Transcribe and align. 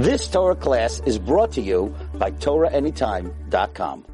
This 0.00 0.28
Torah 0.28 0.56
class 0.56 1.02
is 1.04 1.18
brought 1.18 1.52
to 1.52 1.60
you 1.60 1.94
by 2.14 2.30
TorahAnytime.com. 2.30 4.06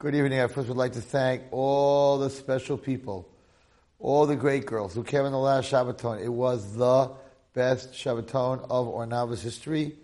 Good 0.00 0.16
evening. 0.16 0.40
I 0.40 0.48
first 0.48 0.66
would 0.66 0.76
like 0.76 0.94
to 0.94 1.00
thank 1.00 1.44
all 1.52 2.18
the 2.18 2.28
special 2.28 2.76
people, 2.76 3.28
all 4.00 4.26
the 4.26 4.34
great 4.34 4.66
girls 4.66 4.92
who 4.92 5.04
came 5.04 5.24
in 5.24 5.30
the 5.30 5.38
last 5.38 5.70
Shabbaton. 5.70 6.20
It 6.20 6.30
was 6.30 6.74
the 6.74 7.12
best 7.54 7.92
Shabbaton 7.92 8.64
of 8.68 8.88
Ohr 8.88 9.06
Naava's 9.06 9.40
history. 9.40 9.94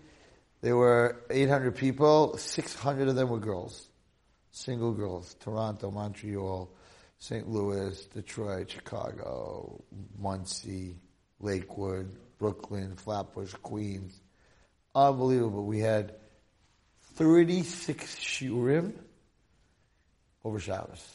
There 0.61 0.77
were 0.77 1.25
800 1.29 1.75
people, 1.75 2.37
600 2.37 3.09
of 3.09 3.15
them 3.17 3.27
were 3.27 3.37
girls. 3.37 3.89
Single 4.51 4.93
girls. 4.93 5.35
Toronto, 5.41 5.91
Montreal, 5.91 6.71
St. 7.17 7.49
Louis, 7.49 8.01
Detroit, 8.13 8.71
Chicago, 8.71 9.83
Muncie, 10.17 10.95
Lakewood, 11.41 12.15
Brooklyn, 12.37 12.95
Flatbush, 12.95 13.55
Queens. 13.55 14.21
Unbelievable. 14.95 15.65
We 15.65 15.79
had 15.79 16.15
36 17.15 18.15
shiurim 18.15 18.93
over 20.43 20.59
Shabbos. 20.59 21.05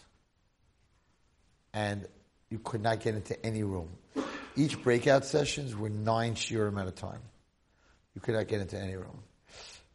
And 1.73 2.07
you 2.51 2.59
could 2.59 2.83
not 2.83 3.01
get 3.01 3.15
into 3.15 3.45
any 3.45 3.63
room. 3.63 3.89
Each 4.57 4.81
breakout 4.81 5.25
sessions 5.25 5.75
were 5.75 5.89
nine 5.89 6.35
shiurim 6.35 6.81
at 6.81 6.87
a 6.87 6.93
time. 6.93 7.21
You 8.15 8.21
could 8.21 8.35
not 8.35 8.47
get 8.47 8.61
into 8.61 8.79
any 8.79 8.95
room. 8.95 9.19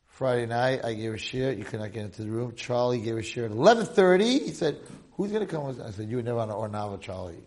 Friday 0.07 0.45
night, 0.47 0.83
I 0.83 0.93
gave 0.93 1.13
a 1.13 1.17
share. 1.17 1.53
You 1.53 1.63
could 1.63 1.80
not 1.80 1.93
get 1.93 2.03
into 2.03 2.23
the 2.23 2.30
room. 2.30 2.53
Charlie 2.55 2.99
gave 2.99 3.16
a 3.16 3.23
share 3.23 3.45
at 3.45 3.52
11.30. 3.52 4.21
He 4.21 4.52
said, 4.52 4.77
who's 5.13 5.31
going 5.31 5.47
to 5.47 5.49
come? 5.49 5.66
I 5.81 5.91
said, 5.91 6.09
you 6.09 6.17
were 6.17 6.23
never 6.23 6.39
on 6.39 6.52
Ohr 6.52 6.67
Naava, 6.67 6.99
Charlie. 6.99 7.38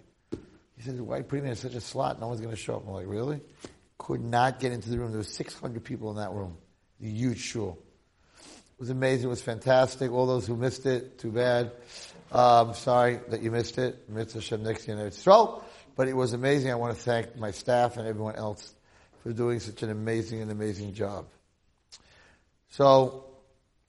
He 0.77 0.83
said, 0.83 0.98
why 0.98 1.20
put 1.20 1.42
me 1.42 1.50
in 1.50 1.56
such 1.56 1.74
a 1.74 1.80
slot? 1.83 2.19
No 2.19 2.28
one's 2.28 2.41
going 2.41 2.55
to 2.55 2.60
show 2.60 2.77
up. 2.77 2.86
I'm 2.86 2.94
like, 2.94 3.06
really? 3.06 3.41
Could 3.98 4.23
not 4.23 4.60
get 4.60 4.73
into 4.73 4.91
the 4.91 4.98
room. 4.98 5.10
There 5.10 5.19
were 5.19 5.24
600 5.24 5.84
people 5.84 6.10
in 6.10 6.16
that 6.16 6.33
room. 6.33 6.56
A 7.00 7.06
huge 7.06 7.38
shul. 7.38 7.78
It 8.45 8.80
was 8.80 8.91
amazing. 8.91 9.27
It 9.27 9.30
was 9.30 9.42
fantastic. 9.42 10.11
All 10.11 10.27
those 10.27 10.47
who 10.47 10.56
missed 10.56 10.86
it, 10.86 11.19
too 11.19 11.30
bad. 11.30 11.72
Um, 12.33 12.75
sorry 12.75 13.20
that 13.28 13.42
you 13.42 13.50
missed 13.50 13.78
it. 13.78 14.08
Mitzvah 14.08 14.41
Shem 14.41 14.62
next 14.62 14.89
year 14.89 14.98
in 14.98 15.11
Eretz 15.11 15.62
But 15.94 16.08
it 16.08 16.14
was 16.14 16.33
amazing. 16.33 16.70
I 16.70 16.75
want 16.75 16.97
to 16.97 17.03
thank 17.03 17.36
my 17.36 17.50
staff 17.50 17.97
and 17.97 18.08
everyone 18.08 18.36
else 18.36 18.75
for 19.22 19.33
doing 19.33 19.61
such 19.61 19.83
an 19.83 19.91
amazing 19.91 20.41
and 20.41 20.50
amazing 20.50 20.94
job. 20.94 21.27
So, 22.70 23.27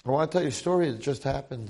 I 0.05 0.09
want 0.09 0.29
to 0.29 0.35
tell 0.35 0.41
you 0.41 0.49
a 0.49 0.51
story 0.51 0.91
that 0.91 0.99
just 0.99 1.23
happened. 1.23 1.69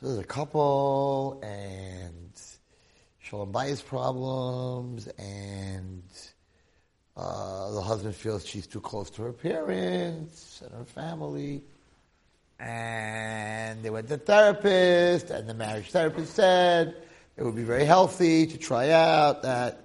So 0.00 0.08
there's 0.08 0.18
a 0.18 0.24
couple 0.24 1.40
and 1.42 2.32
shalom 3.28 3.52
bayis 3.52 3.84
problems 3.84 5.08
and 5.18 6.04
uh, 7.16 7.72
the 7.72 7.80
husband 7.80 8.14
feels 8.14 8.46
she's 8.46 8.68
too 8.68 8.80
close 8.80 9.10
to 9.10 9.20
her 9.20 9.32
parents 9.32 10.62
and 10.64 10.72
her 10.72 10.84
family. 10.84 11.64
And 12.60 13.82
they 13.82 13.90
went 13.90 14.06
to 14.10 14.16
therapist 14.16 15.30
and 15.30 15.48
the 15.48 15.54
marriage 15.54 15.90
therapist 15.90 16.34
said 16.34 16.94
it 17.36 17.42
would 17.42 17.56
be 17.56 17.64
very 17.64 17.84
healthy 17.84 18.46
to 18.46 18.58
try 18.58 18.90
out 18.90 19.42
that 19.42 19.80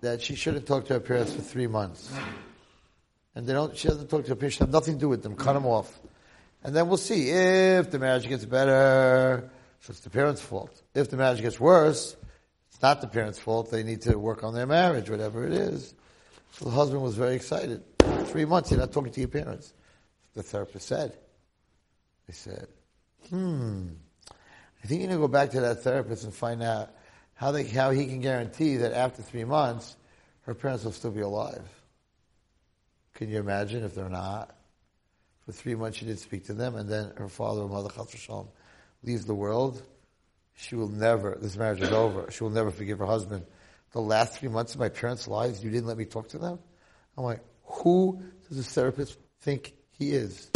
that 0.00 0.22
she 0.22 0.34
shouldn't 0.34 0.64
talk 0.66 0.86
to 0.86 0.94
her 0.94 1.00
parents 1.00 1.34
for 1.34 1.42
three 1.42 1.66
months 1.66 2.10
and 3.34 3.46
they 3.46 3.52
don't, 3.52 3.76
she 3.76 3.88
doesn't 3.88 4.08
talk 4.08 4.22
to 4.22 4.30
her 4.30 4.36
parents, 4.36 4.56
have 4.56 4.70
nothing 4.70 4.94
to 4.94 5.00
do 5.00 5.08
with 5.10 5.22
them, 5.22 5.36
cut 5.36 5.52
them 5.52 5.66
off. 5.66 6.00
And 6.62 6.74
then 6.74 6.88
we'll 6.88 6.96
see 6.96 7.28
if 7.28 7.90
the 7.90 7.98
marriage 7.98 8.26
gets 8.26 8.46
better, 8.46 9.50
so 9.80 9.90
it's 9.90 10.00
the 10.00 10.08
parents' 10.08 10.40
fault. 10.40 10.82
If 10.94 11.10
the 11.10 11.18
marriage 11.18 11.42
gets 11.42 11.60
worse, 11.60 12.16
not 12.84 13.00
the 13.00 13.06
parents' 13.06 13.38
fault, 13.38 13.70
they 13.70 13.82
need 13.82 14.02
to 14.02 14.18
work 14.18 14.44
on 14.44 14.52
their 14.52 14.66
marriage, 14.66 15.08
whatever 15.08 15.46
it 15.46 15.54
is. 15.54 15.94
So 16.52 16.66
the 16.66 16.70
husband 16.70 17.00
was 17.00 17.16
very 17.16 17.34
excited. 17.34 17.82
Three 18.26 18.44
months, 18.44 18.70
you're 18.70 18.78
not 18.78 18.92
talking 18.92 19.10
to 19.10 19.20
your 19.20 19.30
parents. 19.30 19.72
The 20.34 20.42
therapist 20.42 20.86
said. 20.86 21.16
They 22.26 22.34
said, 22.34 22.68
hmm, 23.30 23.86
I 24.30 24.86
think 24.86 25.00
you 25.00 25.06
need 25.06 25.14
to 25.14 25.18
go 25.18 25.28
back 25.28 25.52
to 25.52 25.60
that 25.62 25.82
therapist 25.82 26.24
and 26.24 26.34
find 26.34 26.62
out 26.62 26.90
how, 27.32 27.52
they, 27.52 27.64
how 27.64 27.88
he 27.88 28.04
can 28.04 28.20
guarantee 28.20 28.76
that 28.76 28.92
after 28.92 29.22
three 29.22 29.44
months, 29.44 29.96
her 30.42 30.54
parents 30.54 30.84
will 30.84 30.92
still 30.92 31.10
be 31.10 31.22
alive. 31.22 31.66
Can 33.14 33.30
you 33.30 33.38
imagine 33.38 33.82
if 33.82 33.94
they're 33.94 34.10
not? 34.10 34.54
For 35.46 35.52
three 35.52 35.74
months 35.74 35.96
she 35.96 36.04
didn't 36.04 36.20
speak 36.20 36.44
to 36.46 36.52
them, 36.52 36.76
and 36.76 36.86
then 36.86 37.12
her 37.16 37.30
father 37.30 37.62
or 37.62 37.68
mother, 37.68 37.88
Shalom, 38.14 38.48
leaves 39.02 39.24
the 39.24 39.34
world. 39.34 39.82
She 40.56 40.76
will 40.76 40.88
never, 40.88 41.36
this 41.40 41.56
marriage 41.56 41.80
is 41.80 41.90
over. 41.90 42.30
She 42.30 42.44
will 42.44 42.50
never 42.50 42.70
forgive 42.70 42.98
her 43.00 43.06
husband. 43.06 43.44
The 43.92 44.00
last 44.00 44.38
three 44.38 44.48
months 44.48 44.74
of 44.74 44.80
my 44.80 44.88
parents' 44.88 45.28
lives, 45.28 45.62
you 45.62 45.70
didn't 45.70 45.86
let 45.86 45.96
me 45.96 46.04
talk 46.04 46.28
to 46.30 46.38
them? 46.38 46.58
I'm 47.16 47.24
like, 47.24 47.40
who 47.64 48.22
does 48.48 48.56
this 48.56 48.72
therapist 48.72 49.18
think 49.40 49.74
he 49.90 50.12
is? 50.12 50.50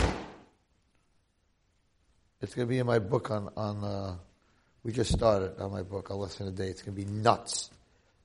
It's 2.40 2.54
going 2.54 2.66
to 2.66 2.70
be 2.70 2.78
in 2.78 2.86
my 2.86 3.00
book 3.00 3.30
on, 3.30 3.50
on 3.56 3.84
uh, 3.84 4.16
we 4.84 4.92
just 4.92 5.12
started 5.12 5.58
on 5.60 5.72
my 5.72 5.82
book, 5.82 6.08
I'll 6.10 6.20
listen 6.20 6.46
today. 6.46 6.68
It's 6.68 6.82
going 6.82 6.96
to 6.96 7.04
be 7.04 7.10
nuts. 7.10 7.70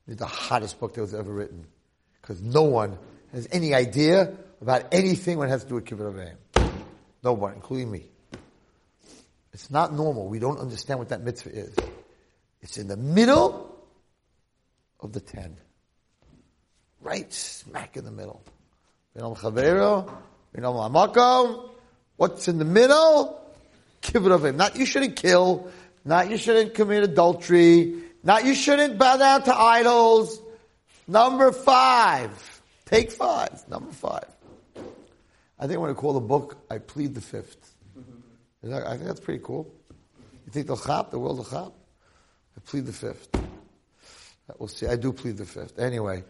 It's 0.08 0.20
the 0.20 0.28
hottest 0.28 0.80
book 0.80 0.94
that 0.94 1.02
was 1.02 1.14
ever 1.14 1.32
written. 1.32 1.66
Because 2.22 2.42
no 2.42 2.64
one 2.64 2.98
has 3.34 3.48
any 3.52 3.74
idea 3.74 4.34
about 4.62 4.94
anything 4.94 5.38
when 5.38 5.50
it 5.50 5.52
has 5.52 5.64
to 5.64 5.70
do 5.70 5.76
with 5.76 5.86
kibbud 5.86 6.36
No 7.24 7.34
one, 7.34 7.54
including 7.54 7.92
me. 7.92 8.13
It's 9.54 9.70
not 9.70 9.94
normal. 9.94 10.28
We 10.28 10.40
don't 10.40 10.58
understand 10.58 11.00
what 11.00 11.10
that 11.10 11.22
mitzvah 11.22 11.52
is. 11.52 11.76
It's 12.62 12.78
in 12.78 12.88
the 12.88 12.98
middle 12.98 13.78
of 15.00 15.14
the 15.14 15.20
ten. 15.20 15.58
Right 17.02 17.32
smack 17.32 17.96
in 17.98 18.06
the 18.06 18.12
middle. 18.12 18.44
What's 22.16 22.48
in 22.48 22.58
the 22.58 22.66
middle? 22.66 23.42
Kibbud. 24.02 24.56
Not 24.56 24.76
you 24.76 24.86
shouldn't 24.86 25.16
kill. 25.18 25.70
Not 26.04 26.30
you 26.30 26.38
shouldn't 26.38 26.74
commit 26.74 27.04
adultery. 27.04 28.02
Not 28.24 28.46
you 28.46 28.56
shouldn't 28.56 28.98
bow 28.98 29.18
down 29.18 29.44
to 29.44 29.56
idols. 29.56 30.40
Number 31.08 31.52
five. 31.52 32.62
Take 32.86 33.12
five, 33.12 33.64
number 33.70 33.92
five. 33.92 34.26
I 35.60 35.68
think 35.68 35.74
I 35.74 35.82
when 35.82 35.92
I 35.92 35.94
call 35.94 36.14
the 36.14 36.20
book, 36.20 36.58
I 36.70 36.78
plead 36.80 37.14
the 37.14 37.22
5th 37.22 37.56
that, 37.62 37.73
I 38.64 38.96
think 38.96 39.04
that's 39.04 39.20
pretty 39.20 39.42
cool. 39.44 39.74
You 40.46 40.52
think 40.52 40.68
they'll 40.68 40.78
chop, 40.78 41.12
the 41.12 41.20
world 41.20 41.38
will 41.38 41.46
chop? 41.46 41.74
I 42.56 42.62
plead 42.66 42.86
the 42.86 42.94
fifth. 42.94 43.30
We'll 44.58 44.68
see. 44.68 44.88
I 44.88 44.96
do 44.96 45.12
plead 45.14 45.38
the 45.38 45.46
fifth. 45.46 45.80
Anyway, 45.80 46.24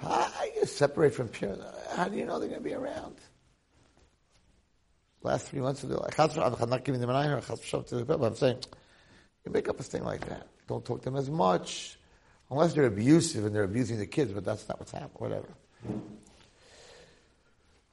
how 0.00 0.28
do 0.42 0.60
you 0.60 0.66
separate 0.66 1.14
from 1.14 1.28
pure? 1.28 1.56
How 1.94 2.08
do 2.08 2.16
you 2.16 2.24
know 2.24 2.38
they're 2.38 2.48
going 2.48 2.62
to 2.62 2.64
be 2.64 2.74
around? 2.74 3.16
Last 5.22 5.48
three 5.48 5.60
months 5.60 5.82
of 5.82 5.90
life. 5.90 6.18
I'm 6.18 6.70
not 6.70 6.84
giving 6.84 7.00
them 7.00 7.10
an 7.10 7.16
eye 7.16 7.40
but 8.06 8.22
I'm 8.22 8.34
saying, 8.34 8.58
you 9.44 9.52
make 9.52 9.68
up 9.68 9.80
a 9.80 9.82
thing 9.82 10.04
like 10.04 10.28
that. 10.28 10.46
Don't 10.68 10.84
talk 10.84 11.00
to 11.00 11.04
them 11.06 11.16
as 11.16 11.30
much. 11.30 11.98
Unless 12.50 12.74
they're 12.74 12.86
abusive 12.86 13.46
and 13.46 13.54
they're 13.54 13.64
abusing 13.64 13.98
the 13.98 14.06
kids, 14.06 14.32
but 14.32 14.44
that's 14.44 14.68
not 14.68 14.78
what's 14.78 14.92
happening. 14.92 15.16
Whatever. 15.16 15.48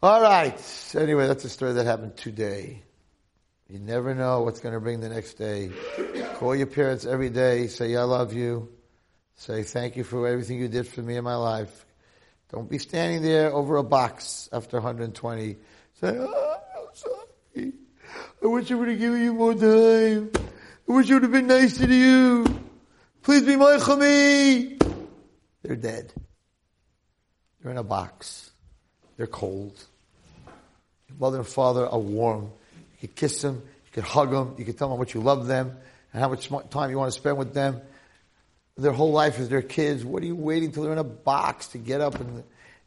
All 0.04 0.22
right. 0.22 0.94
Anyway, 0.96 1.28
that's 1.28 1.46
a 1.46 1.50
story 1.50 1.74
that 1.74 1.86
happened 1.86 2.18
today. 2.18 2.84
You 3.72 3.80
never 3.80 4.14
know 4.14 4.42
what's 4.42 4.60
going 4.60 4.74
to 4.74 4.82
bring 4.82 5.00
the 5.00 5.08
next 5.08 5.36
day. 5.36 5.72
Call 6.36 6.54
your 6.54 6.68
parents 6.68 7.06
every 7.06 7.30
day. 7.30 7.68
Say, 7.68 7.96
I 7.96 8.04
love 8.04 8.34
you. 8.34 8.68
Say, 9.36 9.64
thank 9.64 9.96
you 9.96 10.04
for 10.04 10.28
everything 10.28 10.60
you 10.60 10.68
did 10.68 10.90
for 10.90 11.02
me 11.02 11.16
in 11.16 11.24
my 11.24 11.38
life. 11.38 11.86
Don't 12.52 12.70
be 12.70 12.80
standing 12.80 13.22
there 13.22 13.50
over 13.54 13.78
a 13.78 13.84
box 13.84 14.50
after 14.52 14.76
120. 14.76 15.56
Say, 16.02 16.18
oh, 16.20 16.58
I'm 16.78 16.94
sorry. 16.94 17.72
I 18.44 18.46
wish 18.46 18.70
I 18.70 18.76
would 18.76 18.90
have 18.90 19.00
given 19.00 19.22
you 19.22 19.34
more 19.34 19.54
time. 19.54 20.32
I 20.36 20.92
wish 20.92 21.10
I 21.10 21.14
would 21.14 21.24
have 21.24 21.32
been 21.32 21.48
nicer 21.48 21.88
to 21.88 21.96
you. 21.96 22.46
Please 23.22 23.44
be 23.44 23.56
my 23.56 23.78
me. 23.96 24.80
They're 25.64 25.78
dead. 25.78 26.12
They're 27.62 27.72
in 27.72 27.78
a 27.78 27.84
box. 27.84 28.52
They're 29.16 29.28
cold. 29.28 29.82
Your 31.08 31.18
mother 31.18 31.38
and 31.38 31.48
father 31.48 31.88
are 31.88 32.00
warm. 32.00 32.52
You 33.02 33.08
kiss 33.08 33.42
them. 33.42 33.56
You 33.56 33.92
can 33.92 34.04
hug 34.04 34.32
them. 34.32 34.56
You 34.58 34.66
can 34.66 34.76
tell 34.76 34.88
them 34.88 34.98
how 34.98 35.00
much 35.00 35.14
you 35.14 35.22
love 35.22 35.48
them 35.48 35.78
and 36.14 36.22
how 36.22 36.30
much 36.30 36.50
time 36.70 36.90
you 36.90 36.98
want 36.98 37.12
to 37.12 37.20
spend 37.20 37.38
with 37.38 37.54
them. 37.54 37.82
Their 38.78 38.94
whole 38.94 39.12
life 39.12 39.40
is 39.40 39.50
their 39.50 39.62
kids. 39.62 40.06
What 40.06 40.24
are 40.24 40.26
you 40.26 40.36
waiting 40.36 40.72
till 40.72 40.84
they're 40.84 40.94
in 40.94 40.98
a 40.98 41.04
box 41.04 41.68
to 41.70 41.78
get 41.78 42.00
up 42.00 42.20
and, 42.20 42.44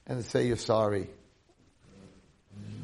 and 0.06 0.24
say 0.24 0.46
you're 0.46 0.56
sorry? 0.56 1.08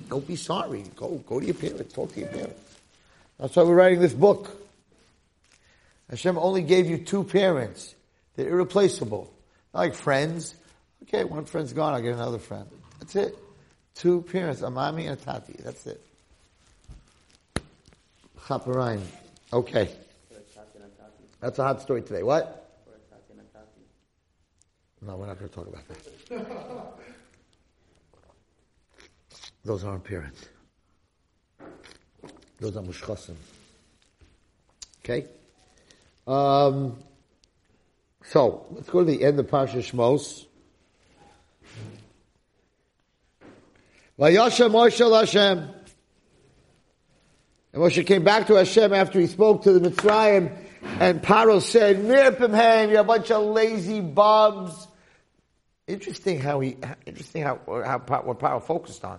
Don't 0.09 0.27
be 0.27 0.37
sorry. 0.37 0.85
Go, 0.97 1.23
go 1.27 1.41
to 1.41 1.47
your 1.47 1.55
parents. 1.55 1.95
Talk 1.95 2.13
to 2.15 2.21
your 2.21 2.29
parents. 2.29 2.61
That's 3.39 3.57
why 3.57 3.63
we're 3.63 3.75
writing 3.75 4.01
this 4.01 4.13
book. 4.13 4.51
Hashem 6.11 6.37
only 6.37 6.63
gave 6.63 6.91
you 6.91 6.99
two 6.99 7.25
parents. 7.25 7.95
They're 8.35 8.49
irreplaceable. 8.49 9.33
Not 9.73 9.81
like 9.81 9.95
friends. 9.95 10.55
Okay, 11.05 11.25
one 11.25 11.45
friend's 11.45 11.73
gone, 11.73 11.95
I'll 11.95 12.03
get 12.03 12.15
another 12.15 12.39
friend. 12.39 12.67
That's 12.99 13.17
it. 13.17 13.39
Two 13.95 14.23
parents, 14.23 14.63
a 14.63 14.71
mommy 14.71 15.07
and 15.07 15.19
a 15.19 15.25
tati. 15.25 15.57
That's 15.63 15.87
it. 15.87 16.01
Chaparine. 18.47 19.03
Okay. 19.53 19.91
That's 21.41 21.59
a 21.59 21.63
hot 21.63 21.81
story 21.81 22.03
today. 22.03 22.23
What? 22.23 22.57
No, 25.03 25.17
we're 25.17 25.27
not 25.27 25.39
going 25.39 25.49
to 25.49 25.55
talk 25.55 25.67
about 25.67 25.89
that. 25.89 27.01
Those 29.65 29.85
aren't 29.85 30.05
parents. 30.05 30.47
Those 32.59 32.77
are 32.77 32.83
mushchasim. 32.83 33.37
Okay? 35.03 35.27
Um, 36.27 36.99
so, 38.25 38.67
let's 38.71 38.91
go 38.91 39.01
to 39.01 39.11
the 39.11 39.25
end 39.25 39.41
of 39.41 39.47
Parsha 39.47 39.79
Shmos. 39.79 40.47
Vayasha 44.19 44.71
Moshe 44.71 45.21
Hashem. 45.21 45.69
And 47.73 47.83
Moshe 47.83 48.05
came 48.07 48.25
back 48.25 48.49
to 48.49 48.55
Hashem 48.55 48.93
after 48.93 49.21
he 49.21 49.27
spoke 49.27 49.63
to 49.63 49.73
the 49.73 49.91
Mitzrayim, 49.91 50.57
and 50.99 51.23
Paro 51.23 51.61
said, 51.61 51.99
Nirpimhem, 51.99 52.91
you're 52.91 53.01
a 53.01 53.05
bunch 53.05 53.31
of 53.31 53.45
lazy 53.45 54.01
bums. 54.01 54.89
Interesting 55.87 56.41
how 56.41 56.61
he, 56.61 56.77
interesting 57.07 57.43
how, 57.43 57.61
how, 57.67 57.99
what 58.25 58.39
Paro 58.41 58.63
focused 58.63 59.05
on. 59.05 59.19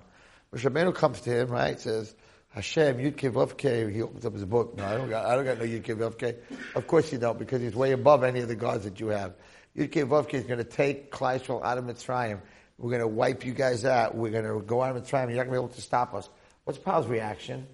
Moshe 0.53 0.69
Rabbeinu 0.69 0.94
comes 0.94 1.21
to 1.21 1.30
him, 1.30 1.48
right, 1.48 1.80
says, 1.80 2.13
Hashem, 2.50 2.98
Yud 2.98 3.15
Kevavke, 3.15 3.89
he 3.94 4.01
opens 4.01 4.25
up 4.25 4.33
his 4.33 4.44
book. 4.44 4.75
No, 4.75 4.83
I 4.83 4.98
don't 4.98 5.09
got, 5.09 5.25
I 5.25 5.36
don't 5.36 5.45
got 5.45 5.57
no 5.57 5.63
Yud 5.63 5.83
Kevavke. 5.83 6.36
Of 6.75 6.88
course 6.88 7.09
you 7.13 7.18
don't, 7.18 7.39
because 7.39 7.62
he's 7.62 7.75
way 7.75 7.94
above 7.94 8.25
any 8.25 8.42
of 8.42 8.50
the 8.50 8.56
gods 8.56 8.83
that 8.83 9.00
you 9.00 9.07
have. 9.07 9.33
Yud 9.77 9.92
Kevavke 9.92 10.33
is 10.33 10.44
going 10.44 10.57
to 10.57 10.65
take 10.65 11.09
Klal 11.09 11.63
out 11.63 11.77
of 11.77 11.86
Mitzrayim. 11.86 12.42
We're 12.77 12.89
going 12.89 13.01
to 13.01 13.07
wipe 13.07 13.45
you 13.45 13.53
guys 13.53 13.86
out. 13.86 14.15
We're 14.15 14.31
going 14.31 14.44
to 14.44 14.59
go 14.65 14.81
out 14.81 14.94
of 14.94 15.01
Mitzrayim. 15.01 15.30
You're 15.30 15.38
not 15.38 15.45
going 15.45 15.45
to 15.45 15.51
be 15.51 15.57
able 15.57 15.68
to 15.69 15.81
stop 15.81 16.13
us. 16.13 16.27
What's 16.65 16.80
Paul's 16.80 17.07
reaction? 17.07 17.68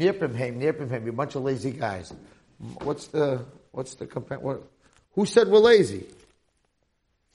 Nirpimhem, 0.00 0.60
you're 1.02 1.10
a 1.10 1.12
bunch 1.12 1.34
of 1.34 1.42
lazy 1.42 1.72
guys. 1.72 2.12
What's 2.82 3.08
the, 3.08 3.44
what's 3.72 3.94
the, 3.94 4.06
what, 4.06 4.62
who 5.14 5.26
said 5.26 5.48
we're 5.48 5.58
lazy? 5.58 6.06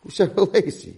Who 0.02 0.10
said 0.10 0.36
we're 0.36 0.46
lazy? 0.46 0.98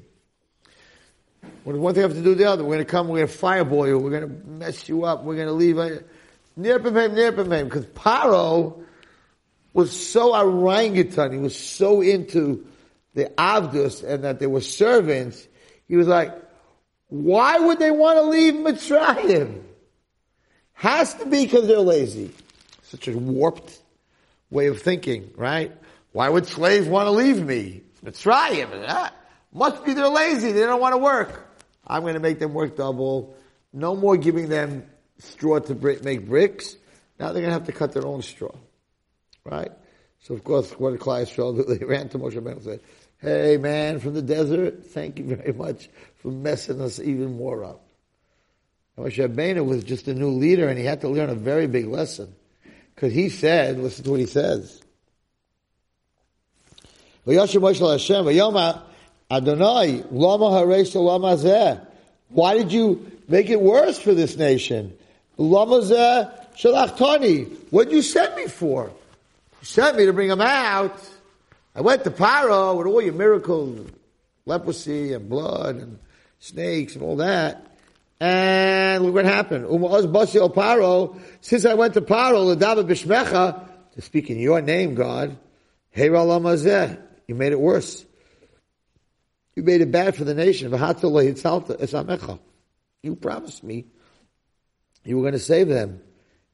When 1.64 1.82
one 1.82 1.94
thing 1.94 2.04
have 2.04 2.14
to 2.14 2.22
do 2.22 2.36
the 2.36 2.46
other, 2.46 2.64
we're 2.64 2.76
going 2.76 2.86
to 2.86 2.92
come, 2.92 3.10
we're 3.10 3.26
going 3.26 3.28
to 3.28 3.38
fireboil 3.38 3.88
you, 3.88 4.00
we're 4.00 4.10
going 4.10 4.30
to 4.30 4.48
mess 4.48 4.88
you 4.88 5.04
up, 5.04 5.24
we're 5.24 5.36
going 5.36 5.48
to 5.48 5.54
leave. 5.54 5.76
Nirpimhem, 5.76 7.12
Nirpimhem, 7.12 7.66
because 7.66 7.86
Paro 7.88 8.84
was 9.74 9.92
so 9.92 10.34
orangutan, 10.36 11.34
he 11.34 11.38
was 11.38 11.58
so 11.58 12.02
into 12.02 12.66
the 13.14 13.26
Avdus 13.38 14.04
and 14.04 14.24
that 14.24 14.40
they 14.40 14.48
were 14.48 14.62
servants, 14.62 15.48
he 15.88 15.98
was 15.98 16.08
like, 16.08 16.34
why 17.10 17.60
would 17.60 17.80
they 17.80 17.92
want 17.92 18.18
to 18.18 18.24
leave 18.24 18.54
Mitzrayim? 18.54 19.64
Has 20.78 21.16
to 21.16 21.26
be 21.26 21.44
because 21.44 21.68
they're 21.68 21.80
lazy. 21.80 22.32
Such 22.84 23.08
a 23.08 23.18
warped 23.18 23.80
way 24.52 24.68
of 24.68 24.80
thinking, 24.80 25.32
right? 25.36 25.72
Why 26.12 26.30
would 26.30 26.46
slaves 26.46 26.88
want 26.88 27.08
to 27.08 27.12
leave 27.12 27.44
me? 27.44 27.82
Mitzrayim. 28.06 28.70
That 28.86 29.16
must 29.52 29.84
be 29.84 29.94
they're 29.94 30.08
lazy. 30.08 30.52
They 30.52 30.62
don't 30.62 30.80
want 30.80 30.94
to 30.94 31.00
work. 31.00 31.48
I'm 31.86 32.04
going 32.04 32.14
to 32.14 32.20
make 32.20 32.38
them 32.38 32.54
work 32.54 32.78
double. 32.78 33.36
No 33.74 33.96
more 33.96 34.18
giving 34.18 34.50
them 34.50 34.86
straw 35.18 35.60
to 35.60 35.74
make 36.04 36.28
bricks. 36.28 36.76
Now 37.20 37.32
they're 37.32 37.42
going 37.42 37.54
to 37.54 37.54
have 37.54 37.66
to 37.66 37.72
cut 37.72 37.94
their 37.94 38.06
own 38.06 38.22
straw. 38.22 38.54
Right? 39.44 39.72
So 40.20 40.36
of 40.36 40.44
course, 40.44 40.72
what 40.74 40.92
did 40.92 41.00
Klal 41.00 41.56
do? 41.56 41.64
They 41.80 41.84
ran 41.86 42.10
to 42.10 42.20
Moshe 42.20 42.34
Rabbeinu 42.34 42.52
and 42.52 42.64
said, 42.64 42.80
Hey 43.20 43.58
man 43.58 44.00
from 44.00 44.14
the 44.14 44.22
desert, 44.22 44.86
thank 44.86 45.18
you 45.18 45.26
very 45.26 45.54
much 45.54 45.90
for 46.18 46.28
messing 46.28 46.80
us 46.82 47.00
even 47.00 47.36
more 47.36 47.64
up. 47.64 47.87
Moshe 48.98 49.28
Rabbeinu 49.28 49.64
was 49.66 49.84
just 49.84 50.08
a 50.08 50.14
new 50.14 50.30
leader 50.30 50.68
and 50.68 50.80
he 50.80 50.86
had 50.86 51.02
to 51.02 51.10
learn 51.10 51.30
a 51.30 51.36
very 51.36 51.68
big 51.68 51.86
lesson. 51.86 52.34
Because 52.96 53.14
he 53.14 53.30
said, 53.30 53.78
listen 53.78 54.04
to 54.06 54.12
what 54.12 54.20
he 54.20 54.26
says. 54.26 54.82
Why 62.30 62.58
did 62.58 62.72
you 62.72 63.12
make 63.28 63.50
it 63.50 63.62
worse 63.62 64.00
for 64.00 64.14
this 64.16 64.38
nation? 64.38 64.98
What 65.36 65.68
did 67.86 67.92
you 67.92 68.02
send 68.02 68.36
me 68.36 68.48
for? 68.48 68.86
You 69.62 69.66
sent 69.66 69.98
me 69.98 70.06
to 70.06 70.14
bring 70.14 70.30
them 70.30 70.42
out. 70.42 70.98
I 71.76 71.82
went 71.82 72.04
to 72.06 72.10
Paro 72.10 72.76
with 72.76 72.88
all 72.88 73.02
your 73.02 73.14
miracles, 73.14 73.88
leprosy 74.48 75.14
and 75.14 75.30
blood 75.30 75.76
and 75.76 76.00
snakes 76.40 76.96
and 76.96 77.04
all 77.04 77.18
that. 77.18 77.67
And 78.20 79.04
look 79.04 79.14
what 79.14 79.26
happened. 79.26 79.66
Paro, 79.66 81.20
since 81.42 81.66
I 81.66 81.76
went 81.76 81.94
to 81.94 82.02
Paro, 82.02 82.56
Bishmecha, 82.56 83.68
to 83.94 84.02
speak 84.02 84.30
in 84.30 84.40
your 84.40 84.62
name, 84.62 84.96
God, 84.96 85.38
you 85.96 87.36
made 87.36 87.52
it 87.52 87.60
worse. 87.60 88.06
You 89.56 89.64
made 89.64 89.82
it 89.82 89.92
bad 89.92 90.16
for 90.16 90.24
the 90.24 90.34
nation. 90.34 90.72
You 93.04 93.16
promised 93.16 93.64
me 93.64 93.86
you 95.04 95.16
were 95.16 95.24
going 95.24 95.34
to 95.34 95.40
save 95.40 95.68
them. 95.68 96.02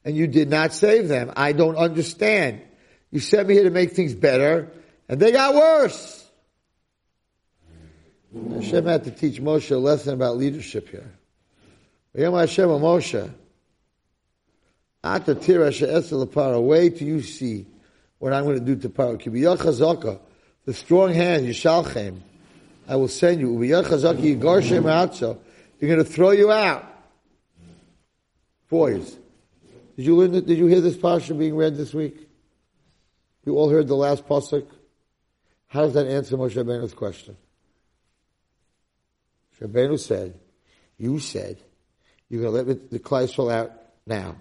And 0.06 0.16
you 0.18 0.28
did 0.28 0.50
not 0.50 0.74
save 0.74 1.08
them. 1.08 1.32
I 1.36 1.54
don't 1.54 1.78
understand. 1.78 2.62
You 3.10 3.20
sent 3.20 3.48
me 3.48 3.54
here 3.54 3.64
to 3.64 3.70
make 3.70 3.92
things 3.94 4.14
better, 4.14 4.70
and 5.08 5.20
they 5.20 5.32
got 5.32 5.56
worse. 5.56 6.30
Hashem 8.54 8.86
had 8.86 9.06
to 9.06 9.12
teach 9.12 9.42
Moshe 9.42 9.72
a 9.72 9.78
lesson 9.78 10.14
about 10.14 10.36
leadership 10.38 10.90
here. 10.90 11.14
Yom 12.16 12.36
Hashem 12.36 12.70
Moshe. 12.70 13.32
Ata 15.04 15.36
tira 15.36 15.72
she'esel. 15.72 16.26
Wait 16.64 16.98
till 16.98 17.08
you 17.08 17.22
see 17.22 17.66
what 18.20 18.34
I'm 18.34 18.44
going 18.44 18.60
to 18.60 18.66
do 18.66 18.76
to 18.76 18.90
Paro. 18.90 19.22
Kibiyah 19.22 19.58
chazaka. 19.58 20.20
The 20.66 20.74
strong 20.74 21.14
hand, 21.14 21.46
Yishalchem. 21.48 22.20
I 22.88 22.96
will 22.96 23.08
send 23.08 23.42
you. 23.42 23.50
Ubiyah 23.50 23.84
chazaka 23.84 24.20
yigarshem 24.20 24.84
atzo. 24.84 25.40
You're 25.80 25.96
going 25.96 26.06
to 26.06 26.10
throw 26.10 26.32
you 26.32 26.52
out. 26.52 26.86
Boys. 28.70 29.18
Did 29.96 30.06
you 30.06 30.16
learn, 30.16 30.32
did 30.32 30.58
you 30.58 30.68
hear 30.68 30.82
this 30.82 30.96
pasuk 30.96 31.38
being 31.38 31.56
read 31.56 31.76
this 31.76 31.94
week? 31.94 32.28
You 33.46 33.58
all 33.58 33.70
heard 33.70 33.88
the 33.88 33.96
last 33.96 34.28
pasuk? 34.28 34.66
How 35.68 35.82
does 35.82 35.94
that 35.96 36.08
answer 36.08 36.38
Moshe 36.38 36.54
Rabbeinu's 36.54 36.94
question? 36.94 37.36
Rabbeinu 39.62 40.00
said, 40.00 40.40
you 40.98 41.20
said, 41.20 41.58
you're 42.30 42.42
going 42.42 42.66
to 42.66 42.72
let 42.72 42.90
the 42.92 43.00
cholesterol 43.00 43.52
out 43.52 43.72
now. 44.06 44.36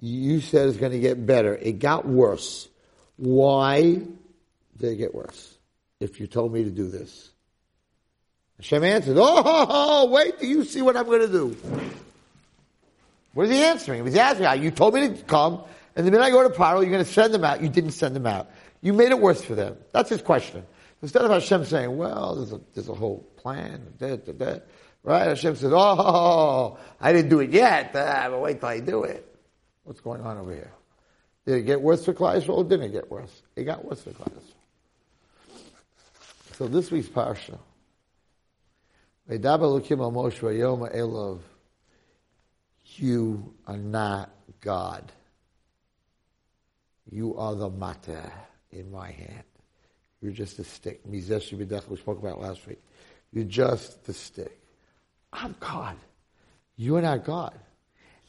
You 0.00 0.40
said 0.40 0.68
it's 0.68 0.78
going 0.78 0.92
to 0.92 1.00
get 1.00 1.24
better. 1.24 1.54
It 1.54 1.78
got 1.78 2.06
worse. 2.06 2.68
Why 3.16 3.82
did 3.82 4.92
it 4.92 4.96
get 4.96 5.14
worse? 5.14 5.56
If 6.00 6.20
you 6.20 6.26
told 6.26 6.52
me 6.52 6.64
to 6.64 6.70
do 6.70 6.88
this. 6.88 7.30
Hashem 8.58 8.84
answered, 8.84 9.16
oh, 9.18 10.08
wait 10.10 10.38
till 10.38 10.48
you 10.48 10.64
see 10.64 10.82
what 10.82 10.96
I'm 10.96 11.06
going 11.06 11.20
to 11.20 11.28
do. 11.28 11.56
What 13.34 13.46
is 13.46 13.52
he 13.52 13.62
answering? 13.62 14.04
He's 14.04 14.16
asking, 14.16 14.46
ah, 14.46 14.52
you 14.52 14.70
told 14.70 14.94
me 14.94 15.08
to 15.08 15.22
come, 15.24 15.62
and 15.94 16.06
the 16.06 16.10
minute 16.10 16.24
I 16.24 16.30
go 16.30 16.42
to 16.42 16.54
Paro, 16.54 16.80
you're 16.80 16.90
going 16.90 17.04
to 17.04 17.10
send 17.10 17.32
them 17.32 17.44
out. 17.44 17.62
You 17.62 17.68
didn't 17.68 17.92
send 17.92 18.16
them 18.16 18.26
out. 18.26 18.50
You 18.80 18.92
made 18.92 19.10
it 19.10 19.20
worse 19.20 19.42
for 19.42 19.54
them. 19.54 19.76
That's 19.92 20.10
his 20.10 20.22
question. 20.22 20.64
Instead 21.02 21.22
of 21.22 21.30
Hashem 21.30 21.64
saying, 21.64 21.96
well, 21.96 22.36
there's 22.36 22.52
a, 22.52 22.60
there's 22.74 22.88
a 22.88 22.94
whole 22.94 23.18
plan, 23.36 23.94
da, 23.98 24.16
da, 24.16 24.32
da. 24.32 24.58
Right? 25.08 25.28
Hashem 25.28 25.56
says, 25.56 25.72
oh, 25.74 26.76
I 27.00 27.12
didn't 27.14 27.30
do 27.30 27.40
it 27.40 27.48
yet, 27.48 27.96
uh, 27.96 28.28
but 28.28 28.42
wait 28.42 28.60
till 28.60 28.68
I 28.68 28.80
do 28.80 29.04
it. 29.04 29.24
What's 29.84 30.00
going 30.00 30.20
on 30.20 30.36
over 30.36 30.52
here? 30.52 30.70
Did 31.46 31.54
it 31.54 31.62
get 31.62 31.80
worse 31.80 32.04
for 32.04 32.12
Klal 32.12 32.46
or 32.46 32.62
didn't 32.62 32.90
it 32.90 32.92
get 32.92 33.10
worse? 33.10 33.40
It 33.56 33.64
got 33.64 33.82
worse 33.86 34.02
for 34.02 34.10
Klal 34.10 34.30
So 36.52 36.68
this 36.68 36.90
week's 36.90 37.08
Parsha, 37.08 37.58
you 42.98 43.54
are 43.66 43.76
not 43.78 44.30
God. 44.60 45.12
You 47.10 47.34
are 47.38 47.54
the 47.54 47.70
matter 47.70 48.30
in 48.72 48.90
my 48.90 49.10
hand. 49.10 49.44
You're 50.20 50.32
just 50.32 50.58
a 50.58 50.64
stick. 50.64 51.00
We 51.06 51.22
spoke 51.22 52.18
about 52.18 52.42
last 52.42 52.66
week. 52.66 52.82
You're 53.32 53.44
just 53.44 54.04
the 54.04 54.12
stick. 54.12 54.60
I'm 55.32 55.54
God. 55.60 55.96
You 56.76 56.96
are 56.96 57.02
not 57.02 57.24
God. 57.24 57.58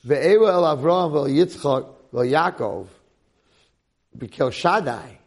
Ve'ewa 0.06 0.54
el 0.54 0.78
Avraham 0.78 1.12
ve'el 1.12 1.30
Yitzchak 1.30 1.88
ve'el 2.14 2.32
Yaakov 2.32 2.88
Bekel 4.18 4.52
Shaddai. 4.52 5.20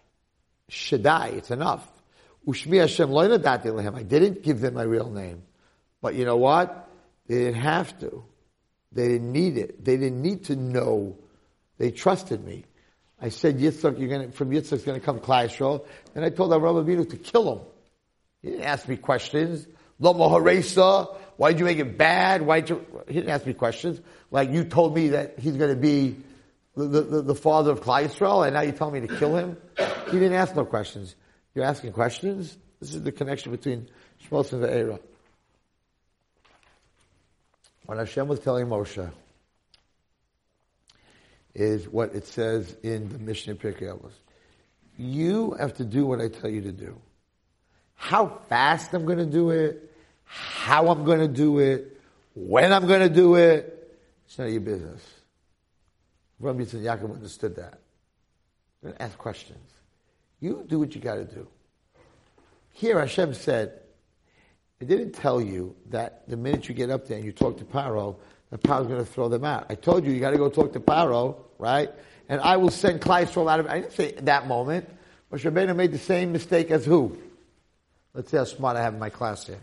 Shaddai, 0.68 1.28
it's 1.28 1.50
enough. 1.50 1.86
Ushmi 2.46 2.80
Hashem 2.80 3.10
lo 3.10 3.28
lehem. 3.28 3.94
I 3.94 4.02
didn't 4.02 4.42
give 4.42 4.60
them 4.60 4.74
my 4.74 4.82
real 4.82 5.10
name. 5.10 5.42
But 6.00 6.14
you 6.14 6.24
know 6.24 6.36
what? 6.36 6.88
They 7.26 7.36
didn't 7.36 7.60
have 7.62 7.98
to. 8.00 8.24
They 8.90 9.08
didn't 9.08 9.32
need 9.32 9.56
it. 9.56 9.84
They 9.84 9.96
didn't 9.96 10.20
need 10.20 10.44
to 10.46 10.56
know. 10.56 11.16
They 11.78 11.90
trusted 11.90 12.44
me. 12.44 12.64
I 13.20 13.28
said 13.28 13.58
Yitzchak, 13.58 13.98
you're 13.98 14.08
gonna, 14.08 14.32
from 14.32 14.50
Yitzchak's 14.50 14.82
gonna 14.82 15.00
come 15.00 15.20
Klal 15.20 15.84
And 16.14 16.24
I 16.24 16.30
told 16.30 16.50
Avraham 16.50 16.84
Avinu 16.84 17.08
to 17.08 17.16
kill 17.16 17.52
him. 17.52 17.60
He 18.42 18.50
didn't 18.50 18.64
ask 18.64 18.88
me 18.88 18.96
questions. 18.96 19.66
Haresa, 20.00 21.16
Why'd 21.36 21.58
you 21.58 21.64
make 21.64 21.78
it 21.78 21.96
bad? 21.98 22.42
Why'd 22.42 22.70
you, 22.70 22.84
he 23.08 23.14
didn't 23.14 23.30
ask 23.30 23.46
me 23.46 23.54
questions. 23.54 24.00
Like 24.30 24.50
you 24.50 24.64
told 24.64 24.94
me 24.94 25.08
that 25.08 25.38
he's 25.38 25.56
going 25.56 25.70
to 25.70 25.80
be 25.80 26.16
the, 26.76 26.84
the, 26.84 27.22
the, 27.22 27.34
father 27.34 27.72
of 27.72 27.80
Yisrael 27.80 28.44
and 28.44 28.54
now 28.54 28.62
you 28.62 28.72
tell 28.72 28.90
me 28.90 29.00
to 29.00 29.08
kill 29.08 29.36
him? 29.36 29.56
He 30.06 30.12
didn't 30.12 30.34
ask 30.34 30.54
no 30.54 30.64
questions. 30.64 31.14
You're 31.54 31.64
asking 31.64 31.92
questions? 31.92 32.56
This 32.80 32.94
is 32.94 33.02
the 33.02 33.12
connection 33.12 33.52
between 33.52 33.88
Shmos 34.28 34.52
and 34.52 34.62
the 34.62 34.68
Ve'era. 34.68 35.00
When 37.86 37.98
Hashem 37.98 38.28
was 38.28 38.40
telling 38.40 38.66
Moshe, 38.66 39.10
is 41.54 41.88
what 41.88 42.14
it 42.14 42.26
says 42.26 42.74
in 42.82 43.08
the 43.08 43.18
Mishnah 43.18 43.54
Pirkei 43.56 43.82
Avos. 43.82 44.12
You 44.96 45.52
have 45.52 45.74
to 45.74 45.84
do 45.84 46.06
what 46.06 46.20
I 46.20 46.28
tell 46.28 46.50
you 46.50 46.62
to 46.62 46.72
do. 46.72 47.00
How 47.94 48.40
fast 48.48 48.92
I'm 48.94 49.04
going 49.04 49.18
to 49.18 49.26
do 49.26 49.50
it, 49.50 49.91
how 50.34 50.88
I'm 50.88 51.04
going 51.04 51.20
to 51.20 51.28
do 51.28 51.58
it, 51.58 52.00
when 52.34 52.72
I'm 52.72 52.86
going 52.86 53.00
to 53.00 53.14
do 53.14 53.34
it, 53.34 53.96
it's 54.26 54.38
none 54.38 54.46
of 54.46 54.52
your 54.52 54.62
business. 54.62 55.02
Rabbi 56.40 56.62
Yitzhak 56.62 56.82
Yaakov 56.82 57.14
understood 57.14 57.56
that. 57.56 57.78
Don't 58.82 58.96
ask 58.98 59.16
questions. 59.18 59.58
You 60.40 60.64
do 60.66 60.78
what 60.78 60.94
you 60.94 61.00
got 61.00 61.16
to 61.16 61.24
do. 61.24 61.46
Here 62.72 62.98
Hashem 62.98 63.34
said, 63.34 63.80
it 64.80 64.88
didn't 64.88 65.12
tell 65.12 65.40
you 65.40 65.76
that 65.90 66.28
the 66.28 66.36
minute 66.36 66.68
you 66.68 66.74
get 66.74 66.90
up 66.90 67.06
there 67.06 67.16
and 67.16 67.24
you 67.24 67.32
talk 67.32 67.58
to 67.58 67.64
Paro, 67.64 68.16
the 68.50 68.58
Paro's 68.58 68.86
going 68.86 68.98
to 68.98 69.04
throw 69.04 69.28
them 69.28 69.44
out. 69.44 69.66
I 69.68 69.74
told 69.76 70.04
you 70.04 70.12
you 70.12 70.20
got 70.20 70.30
to 70.30 70.38
go 70.38 70.48
talk 70.48 70.72
to 70.72 70.80
Paro, 70.80 71.36
right? 71.58 71.90
And 72.28 72.40
I 72.40 72.56
will 72.56 72.70
send 72.70 73.00
Klal 73.00 73.26
Yisrael 73.26 73.50
out 73.50 73.60
of. 73.60 73.66
I 73.66 73.80
didn't 73.80 73.92
say 73.92 74.12
that 74.12 74.48
moment. 74.48 74.88
Moshe 75.30 75.48
Rabbeinu 75.48 75.76
made 75.76 75.92
the 75.92 75.98
same 75.98 76.32
mistake 76.32 76.70
as 76.70 76.84
who? 76.84 77.16
Let's 78.14 78.30
see 78.30 78.36
how 78.36 78.44
smart 78.44 78.76
I 78.76 78.82
have 78.82 78.94
in 78.94 79.00
my 79.00 79.10
class 79.10 79.46
here. 79.46 79.60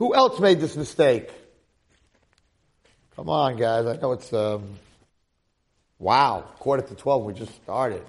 Who 0.00 0.14
else 0.14 0.40
made 0.40 0.60
this 0.60 0.76
mistake? 0.76 1.30
Come 3.16 3.28
on, 3.28 3.56
guys. 3.56 3.84
I 3.84 3.96
know 3.96 4.12
it's 4.12 4.32
um, 4.32 4.78
wow, 5.98 6.40
quarter 6.58 6.82
to 6.82 6.94
twelve. 6.94 7.22
We 7.22 7.34
just 7.34 7.54
started. 7.62 8.02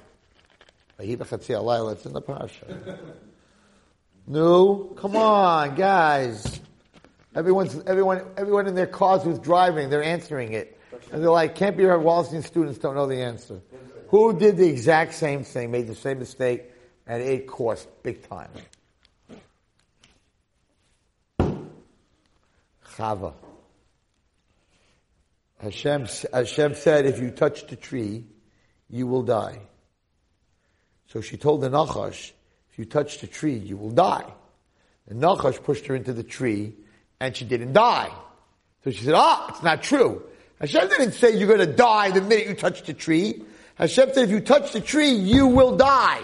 It's 0.97 2.05
in 2.05 2.13
the 2.13 2.21
parsha. 2.21 2.97
No, 4.25 4.93
come 4.95 5.17
on, 5.17 5.75
guys. 5.75 6.61
Everyone's 7.35 7.77
everyone 7.85 8.21
everyone 8.37 8.67
in 8.67 8.75
their 8.75 8.87
cars 8.87 9.23
who's 9.23 9.39
driving, 9.39 9.89
they're 9.89 10.01
answering 10.01 10.53
it, 10.53 10.79
and 11.11 11.21
they're 11.21 11.29
like, 11.29 11.55
"Can't 11.55 11.75
be 11.75 11.83
our 11.87 11.97
Wallerstein 11.97 12.45
students 12.45 12.79
don't 12.79 12.95
know 12.95 13.07
the 13.07 13.21
answer." 13.21 13.59
Who 14.07 14.39
did 14.39 14.55
the 14.55 14.69
exact 14.69 15.15
same 15.15 15.43
thing, 15.43 15.71
made 15.71 15.87
the 15.87 15.95
same 15.95 16.19
mistake, 16.19 16.71
and 17.05 17.21
it 17.21 17.47
cost 17.47 17.89
big 18.01 18.25
time? 18.29 18.51
Chava. 22.95 23.33
Hashem, 25.59 26.07
Hashem 26.33 26.75
said, 26.75 27.05
if 27.05 27.19
you 27.19 27.29
touch 27.31 27.67
the 27.67 27.75
tree, 27.75 28.25
you 28.89 29.05
will 29.07 29.23
die. 29.23 29.59
So 31.07 31.21
she 31.21 31.37
told 31.37 31.61
the 31.61 31.69
Nachash, 31.69 32.31
if 32.71 32.79
you 32.79 32.85
touch 32.85 33.19
the 33.19 33.27
tree, 33.27 33.57
you 33.57 33.77
will 33.77 33.91
die. 33.91 34.25
And 35.07 35.21
Nachash 35.21 35.61
pushed 35.63 35.85
her 35.87 35.95
into 35.95 36.13
the 36.13 36.23
tree, 36.23 36.73
and 37.19 37.35
she 37.35 37.45
didn't 37.45 37.73
die. 37.73 38.11
So 38.83 38.91
she 38.91 39.03
said, 39.05 39.13
ah, 39.15 39.47
it's 39.49 39.61
not 39.61 39.83
true. 39.83 40.23
Hashem 40.59 40.89
didn't 40.89 41.13
say 41.13 41.37
you're 41.37 41.47
going 41.47 41.59
to 41.59 41.73
die 41.73 42.11
the 42.11 42.21
minute 42.21 42.47
you 42.47 42.55
touch 42.55 42.83
the 42.83 42.93
tree. 42.93 43.43
Hashem 43.75 44.13
said 44.13 44.23
if 44.23 44.29
you 44.31 44.39
touch 44.39 44.73
the 44.73 44.81
tree, 44.81 45.11
you 45.11 45.47
will 45.47 45.75
die. 45.75 46.21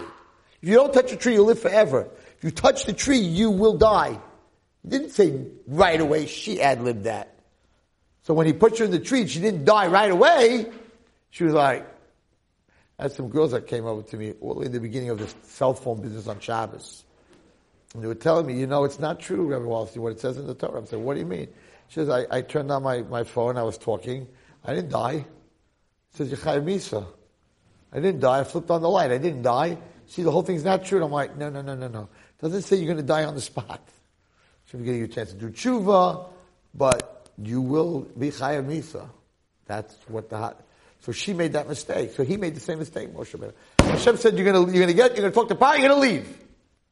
If 0.62 0.68
you 0.68 0.74
don't 0.74 0.92
touch 0.92 1.10
the 1.10 1.16
tree, 1.16 1.34
you'll 1.34 1.46
live 1.46 1.60
forever. 1.60 2.08
If 2.38 2.44
you 2.44 2.50
touch 2.50 2.86
the 2.86 2.92
tree, 2.92 3.18
you 3.18 3.50
will 3.50 3.76
die. 3.76 4.18
He 4.82 4.90
didn't 4.90 5.10
say 5.10 5.44
right 5.66 6.00
away, 6.00 6.26
she 6.26 6.60
ad-libbed 6.60 7.04
that. 7.04 7.34
So 8.22 8.34
when 8.34 8.46
he 8.46 8.52
put 8.52 8.78
her 8.78 8.84
in 8.84 8.90
the 8.90 9.00
tree, 9.00 9.26
she 9.26 9.40
didn't 9.40 9.64
die 9.64 9.86
right 9.86 10.10
away. 10.10 10.70
She 11.30 11.44
was 11.44 11.54
like, 11.54 11.86
I 12.98 13.04
had 13.04 13.12
some 13.12 13.28
girls 13.28 13.52
that 13.52 13.66
came 13.66 13.86
over 13.86 14.02
to 14.02 14.16
me 14.16 14.34
all 14.40 14.60
in 14.60 14.72
the 14.72 14.80
beginning 14.80 15.10
of 15.10 15.18
this 15.18 15.34
cell 15.42 15.72
phone 15.72 16.02
business 16.02 16.26
on 16.26 16.40
Shabbos. 16.40 17.04
And 17.94 18.02
they 18.02 18.08
were 18.08 18.14
telling 18.14 18.46
me, 18.46 18.54
you 18.58 18.66
know, 18.66 18.84
it's 18.84 18.98
not 18.98 19.20
true, 19.20 19.46
Rabbi 19.46 19.64
Wallerstein, 19.64 19.98
what 19.98 20.12
it 20.12 20.20
says 20.20 20.36
in 20.36 20.46
the 20.46 20.54
Torah. 20.54 20.82
I 20.82 20.84
said, 20.84 20.98
what 20.98 21.14
do 21.14 21.20
you 21.20 21.26
mean? 21.26 21.48
She 21.88 21.94
says, 21.94 22.10
I, 22.10 22.26
I 22.30 22.42
turned 22.42 22.70
on 22.70 22.82
my, 22.82 23.02
my 23.02 23.24
phone, 23.24 23.56
I 23.56 23.62
was 23.62 23.78
talking. 23.78 24.26
I 24.64 24.74
didn't 24.74 24.90
die. 24.90 25.24
She 26.12 26.24
says, 26.24 26.32
Yechai 26.32 26.62
Misa. 26.62 27.06
I 27.92 28.00
didn't 28.00 28.20
die. 28.20 28.40
I 28.40 28.44
flipped 28.44 28.70
on 28.70 28.82
the 28.82 28.90
light. 28.90 29.10
I 29.10 29.18
didn't 29.18 29.42
die. 29.42 29.78
See, 30.06 30.22
the 30.22 30.30
whole 30.30 30.42
thing's 30.42 30.64
not 30.64 30.84
true. 30.84 30.98
And 30.98 31.04
I'm 31.04 31.12
like, 31.12 31.36
no, 31.36 31.48
no, 31.48 31.62
no, 31.62 31.74
no, 31.74 31.88
no. 31.88 32.02
It 32.02 32.42
doesn't 32.42 32.62
say 32.62 32.76
you're 32.76 32.86
going 32.86 32.98
to 32.98 33.02
die 33.02 33.24
on 33.24 33.34
the 33.34 33.40
spot. 33.40 33.80
Should 34.70 34.80
be 34.80 34.84
giving 34.84 35.00
you 35.00 35.06
a 35.06 35.08
chance 35.08 35.30
to 35.32 35.36
do 35.36 35.50
tshuva, 35.50 36.28
but 36.74 37.30
you 37.42 37.60
will 37.60 38.00
be 38.18 38.30
chayav 38.30 38.66
misa. 38.66 39.08
That's 39.66 39.94
what 40.08 40.28
the 40.28 40.54
so 41.00 41.12
she 41.12 41.32
made 41.32 41.52
that 41.52 41.68
mistake. 41.68 42.12
So 42.12 42.24
he 42.24 42.36
made 42.36 42.54
the 42.54 42.60
same 42.60 42.78
mistake, 42.78 43.14
Moshe 43.14 43.36
Rabbeinu. 43.36 43.52
Hashem 43.80 44.16
said, 44.16 44.36
you're 44.36 44.52
gonna, 44.52 44.70
you're 44.70 44.82
gonna 44.82 44.92
get, 44.92 45.12
you're 45.12 45.22
gonna 45.22 45.32
talk 45.32 45.48
to 45.48 45.54
Pa, 45.54 45.74
you're 45.74 45.88
gonna 45.88 46.00
leave. 46.00 46.26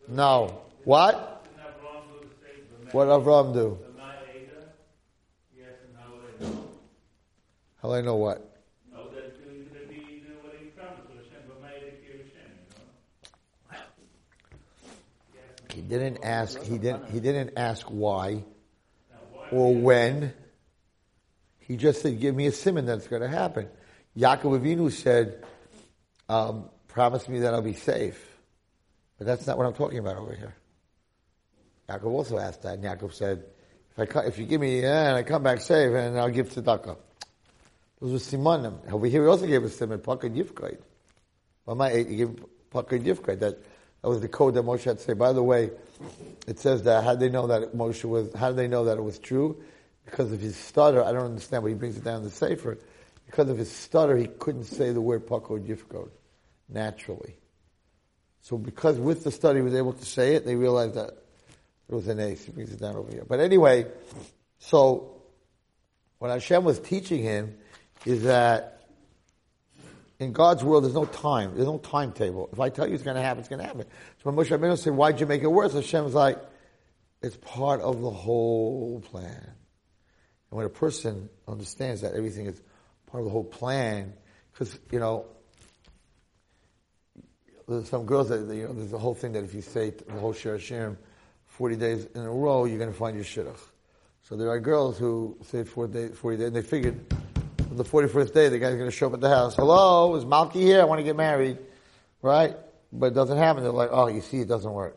No. 0.08 0.62
What? 0.84 1.44
What 2.92 3.06
did 3.06 3.12
Avram 3.12 3.52
do? 3.52 3.78
How 7.82 7.88
do 7.88 7.94
I 7.94 8.00
know 8.00 8.16
what? 8.16 8.55
He 15.76 15.82
didn't 15.82 16.24
ask. 16.24 16.58
He 16.62 16.78
didn't. 16.78 17.10
He 17.10 17.20
didn't 17.20 17.58
ask 17.58 17.86
why, 17.86 18.42
or 19.52 19.74
when. 19.74 20.32
He 21.58 21.76
just 21.76 22.00
said, 22.00 22.18
"Give 22.18 22.34
me 22.34 22.46
a 22.46 22.50
siman 22.50 22.86
that's 22.86 23.08
going 23.08 23.20
to 23.20 23.28
happen." 23.28 23.68
Yaakov 24.16 24.58
Avinu 24.58 24.90
said, 24.90 25.44
um, 26.30 26.70
promise 26.88 27.28
me 27.28 27.40
that 27.40 27.52
I'll 27.52 27.60
be 27.60 27.74
safe. 27.74 28.18
But 29.18 29.26
that's 29.26 29.46
not 29.46 29.58
what 29.58 29.66
I'm 29.66 29.74
talking 29.74 29.98
about 29.98 30.16
over 30.16 30.34
here. 30.34 30.54
Yaakov 31.90 32.06
also 32.06 32.38
asked 32.38 32.62
that, 32.62 32.78
and 32.78 32.84
Yaakov 32.84 33.12
said, 33.12 33.44
if, 33.98 34.16
I, 34.16 34.20
if 34.20 34.38
you 34.38 34.46
give 34.46 34.62
me, 34.62 34.80
yeah, 34.80 35.08
and 35.08 35.16
I 35.18 35.22
come 35.24 35.42
back 35.42 35.60
safe, 35.60 35.92
and 35.92 36.18
I'll 36.18 36.30
give 36.30 36.48
tzedakah. 36.48 36.96
Those 38.00 38.12
were 38.12 38.38
simanim. 38.38 38.90
Over 38.90 39.06
here, 39.06 39.24
he 39.24 39.28
also 39.28 39.46
gave 39.46 39.62
a 39.62 39.68
siman, 39.68 39.98
pakad 39.98 40.34
yifkaid. 40.34 40.78
He 42.08 42.16
gave 42.16 42.42
pakad 42.72 43.04
yifkaid. 43.04 43.40
That, 43.40 43.58
that 44.02 44.08
was 44.08 44.20
the 44.20 44.28
code 44.28 44.54
that 44.54 44.64
Moshe 44.64 44.84
had 44.84 44.98
to 44.98 45.04
say. 45.04 45.12
By 45.14 45.32
the 45.32 45.42
way, 45.42 45.70
it 46.46 46.58
says 46.58 46.82
that 46.84 47.04
how 47.04 47.10
did 47.10 47.20
they 47.20 47.28
know 47.28 47.46
that 47.48 47.74
Moshe 47.74 48.04
was, 48.04 48.32
how 48.34 48.48
did 48.48 48.56
they 48.56 48.68
know 48.68 48.84
that 48.84 48.98
it 48.98 49.02
was 49.02 49.18
true? 49.18 49.62
Because 50.04 50.32
of 50.32 50.40
his 50.40 50.56
stutter, 50.56 51.02
I 51.02 51.12
don't 51.12 51.24
understand, 51.24 51.62
but 51.62 51.68
he 51.68 51.74
brings 51.74 51.96
it 51.96 52.04
down 52.04 52.18
in 52.18 52.24
the 52.24 52.30
Sefer 52.30 52.78
because 53.26 53.48
of 53.48 53.58
his 53.58 53.70
stutter, 53.70 54.16
he 54.16 54.26
couldn't 54.26 54.64
say 54.64 54.92
the 54.92 55.00
word 55.00 55.26
pakod 55.26 55.66
yifkod 55.66 56.08
naturally. 56.68 57.36
So 58.40 58.56
because 58.56 58.98
with 58.98 59.24
the 59.24 59.32
study 59.32 59.58
he 59.58 59.64
was 59.64 59.74
able 59.74 59.92
to 59.92 60.04
say 60.04 60.36
it, 60.36 60.46
they 60.46 60.54
realized 60.54 60.94
that 60.94 61.10
it 61.88 61.94
was 61.94 62.08
an 62.08 62.20
ace. 62.20 62.44
He 62.44 62.52
brings 62.52 62.72
it 62.72 62.80
down 62.80 62.96
over 62.96 63.10
here. 63.10 63.24
But 63.28 63.40
anyway, 63.40 63.86
so 64.58 65.22
what 66.18 66.30
Hashem 66.30 66.64
was 66.64 66.78
teaching 66.78 67.22
him 67.22 67.56
is 68.04 68.22
that 68.22 68.75
in 70.18 70.32
God's 70.32 70.64
world, 70.64 70.84
there's 70.84 70.94
no 70.94 71.04
time. 71.04 71.54
There's 71.54 71.66
no 71.66 71.78
timetable. 71.78 72.48
If 72.52 72.60
I 72.60 72.70
tell 72.70 72.86
you 72.86 72.94
it's 72.94 73.02
going 73.02 73.16
to 73.16 73.22
happen, 73.22 73.40
it's 73.40 73.48
going 73.48 73.60
to 73.60 73.66
happen. 73.66 73.84
So 74.22 74.30
when 74.30 74.34
Moshe 74.34 74.56
Rabbeinu 74.56 74.78
said, 74.78 74.94
why'd 74.94 75.20
you 75.20 75.26
make 75.26 75.42
it 75.42 75.48
worse? 75.48 75.74
Hashem 75.74 76.04
was 76.04 76.14
like, 76.14 76.38
it's 77.22 77.36
part 77.36 77.80
of 77.80 78.00
the 78.00 78.10
whole 78.10 79.00
plan. 79.00 79.42
And 80.50 80.56
when 80.56 80.66
a 80.66 80.70
person 80.70 81.28
understands 81.46 82.00
that 82.02 82.14
everything 82.14 82.46
is 82.46 82.60
part 83.06 83.20
of 83.20 83.24
the 83.26 83.30
whole 83.30 83.44
plan. 83.44 84.14
Because, 84.52 84.78
you 84.90 84.98
know, 84.98 85.26
there's 87.68 87.88
some 87.88 88.06
girls 88.06 88.28
that, 88.28 88.40
you 88.54 88.66
know, 88.66 88.72
there's 88.72 88.92
a 88.92 88.98
whole 88.98 89.14
thing 89.14 89.32
that 89.32 89.44
if 89.44 89.54
you 89.54 89.62
say 89.62 89.90
the 89.90 90.12
whole 90.12 90.32
Shir 90.32 90.58
Hashirim 90.58 90.96
40 91.46 91.76
days 91.76 92.06
in 92.14 92.22
a 92.22 92.30
row, 92.30 92.64
you're 92.64 92.78
going 92.78 92.92
to 92.92 92.98
find 92.98 93.16
your 93.16 93.24
shidduch. 93.24 93.58
So 94.22 94.36
there 94.36 94.50
are 94.50 94.60
girls 94.60 94.98
who 94.98 95.36
say 95.42 95.64
40 95.64 95.92
days, 95.92 96.18
40 96.18 96.36
days 96.36 96.46
and 96.48 96.56
they 96.56 96.62
figured 96.62 97.14
the 97.70 97.84
41st 97.84 98.34
day, 98.34 98.48
the 98.48 98.58
guy's 98.58 98.74
going 98.74 98.90
to 98.90 98.96
show 98.96 99.08
up 99.08 99.14
at 99.14 99.20
the 99.20 99.28
house. 99.28 99.56
Hello, 99.56 100.14
is 100.16 100.24
Malki 100.24 100.54
here? 100.54 100.80
I 100.80 100.84
want 100.84 100.98
to 100.98 101.04
get 101.04 101.16
married. 101.16 101.58
Right? 102.22 102.56
But 102.92 103.06
it 103.06 103.14
doesn't 103.14 103.38
happen. 103.38 103.62
They're 103.62 103.72
like, 103.72 103.90
oh, 103.92 104.06
you 104.06 104.20
see, 104.20 104.40
it 104.40 104.48
doesn't 104.48 104.72
work. 104.72 104.96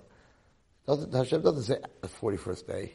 Doesn't, 0.87 1.13
Hashem 1.13 1.41
doesn't 1.41 1.63
say 1.63 1.77
the 2.01 2.07
41st 2.07 2.67
day. 2.67 2.93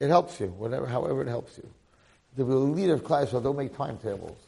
It 0.00 0.08
helps 0.08 0.40
you, 0.40 0.48
whatever, 0.48 0.86
however 0.86 1.22
it 1.22 1.28
helps 1.28 1.56
you 1.56 1.68
the 2.36 2.44
leader 2.44 2.94
of 2.94 3.04
class, 3.04 3.30
so 3.30 3.40
don't 3.40 3.56
make 3.56 3.76
timetables. 3.76 4.38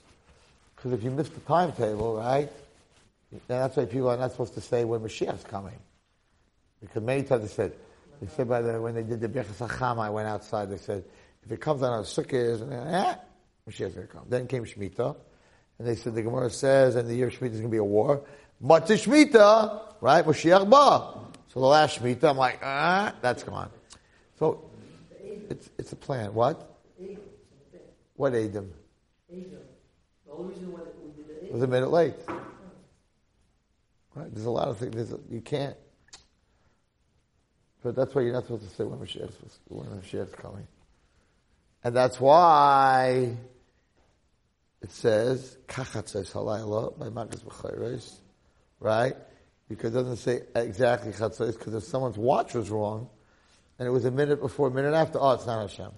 Because 0.75 0.92
if 0.92 1.02
you 1.02 1.11
miss 1.11 1.28
the 1.28 1.40
timetable, 1.40 2.16
right, 2.16 2.50
then 3.30 3.40
that's 3.61 3.76
why 3.76 3.85
people 3.85 4.09
are 4.09 4.16
not 4.16 4.33
supposed 4.33 4.54
to 4.54 4.61
say 4.61 4.85
when 4.85 5.00
Mashiach's 5.00 5.45
coming. 5.45 5.78
Because 6.80 7.02
many 7.02 7.23
times 7.23 7.42
they 7.42 7.49
said, 7.49 7.73
they 8.21 8.28
said 8.28 8.49
by 8.49 8.62
the, 8.62 8.80
when 8.80 8.95
they 8.95 9.02
did 9.02 9.21
the 9.21 9.28
Hachama, 9.28 10.00
I 10.00 10.11
went 10.11 10.28
outside, 10.28 10.71
they 10.71 10.76
said, 10.76 11.04
if 11.45 11.52
it 11.52 11.61
comes 11.61 11.83
on 11.83 11.92
our 11.92 12.02
sukkahs, 12.02 12.61
eh, 12.92 13.14
Mashiach's 13.68 13.94
going 13.94 14.06
to 14.06 14.12
come. 14.12 14.25
Then 14.28 14.46
came 14.46 14.64
Shemitah, 14.64 15.16
and 15.78 15.88
they 15.88 15.96
said, 15.96 16.14
the 16.14 16.23
Gemara 16.23 16.50
says, 16.50 16.96
and 16.96 17.08
the 17.08 17.14
year 17.14 17.28
of 17.28 17.35
Shemitah 17.35 17.52
is 17.52 17.61
going 17.61 17.64
to 17.64 17.68
be 17.68 17.78
a 17.78 17.85
war. 17.85 18.23
Matzah 18.62 18.96
Shemitah, 18.96 19.94
right, 20.00 20.25
Mashiach 20.25 20.68
Ba. 20.70 21.20
So 21.52 21.61
the 21.61 21.66
last 21.66 22.00
Shemitah, 22.00 22.30
I'm 22.30 22.37
like, 22.37 22.61
ah, 22.62 23.14
that's 23.20 23.42
gone. 23.42 23.70
So, 24.38 24.70
it's, 25.50 25.70
it's 25.78 25.92
a 25.92 25.96
plan. 25.96 26.35
What? 26.35 26.76
What 28.16 28.35
Adam? 28.35 28.73
Adam. 29.30 29.50
The 30.26 30.32
only 30.32 30.54
reason 30.54 30.73
why 30.73 30.80
we 31.02 31.11
did 31.23 31.49
the 31.49 31.52
Was 31.52 31.62
a 31.62 31.66
minute 31.66 31.90
late. 31.90 32.14
Right? 34.14 34.32
There's 34.32 34.46
a 34.46 34.50
lot 34.50 34.68
of 34.68 34.78
things. 34.78 35.12
A, 35.12 35.18
you 35.30 35.42
can't. 35.42 35.76
But 37.82 37.94
that's 37.94 38.14
why 38.14 38.23
you're 38.23 38.32
not 38.32 38.44
supposed 38.44 38.68
to 38.68 38.75
say 38.75 38.85
when 38.85 38.99
when 38.99 40.00
Mashiach's 40.00 40.35
coming. 40.35 40.66
And 41.85 41.94
that's 41.94 42.18
why 42.18 43.37
it 44.83 44.90
says, 44.90 45.56
Kachatzes 45.66 46.33
halayla 46.33 46.99
by 46.99 47.09
Magas 47.09 47.42
B'chayres, 47.42 48.21
right? 48.80 49.16
Because 49.68 49.95
it 49.95 49.99
doesn't 49.99 50.16
say 50.16 50.42
exactly 50.54 51.12
Chatzes, 51.12 51.59
because 51.59 51.75
if 51.75 51.85
someone's 51.85 52.18
watch 52.18 52.54
was 52.54 52.71
wrong, 52.71 53.09
and 53.78 53.87
it 53.87 53.90
was 53.90 54.04
a 54.04 54.11
minute 54.11 54.40
before, 54.40 54.68
a 54.68 54.71
minute 54.71 54.95
after, 54.95 55.18
oh, 55.21 55.33
it's 55.33 55.47
not 55.47 55.68
Hashem. 55.68 55.92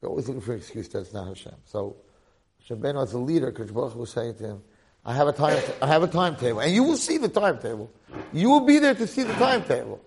You're 0.00 0.10
always 0.10 0.28
looking 0.28 0.42
for 0.42 0.52
an 0.52 0.58
excuse 0.58 0.88
that 0.88 1.00
it's 1.00 1.12
not 1.12 1.28
Hashem. 1.28 1.54
So, 1.64 1.96
Hashem 2.60 2.80
Beno 2.80 3.02
as 3.02 3.12
a 3.12 3.18
leader, 3.18 3.50
Baruch 3.50 3.94
was 3.96 4.10
saying 4.10 4.36
to 4.36 4.44
him, 4.44 4.62
I 5.04 5.14
have 5.14 5.28
a 5.28 5.32
time, 5.32 5.62
I 5.80 5.86
have 5.86 6.02
a 6.02 6.08
timetable, 6.08 6.60
and 6.60 6.72
you 6.72 6.82
will 6.82 6.96
see 6.96 7.18
the 7.18 7.28
timetable. 7.28 7.90
You 8.32 8.50
will 8.50 8.60
be 8.60 8.78
there 8.78 8.94
to 8.94 9.06
see 9.06 9.22
the 9.22 9.32
timetable. 9.34 10.04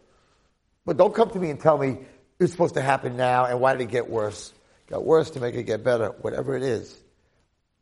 But 0.85 0.97
don't 0.97 1.13
come 1.13 1.29
to 1.31 1.39
me 1.39 1.49
and 1.49 1.59
tell 1.59 1.77
me 1.77 1.99
it's 2.39 2.51
supposed 2.51 2.75
to 2.75 2.81
happen 2.81 3.17
now, 3.17 3.45
and 3.45 3.59
why 3.59 3.73
did 3.73 3.83
it 3.83 3.91
get 3.91 4.09
worse? 4.09 4.53
Got 4.91 5.05
worse 5.05 5.29
to 5.31 5.39
make 5.39 5.55
it 5.55 5.63
get 5.63 5.85
better, 5.85 6.09
whatever 6.19 6.55
it 6.57 6.63
is. 6.63 6.97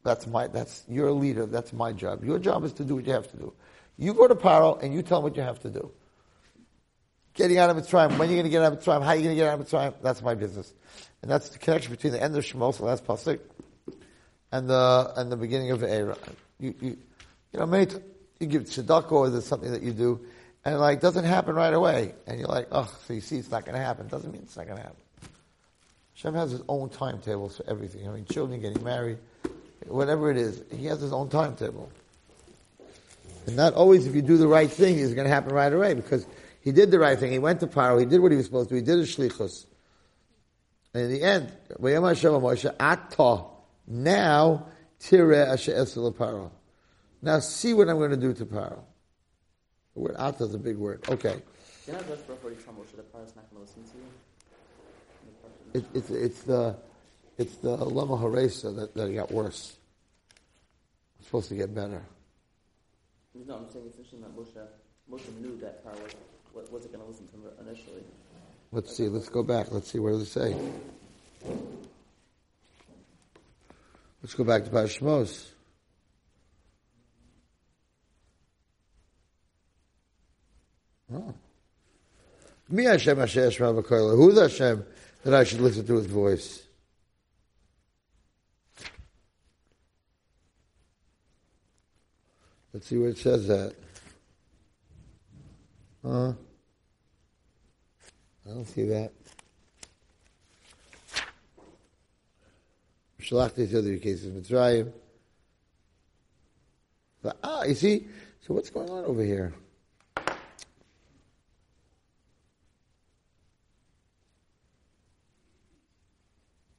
That's 0.03 0.27
my, 0.27 0.45
that's, 0.45 0.83
you're 0.87 1.11
leader, 1.11 1.47
that's 1.47 1.73
my 1.73 1.91
job. 1.91 2.23
Your 2.23 2.37
job 2.37 2.63
is 2.63 2.73
to 2.73 2.85
do 2.85 2.95
what 2.95 3.07
you 3.07 3.13
have 3.13 3.29
to 3.31 3.37
do. 3.37 3.53
You 3.97 4.13
go 4.13 4.27
to 4.27 4.35
Paro 4.35 4.81
and 4.81 4.93
you 4.93 5.01
tell 5.01 5.17
him 5.17 5.23
what 5.23 5.35
you 5.35 5.41
have 5.41 5.59
to 5.61 5.69
do. 5.69 5.91
Getting 7.33 7.57
out 7.57 7.71
of 7.71 7.77
Mitzrayim, 7.77 8.17
when 8.19 8.29
you're 8.29 8.37
going 8.37 8.43
to 8.43 8.49
get 8.49 8.61
out 8.61 8.73
of 8.73 8.79
Mitzrayim, 8.79 9.03
how 9.03 9.13
you 9.13 9.23
going 9.23 9.35
to 9.35 9.41
get 9.41 9.47
out 9.47 9.59
of 9.59 9.65
Mitzrayim, 9.65 9.95
that's 10.03 10.21
my 10.21 10.35
business. 10.35 10.71
And 11.23 11.31
that's 11.31 11.49
the 11.49 11.57
connection 11.57 11.91
between 11.91 12.13
the 12.13 12.21
end 12.21 12.37
of 12.37 12.43
Shemos, 12.43 12.77
the 12.77 12.85
last 12.85 13.05
pasuk, 13.05 13.39
and 14.51 14.69
the, 14.69 15.13
and 15.15 15.31
the 15.31 15.37
beginning 15.37 15.71
of 15.71 15.81
Era. 15.81 16.15
You, 16.59 16.75
you, 16.79 16.97
you 17.53 17.59
know, 17.59 17.65
many, 17.65 17.91
you 18.39 18.45
give 18.45 18.65
tzedakah 18.65 19.11
or 19.11 19.29
there's 19.31 19.47
something 19.47 19.71
that 19.71 19.81
you 19.81 19.93
do, 19.93 20.25
and 20.63 20.79
like 20.79 21.01
doesn't 21.01 21.25
happen 21.25 21.55
right 21.55 21.73
away. 21.73 22.13
And 22.27 22.39
you're 22.39 22.47
like, 22.47 22.67
oh, 22.71 22.93
so 23.07 23.13
you 23.13 23.21
see 23.21 23.37
it's 23.37 23.49
not 23.49 23.65
going 23.65 23.77
to 23.77 23.83
happen. 23.83 24.07
Doesn't 24.07 24.31
mean 24.31 24.43
it's 24.43 24.55
not 24.55 24.67
going 24.67 24.77
to 24.77 24.83
happen. 24.83 25.01
Hashem 26.19 26.35
has 26.35 26.51
his 26.51 26.61
own 26.67 26.89
timetables 26.89 27.55
for 27.55 27.69
everything. 27.69 28.05
I 28.05 28.11
mean, 28.11 28.25
children 28.25 28.59
getting 28.59 28.83
married, 28.83 29.19
whatever 29.87 30.29
it 30.29 30.35
is, 30.35 30.61
he 30.69 30.85
has 30.87 30.99
his 30.99 31.13
own 31.13 31.29
timetable. 31.29 31.89
And 33.47 33.55
not 33.55 33.73
always 33.73 34.05
if 34.05 34.13
you 34.13 34.21
do 34.21 34.35
the 34.35 34.45
right 34.47 34.69
thing 34.69 34.97
is 34.97 35.13
going 35.13 35.23
to 35.23 35.33
happen 35.33 35.53
right 35.53 35.71
away 35.71 35.93
because 35.93 36.27
he 36.59 36.73
did 36.73 36.91
the 36.91 36.99
right 36.99 37.17
thing. 37.17 37.31
He 37.31 37.39
went 37.39 37.61
to 37.61 37.67
Paro. 37.67 37.97
He 37.97 38.05
did 38.05 38.19
what 38.19 38.31
he 38.31 38.35
was 38.35 38.47
supposed 38.47 38.67
to. 38.67 38.75
He 38.75 38.81
did 38.81 38.97
his 38.97 39.15
shlichus. 39.15 39.65
And 40.93 41.03
in 41.03 41.09
the 41.09 41.23
end, 41.23 41.53
now 43.87 44.65
tire 44.99 45.25
Paro. 46.11 46.51
Now 47.21 47.39
see 47.39 47.73
what 47.73 47.87
I'm 47.87 47.97
going 47.97 48.11
to 48.11 48.17
do 48.17 48.33
to 48.33 48.45
Paro. 48.45 48.81
The 49.93 50.01
word 50.01 50.15
ata 50.17 50.43
is 50.43 50.53
a 50.53 50.59
big 50.59 50.75
word. 50.75 51.05
Okay. 51.07 51.41
Can 51.85 51.95
I 51.95 51.99
address 51.99 52.19
before 52.23 52.51
you 52.51 52.57
come 52.57 52.75
Moshe 52.75 52.93
that 52.97 53.09
Paro's 53.13 53.33
not 53.37 53.49
going 53.49 53.65
to 53.65 53.71
listen 53.71 53.83
to 53.83 53.97
you? 53.97 54.03
It, 55.73 55.85
it's, 55.93 56.09
it's 56.09 56.41
the 56.43 56.75
it's 57.37 57.55
the 57.57 57.69
lama 57.69 58.17
haresa 58.17 58.75
that, 58.75 58.93
that 58.95 59.13
got 59.13 59.31
worse. 59.31 59.77
It's 61.17 61.27
supposed 61.27 61.49
to 61.49 61.55
get 61.55 61.73
better. 61.73 62.03
No, 63.33 63.55
I'm 63.55 63.69
saying 63.71 63.85
it's 63.87 63.97
interesting 63.97 64.21
that 64.21 64.35
Moshe, 64.35 64.67
Moshe 65.09 65.41
knew 65.41 65.57
that 65.61 65.85
Paro 65.85 66.01
was, 66.53 66.69
wasn't 66.69 66.93
going 66.93 67.05
to 67.05 67.09
listen 67.09 67.27
to 67.27 67.33
him 67.35 67.43
initially. 67.65 68.03
Let's 68.71 68.95
see. 68.95 69.07
Let's 69.07 69.29
go 69.29 69.43
back. 69.43 69.71
Let's 69.71 69.91
see. 69.91 69.99
What 69.99 70.11
does 70.11 70.23
it 70.23 70.25
say? 70.25 70.55
Let's 74.21 74.35
go 74.35 74.43
back 74.43 74.65
to 74.65 74.69
Parashmos. 74.69 75.47
Oh. 81.13 81.33
Me 82.69 82.83
Hashem 82.83 83.17
Hashem 83.17 83.49
Shema 83.49 83.81
Who's 83.81 84.39
Hashem 84.39 84.85
that 85.23 85.33
I 85.33 85.43
should 85.43 85.61
listen 85.61 85.85
to 85.85 85.95
his 85.95 86.05
voice? 86.05 86.63
Let's 92.73 92.87
see 92.87 92.97
where 92.97 93.09
it 93.09 93.17
says 93.17 93.47
that. 93.47 93.73
Huh? 96.05 96.33
I 98.45 98.49
don't 98.49 98.65
see 98.65 98.85
that. 98.85 99.11
Shalachti 103.21 103.69
the 103.69 103.79
other 103.79 103.97
cases 103.97 104.33
Mitzrayim. 104.33 104.91
But, 107.21 107.37
ah, 107.43 107.63
you 107.63 107.75
see? 107.75 108.07
So 108.41 108.53
what's 108.53 108.69
going 108.69 108.89
on 108.89 109.05
over 109.05 109.23
here? 109.23 109.53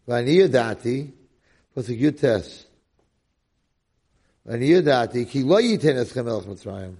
ואני 0.09 0.31
ידעתי, 0.31 1.07
פסוק 1.73 1.95
י"ט, 1.97 2.23
ואני 4.45 4.65
ידעתי, 4.65 5.25
כי 5.25 5.43
לא 5.43 5.61
ייתן 5.61 6.01
אתכם 6.01 6.25
מלך 6.25 6.47
מצרים 6.47 6.95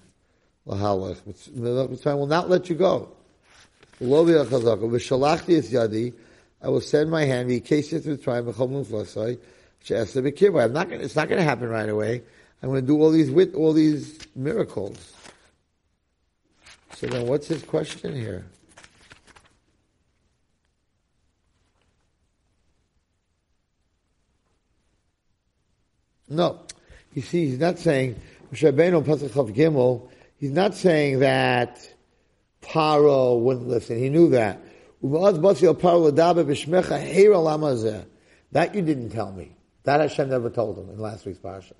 להלך, 0.67 1.21
מלך 1.55 1.89
מצרים 1.89 2.17
will 2.17 2.27
not 2.27 2.49
let 2.49 2.69
you 2.69 2.81
go. 2.81 3.05
ולא 4.01 4.25
בירך 4.25 4.49
חזקו, 4.49 4.89
ושלחתי 4.91 5.59
את 5.59 5.63
ידי, 5.71 6.11
I 6.61 6.65
will 6.65 6.81
send 6.81 7.09
my 7.09 7.25
hand, 7.25 7.47
ויקש 7.47 7.93
את 7.93 8.05
מצרים 8.05 8.45
בכל 8.45 8.67
מפלסי, 8.67 9.19
שעשה 9.79 10.21
בקרבה. 10.21 10.65
I'm 10.65 10.73
not 10.73 10.89
gonna, 10.89 11.03
it's 11.03 11.15
not 11.15 11.29
going 11.29 11.37
to 11.37 11.43
happen 11.43 11.69
right 11.69 11.89
away. 11.89 12.21
I'm 12.61 12.69
going 12.69 12.81
to 12.81 12.87
do 12.87 12.99
all 12.99 13.11
these 13.11 13.29
with 13.29 13.53
all 13.53 13.73
these 13.73 14.17
miracles. 14.35 15.13
So 16.95 17.07
then 17.07 17.27
what's 17.27 17.47
his 17.47 17.61
question 17.61 18.15
here? 18.15 18.45
No. 26.30 26.60
You 27.12 27.22
see, 27.22 27.48
he's 27.48 27.58
not 27.58 27.80
saying, 27.80 28.14
he's 28.52 28.62
not 30.52 30.74
saying 30.74 31.18
that 31.18 31.94
Paro 32.62 33.40
wouldn't 33.40 33.68
listen. 33.68 33.98
He 33.98 34.08
knew 34.08 34.30
that. 34.30 34.60
That 38.52 38.74
you 38.74 38.82
didn't 38.82 39.10
tell 39.10 39.30
me. 39.32 39.56
That 39.84 40.00
Hashem 40.00 40.28
never 40.28 40.50
told 40.50 40.76
him 40.78 40.90
in 40.90 40.98
last 40.98 41.24
week's 41.26 41.38
parsha. 41.38 41.72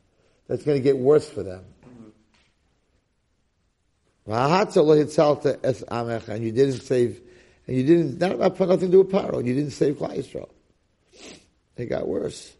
That's 0.49 0.65
going 0.65 0.79
to 0.79 0.83
get 0.83 0.97
worse 0.99 1.29
for 1.29 1.43
them. 1.43 1.65
And 4.27 4.37
you 6.45 6.53
didn't 6.53 6.81
save, 6.81 7.21
and 7.67 7.77
you 7.77 7.85
didn't, 7.85 8.21
that 8.21 8.39
had 8.39 8.61
nothing 8.61 8.79
to 8.79 8.89
do 8.89 8.99
with 8.99 9.11
Paro. 9.11 9.45
You 9.45 9.55
didn't 9.55 9.73
save 9.73 9.97
Klal. 9.97 10.49
It 11.77 11.87
got 11.87 12.09
worse. 12.09 12.55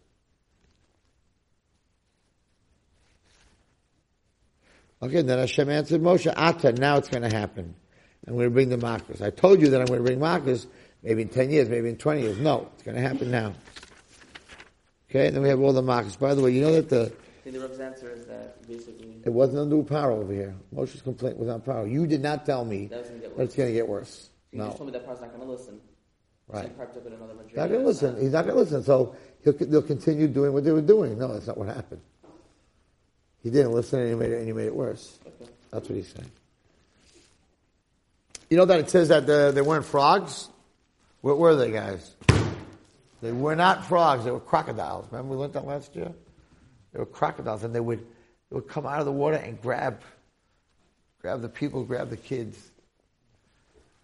Okay, 5.03 5.21
then 5.23 5.39
Hashem 5.39 5.69
answered 5.69 6.01
Moshe, 6.01 6.31
Ata, 6.35 6.73
now 6.73 6.97
it's 6.97 7.09
going 7.09 7.27
to 7.27 7.35
happen. 7.35 7.73
I'm 8.27 8.33
going 8.33 8.45
to 8.45 8.51
bring 8.51 8.69
the 8.69 8.77
Makkas. 8.77 9.21
I 9.21 9.31
told 9.31 9.59
you 9.59 9.69
that 9.69 9.81
I'm 9.81 9.87
going 9.87 9.99
to 9.99 10.05
bring 10.05 10.19
Makkas 10.19 10.67
maybe 11.01 11.23
in 11.23 11.29
10 11.29 11.49
years, 11.49 11.69
maybe 11.69 11.89
in 11.89 11.97
20 11.97 12.21
years. 12.21 12.37
No, 12.37 12.69
it's 12.75 12.83
going 12.83 12.95
to 12.95 13.01
happen 13.01 13.31
now. 13.31 13.53
Okay, 15.09 15.27
and 15.27 15.35
then 15.35 15.41
we 15.41 15.49
have 15.49 15.59
all 15.59 15.73
the 15.73 15.81
Makkas. 15.81 16.19
By 16.19 16.35
the 16.35 16.41
way, 16.41 16.51
you 16.51 16.61
know 16.61 16.73
that 16.73 16.89
the... 16.89 17.11
Think 17.43 17.55
the 17.55 17.61
Rebbe's 17.61 17.79
answer 17.79 18.11
is 18.11 18.27
that 18.27 18.67
basically... 18.67 19.17
It 19.25 19.31
wasn't 19.31 19.59
under 19.59 19.81
power 19.81 20.11
over 20.11 20.31
here. 20.31 20.55
Moshe's 20.73 21.01
complaint 21.01 21.37
was 21.37 21.49
on 21.49 21.61
power. 21.61 21.87
You 21.87 22.05
did 22.05 22.21
not 22.21 22.45
tell 22.45 22.63
me 22.63 22.85
that, 22.87 23.05
that 23.05 23.41
it's 23.41 23.55
going 23.55 23.69
to 23.69 23.73
get 23.73 23.87
worse. 23.87 24.29
You 24.51 24.59
no. 24.59 24.65
just 24.65 24.77
told 24.77 24.91
me 24.91 24.93
that 24.93 25.05
Paro's 25.05 25.21
not 25.21 25.29
going 25.29 25.41
to 25.41 25.51
listen. 25.51 25.79
Right. 26.47 26.71
So 26.77 26.83
up 26.83 27.07
in 27.07 27.13
another 27.13 27.33
not 27.33 27.69
going 27.69 27.71
to 27.71 27.87
listen. 27.87 28.21
He's 28.21 28.33
not 28.33 28.45
going 28.45 28.55
to 28.55 28.61
listen. 28.61 28.83
So 28.83 29.15
he'll, 29.43 29.53
they'll 29.53 29.81
continue 29.81 30.27
doing 30.27 30.53
what 30.53 30.63
they 30.63 30.71
were 30.71 30.81
doing. 30.81 31.17
No, 31.17 31.33
that's 31.33 31.47
not 31.47 31.57
what 31.57 31.69
happened. 31.69 32.01
He 33.43 33.49
didn't 33.49 33.71
listen 33.71 33.99
and 33.99 34.09
he 34.09 34.15
made 34.15 34.31
it, 34.31 34.37
and 34.37 34.47
he 34.47 34.53
made 34.53 34.67
it 34.67 34.75
worse. 34.75 35.17
That's 35.71 35.87
what 35.87 35.95
he's 35.95 36.09
saying. 36.09 36.31
You 38.49 38.57
know 38.57 38.65
that 38.65 38.79
it 38.79 38.89
says 38.89 39.07
that 39.07 39.25
the, 39.25 39.51
they 39.53 39.61
weren't 39.61 39.85
frogs? 39.85 40.49
What 41.21 41.37
were 41.37 41.55
they, 41.55 41.71
guys? 41.71 42.15
They 43.21 43.31
were 43.31 43.55
not 43.55 43.85
frogs. 43.85 44.25
They 44.25 44.31
were 44.31 44.39
crocodiles. 44.39 45.05
Remember 45.11 45.35
we 45.35 45.39
learned 45.39 45.53
that 45.53 45.65
last 45.65 45.95
year? 45.95 46.11
They 46.91 46.99
were 46.99 47.05
crocodiles, 47.05 47.63
and 47.63 47.73
they 47.73 47.79
would 47.79 47.99
they 47.99 48.55
would 48.55 48.67
come 48.67 48.85
out 48.85 48.99
of 48.99 49.05
the 49.05 49.11
water 49.11 49.37
and 49.37 49.61
grab 49.61 50.01
grab 51.21 51.41
the 51.41 51.49
people, 51.49 51.83
grab 51.83 52.09
the 52.09 52.17
kids. 52.17 52.59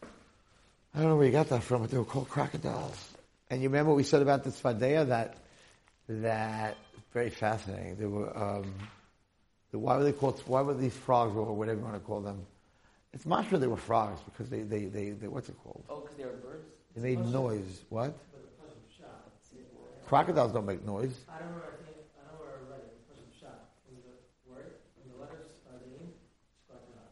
I 0.02 1.00
don't 1.00 1.10
know 1.10 1.15
where 1.15 1.26
you 1.26 1.32
got 1.32 1.50
that 1.50 1.63
from, 1.63 1.82
but 1.82 1.91
they 1.91 1.97
were 1.97 2.06
called 2.06 2.30
crocodiles. 2.30 3.12
And 3.50 3.62
you 3.62 3.69
remember 3.69 3.89
what 3.89 3.97
we 3.97 4.04
said 4.04 4.21
about 4.21 4.43
the 4.43 4.52
Sfadea 4.52 5.08
that 5.08 5.36
that 6.08 6.78
very 7.12 7.30
fascinating. 7.30 7.97
They 7.97 8.06
were. 8.06 8.38
Um, 8.38 8.73
why 9.71 9.97
were 9.97 10.03
they 10.03 10.12
called? 10.12 10.41
Why 10.45 10.62
were 10.62 10.73
these 10.73 10.95
frogs 10.95 11.36
or 11.36 11.53
whatever 11.53 11.80
you 11.80 11.86
want 11.86 11.95
to 11.95 12.01
call 12.01 12.21
them? 12.21 12.45
It's 13.13 13.25
not 13.25 13.49
sure 13.49 13.60
they 13.60 13.67
were 13.67 13.77
frogs 13.77 14.21
because 14.25 14.49
they 14.49 14.62
they 14.62 14.86
they, 14.86 15.12
they 15.12 15.27
what's 15.27 15.49
it 15.49 15.56
called? 15.63 15.84
Oh, 15.89 16.01
because 16.01 16.15
they 16.17 16.25
were 16.25 16.32
birds. 16.32 16.65
They 16.95 17.01
made 17.01 17.25
noise. 17.25 17.82
What? 17.89 18.17
Crocodiles 20.08 20.53
don't 20.53 20.65
make 20.65 20.86
noise. 20.86 21.19
I 21.27 21.39
don't 21.39 21.51
know. 21.51 21.58
I 21.58 21.84
think 21.84 21.97
I 22.15 22.32
know 22.32 22.39
where 22.39 22.49
I 22.49 22.71
read 22.71 22.80
it. 22.80 22.95
Because 23.10 23.23
shot. 23.41 23.67
When 23.89 23.99
the 23.99 24.15
word, 24.49 24.71
when 24.95 25.13
the 25.13 25.21
letters 25.21 25.47
are 25.67 25.77
the 25.84 25.89
name, 25.89 26.13
crocodiles. 26.69 27.12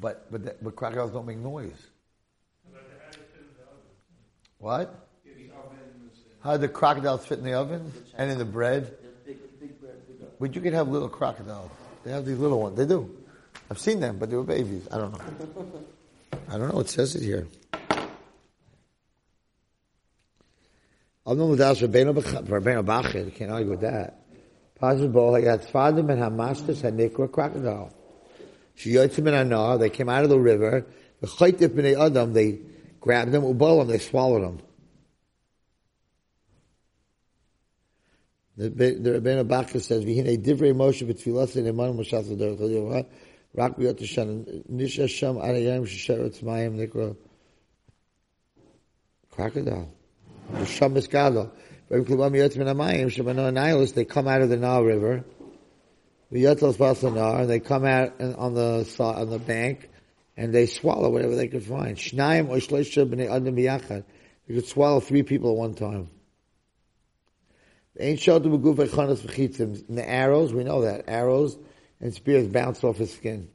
But 0.00 0.30
but 0.32 0.44
the, 0.44 0.56
but 0.60 0.74
crocodiles 0.74 1.12
don't 1.12 1.26
make 1.26 1.38
noise. 1.38 1.86
What? 4.58 5.08
How 6.40 6.52
did 6.52 6.62
the 6.62 6.68
crocodiles 6.68 7.26
fit 7.26 7.38
in 7.38 7.44
the 7.44 7.52
oven 7.52 7.92
and 8.16 8.30
in 8.30 8.38
the 8.38 8.46
bread? 8.46 8.84
They're 9.02 9.10
big, 9.26 9.60
big 9.60 9.78
bread, 9.78 9.96
big 10.08 10.22
up. 10.22 10.23
But 10.40 10.54
you 10.54 10.60
could 10.60 10.72
have 10.72 10.88
little 10.88 11.08
crocodiles. 11.08 11.70
They 12.04 12.10
have 12.10 12.26
these 12.26 12.38
little 12.38 12.60
ones. 12.60 12.76
They 12.76 12.86
do. 12.86 13.10
I've 13.70 13.78
seen 13.78 14.00
them, 14.00 14.18
but 14.18 14.30
they 14.30 14.36
were 14.36 14.42
babies. 14.42 14.86
I 14.90 14.98
don't 14.98 15.12
know. 15.12 15.24
I 16.48 16.58
don't 16.58 16.72
know. 16.72 16.80
It 16.80 16.88
says 16.88 17.14
it 17.16 17.22
here. 17.22 17.46
Mudas 21.26 21.80
Rabbeinu 21.80 22.14
Bach- 22.14 22.44
Rabbeinu 22.44 22.84
Bachya. 22.84 23.34
Can't 23.34 23.50
argue 23.50 23.70
with 23.70 23.80
that. 23.80 24.20
Possible. 24.78 25.30
Like 25.32 25.44
that. 25.44 25.62
Fadim 25.72 26.10
and 26.10 26.20
Hamastas 26.20 26.82
had 26.82 26.96
nikra 26.96 27.30
crocodile. 27.30 27.92
She 28.74 28.90
yotzim 28.90 29.18
in 29.18 29.48
anar. 29.48 29.78
They 29.78 29.88
came 29.88 30.08
out 30.08 30.24
of 30.24 30.30
the 30.30 30.38
river. 30.38 30.84
The 31.20 31.26
chaytif 31.26 31.68
b'nei 31.68 31.98
adam. 31.98 32.34
They 32.34 32.58
grabbed 33.00 33.32
them. 33.32 33.42
Ubalam. 33.42 33.88
They 33.88 33.98
swallowed 33.98 34.42
them. 34.42 34.58
The, 38.56 38.68
the 38.68 39.10
Rebbeinu 39.10 39.48
Bachya 39.48 39.80
says, 39.80 40.04
"V'hinei 40.04 40.38
divrei 40.38 40.72
Moshe 40.72 41.02
b'tfilas 41.04 41.56
and 41.56 41.66
eman 41.66 41.96
Moshe 41.96 42.36
derech 42.36 42.58
ha'yovah, 42.58 43.06
rak 43.52 43.76
b'yot 43.76 43.98
Hashem, 43.98 44.44
nisha 44.70 45.08
sham 45.08 45.36
arayim 45.36 45.82
shesheretz 45.82 46.40
mayim 46.40 46.76
nikra 46.76 47.16
crocodile. 49.32 49.92
Sham 50.66 50.94
miskado. 50.94 51.50
V'em 51.90 52.04
klubam 52.04 52.32
yotz 52.36 52.56
min 52.56 52.68
hamayim 52.68 53.06
shebano 53.06 53.52
Nilus, 53.52 53.92
they 53.92 54.04
come 54.04 54.28
out 54.28 54.40
of 54.40 54.50
the 54.50 54.56
Nile 54.56 54.84
River. 54.84 55.24
V'yotz 56.32 56.62
los 56.62 57.02
Nar, 57.02 57.40
and 57.40 57.50
they 57.50 57.58
come 57.58 57.84
out 57.84 58.20
on 58.20 58.54
the 58.54 58.86
on 59.00 59.30
the 59.30 59.40
bank, 59.40 59.90
and 60.36 60.54
they 60.54 60.66
swallow 60.66 61.10
whatever 61.10 61.34
they 61.34 61.48
could 61.48 61.64
find. 61.64 61.96
Shnayim 61.96 62.48
or 62.48 62.58
shleisha 62.58 63.04
b'nei 63.04 63.28
adam 63.28 63.56
b'yachad. 63.56 64.04
They 64.46 64.54
could 64.54 64.68
swallow 64.68 65.00
three 65.00 65.24
people 65.24 65.50
at 65.50 65.56
one 65.56 65.74
time. 65.74 66.10
Ain't 67.98 68.18
shot 68.18 68.42
to 68.42 68.58
goof 68.58 68.78
chanas 68.78 69.20
v'chitzim. 69.20 69.88
And 69.88 69.98
the 69.98 70.08
arrows, 70.08 70.52
we 70.52 70.64
know 70.64 70.82
that 70.82 71.04
arrows 71.06 71.56
and 72.00 72.12
spears 72.12 72.48
bounce 72.48 72.82
off 72.82 72.96
his 72.96 73.12
skin. 73.12 73.48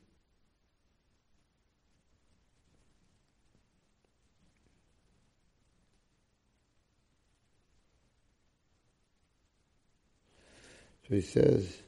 So 11.08 11.16
he 11.16 11.22
says, 11.22 11.82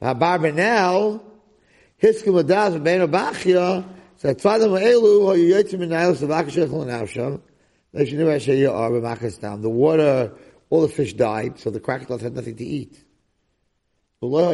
"Bar 0.00 0.14
benel 0.16 1.22
hiskim 2.02 2.42
adas 2.42 2.76
b'beinu 2.78 3.08
bachya." 3.08 3.84
So 4.16 4.34
tzadim 4.34 4.78
elu 4.78 5.24
ho 5.24 5.34
yoytzim 5.34 5.78
min 5.78 5.90
nailos 5.90 6.20
avakash 6.20 6.66
echol 6.66 6.84
nafsham. 6.84 7.40
They 7.92 8.04
should 8.04 8.18
know 8.18 8.28
actually 8.30 8.60
you 8.60 8.70
are 8.70 8.90
b'machas 8.90 9.40
dam. 9.40 9.62
The 9.62 9.70
water, 9.70 10.32
all 10.70 10.82
the 10.82 10.88
fish 10.88 11.14
died, 11.14 11.58
so 11.58 11.70
the 11.70 11.80
crocodiles 11.80 12.22
had 12.22 12.34
nothing 12.34 12.56
to 12.56 12.64
eat. 12.64 13.04
Why 14.20 14.52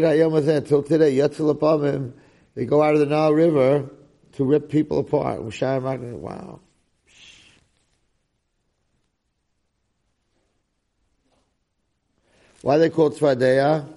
not 0.00 0.16
Yom 0.16 0.34
until 0.34 0.82
today? 0.82 1.16
Yotzil 1.16 1.54
Apamim, 1.54 2.12
they 2.54 2.64
go 2.64 2.82
out 2.82 2.94
of 2.94 3.00
the 3.00 3.06
Nile 3.06 3.32
River 3.32 3.90
to 4.32 4.44
rip 4.44 4.70
people 4.70 5.00
apart. 5.00 5.40
Wow. 5.42 6.60
Why 12.62 12.78
they 12.78 12.90
called 12.90 13.14
Tzvadeya? 13.14 13.88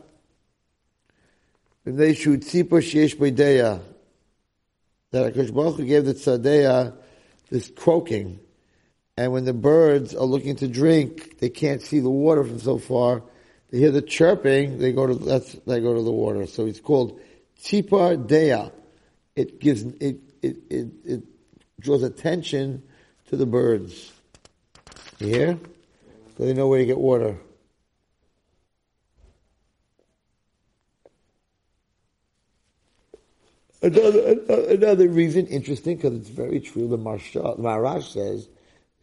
They 1.83 2.13
shoot 2.13 2.41
tzipor 2.41 2.79
sheyesh 2.79 3.15
b'deya. 3.17 3.81
That 5.11 5.33
Hakadosh 5.33 5.53
Baruch 5.53 5.75
Hu 5.75 5.85
gave 5.85 6.05
the 6.05 6.13
Tzadeya 6.13 6.93
this 7.49 7.69
croaking, 7.69 8.39
and 9.17 9.33
when 9.33 9.43
the 9.43 9.53
birds 9.53 10.15
are 10.15 10.25
looking 10.25 10.55
to 10.57 10.67
drink, 10.69 11.39
they 11.39 11.49
can't 11.49 11.81
see 11.81 11.99
the 11.99 12.09
water 12.09 12.45
from 12.45 12.59
so 12.59 12.77
far. 12.77 13.21
They 13.69 13.79
hear 13.79 13.91
the 13.91 14.01
chirping, 14.01 14.79
they 14.79 14.93
go 14.93 15.07
to 15.07 15.15
that's 15.15 15.53
they 15.67 15.81
go 15.81 15.93
to 15.93 16.01
the 16.01 16.11
water. 16.11 16.47
So 16.47 16.65
it's 16.65 16.79
called 16.79 17.19
tzipor 17.61 18.25
deya. 18.25 18.71
It 19.35 19.59
gives 19.59 19.83
it 19.83 20.19
it 20.41 20.57
it, 20.69 20.87
it 21.03 21.23
draws 21.79 22.03
attention 22.03 22.83
to 23.27 23.35
the 23.35 23.45
birds. 23.45 24.11
You 25.19 25.27
hear? 25.27 25.59
So 26.37 26.45
they 26.45 26.53
know 26.53 26.67
where 26.67 26.79
to 26.79 26.85
get 26.85 26.97
water. 26.97 27.37
Another, 33.83 34.37
another 34.69 35.07
reason, 35.07 35.47
interesting, 35.47 35.95
because 35.95 36.13
it's 36.15 36.29
very 36.29 36.59
true, 36.59 36.87
the 36.87 36.99
Marash 36.99 38.13
says, 38.13 38.47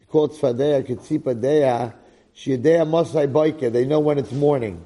called 0.07 0.31
Tzfadeya, 0.31 0.87
Ketzipa 0.87 1.35
Deya, 1.35 1.93
Shiadeya 2.33 2.87
Mosai 2.87 3.27
Boike, 3.29 3.71
they 3.73 3.85
know 3.85 3.99
when 3.99 4.17
it's 4.17 4.31
morning. 4.31 4.85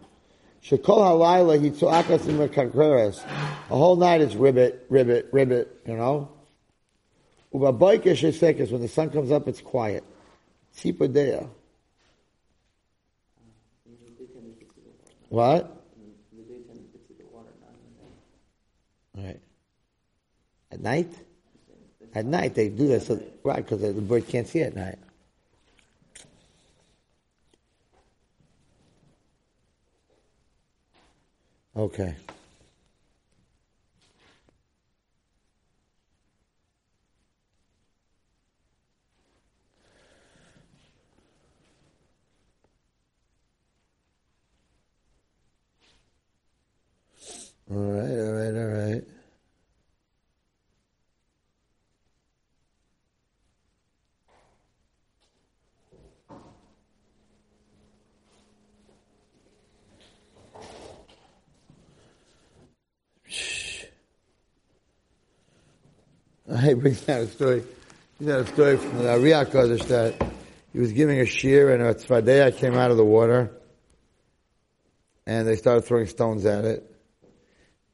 Shekol 0.64 0.82
Halayla, 0.82 1.60
Hitzoakas 1.60 2.28
in 2.28 2.38
Kakreres. 2.50 3.24
A 3.70 3.76
whole 3.76 3.96
night 3.96 4.22
it's 4.22 4.34
ribbit, 4.34 4.86
ribbit, 4.90 5.30
ribbit, 5.32 5.82
you 5.86 5.96
know? 5.96 6.32
Uba 7.54 7.72
Boike 7.74 8.04
Shesekes, 8.04 8.72
when 8.72 8.82
the 8.82 8.88
sun 8.88 9.12
comes 9.12 9.30
up, 9.30 9.48
it's 9.48 9.62
quiet. 9.62 10.04
Tzipa 10.76 11.08
Deya. 11.08 11.48
In 13.86 13.96
the 14.04 14.10
daytime, 14.10 14.46
you 14.48 14.56
could 14.58 14.72
see 14.74 14.82
the 14.82 14.90
water. 14.90 15.14
What? 15.30 15.84
In 15.98 16.38
the 16.38 16.44
daytime, 16.46 16.78
you 16.78 16.88
could 16.92 17.08
see 17.08 17.14
the 17.14 17.26
water, 17.32 17.54
not 17.62 17.76
in 17.76 17.82
the 17.94 19.22
night. 19.22 19.28
Right. 19.28 19.43
At 20.74 20.82
night? 20.82 21.14
At 22.16 22.26
night 22.26 22.56
they 22.56 22.68
do 22.68 22.88
that, 22.88 23.04
so, 23.04 23.22
right, 23.44 23.58
because 23.58 23.82
the 23.82 23.94
bird 23.94 24.28
can't 24.28 24.48
see 24.48 24.62
at 24.62 24.76
night. 24.76 24.98
Okay. 31.76 32.16
All 47.70 47.78
right. 47.78 48.33
I 66.64 66.74
bring 66.76 66.94
down 66.94 67.22
a 67.22 67.28
story. 67.28 67.62
Bring 68.18 68.30
down 68.30 68.40
a 68.40 68.48
story 68.48 68.78
from 68.78 69.00
the 69.00 69.04
Ariya 69.04 69.46
Kodesh 69.48 69.86
that 69.88 70.16
he 70.72 70.80
was 70.80 70.94
giving 70.94 71.20
a 71.20 71.26
shear 71.26 71.74
and 71.74 71.84
a 71.84 71.94
tzvadeya 71.94 72.56
came 72.56 72.76
out 72.76 72.90
of 72.90 72.96
the 72.96 73.04
water, 73.04 73.52
and 75.26 75.46
they 75.46 75.58
started 75.58 75.82
throwing 75.82 76.08
stones 76.08 76.46
at 76.46 76.64
it, 76.64 76.90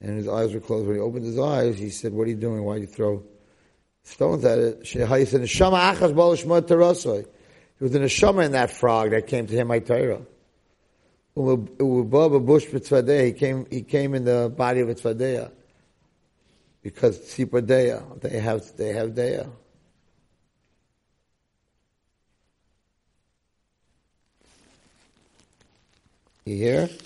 and 0.01 0.17
his 0.17 0.27
eyes 0.27 0.53
were 0.53 0.59
closed. 0.59 0.85
When 0.85 0.97
he 0.97 1.01
opened 1.01 1.25
his 1.25 1.39
eyes, 1.39 1.79
he 1.79 1.89
said, 1.89 2.13
"What 2.13 2.27
are 2.27 2.29
you 2.29 2.35
doing? 2.35 2.63
Why 2.63 2.75
do 2.75 2.81
you 2.81 2.87
throw 2.87 3.23
stones 4.03 4.45
at 4.45 4.59
it?" 4.59 4.85
He 4.85 4.99
said, 4.99 5.07
"Neshama 5.07 5.95
achas 5.95 6.15
bal 6.15 6.35
shmot 6.35 6.67
terasoi." 6.67 7.23
There 7.23 7.87
was 7.87 7.95
a 7.95 7.99
neshama 7.99 8.45
in 8.45 8.51
that 8.51 8.69
frog 8.69 9.09
that 9.11 9.25
came 9.25 9.47
to 9.47 9.53
him 9.55 9.69
by 9.69 9.79
Torah. 9.79 10.21
He 11.35 13.31
came. 13.31 13.65
He 13.71 13.81
came 13.81 14.13
in 14.13 14.25
the 14.25 14.53
body 14.55 14.81
of 14.81 14.89
a 14.89 14.93
tzvadeya 14.93 15.53
because 16.81 17.19
tzipah 17.19 17.61
deya. 17.61 18.21
They 18.21 18.39
have. 18.39 18.75
They 18.77 18.93
have 18.93 19.09
deya. 19.09 19.49
You 26.45 26.55
hear? 26.55 26.85
Hear 26.87 26.97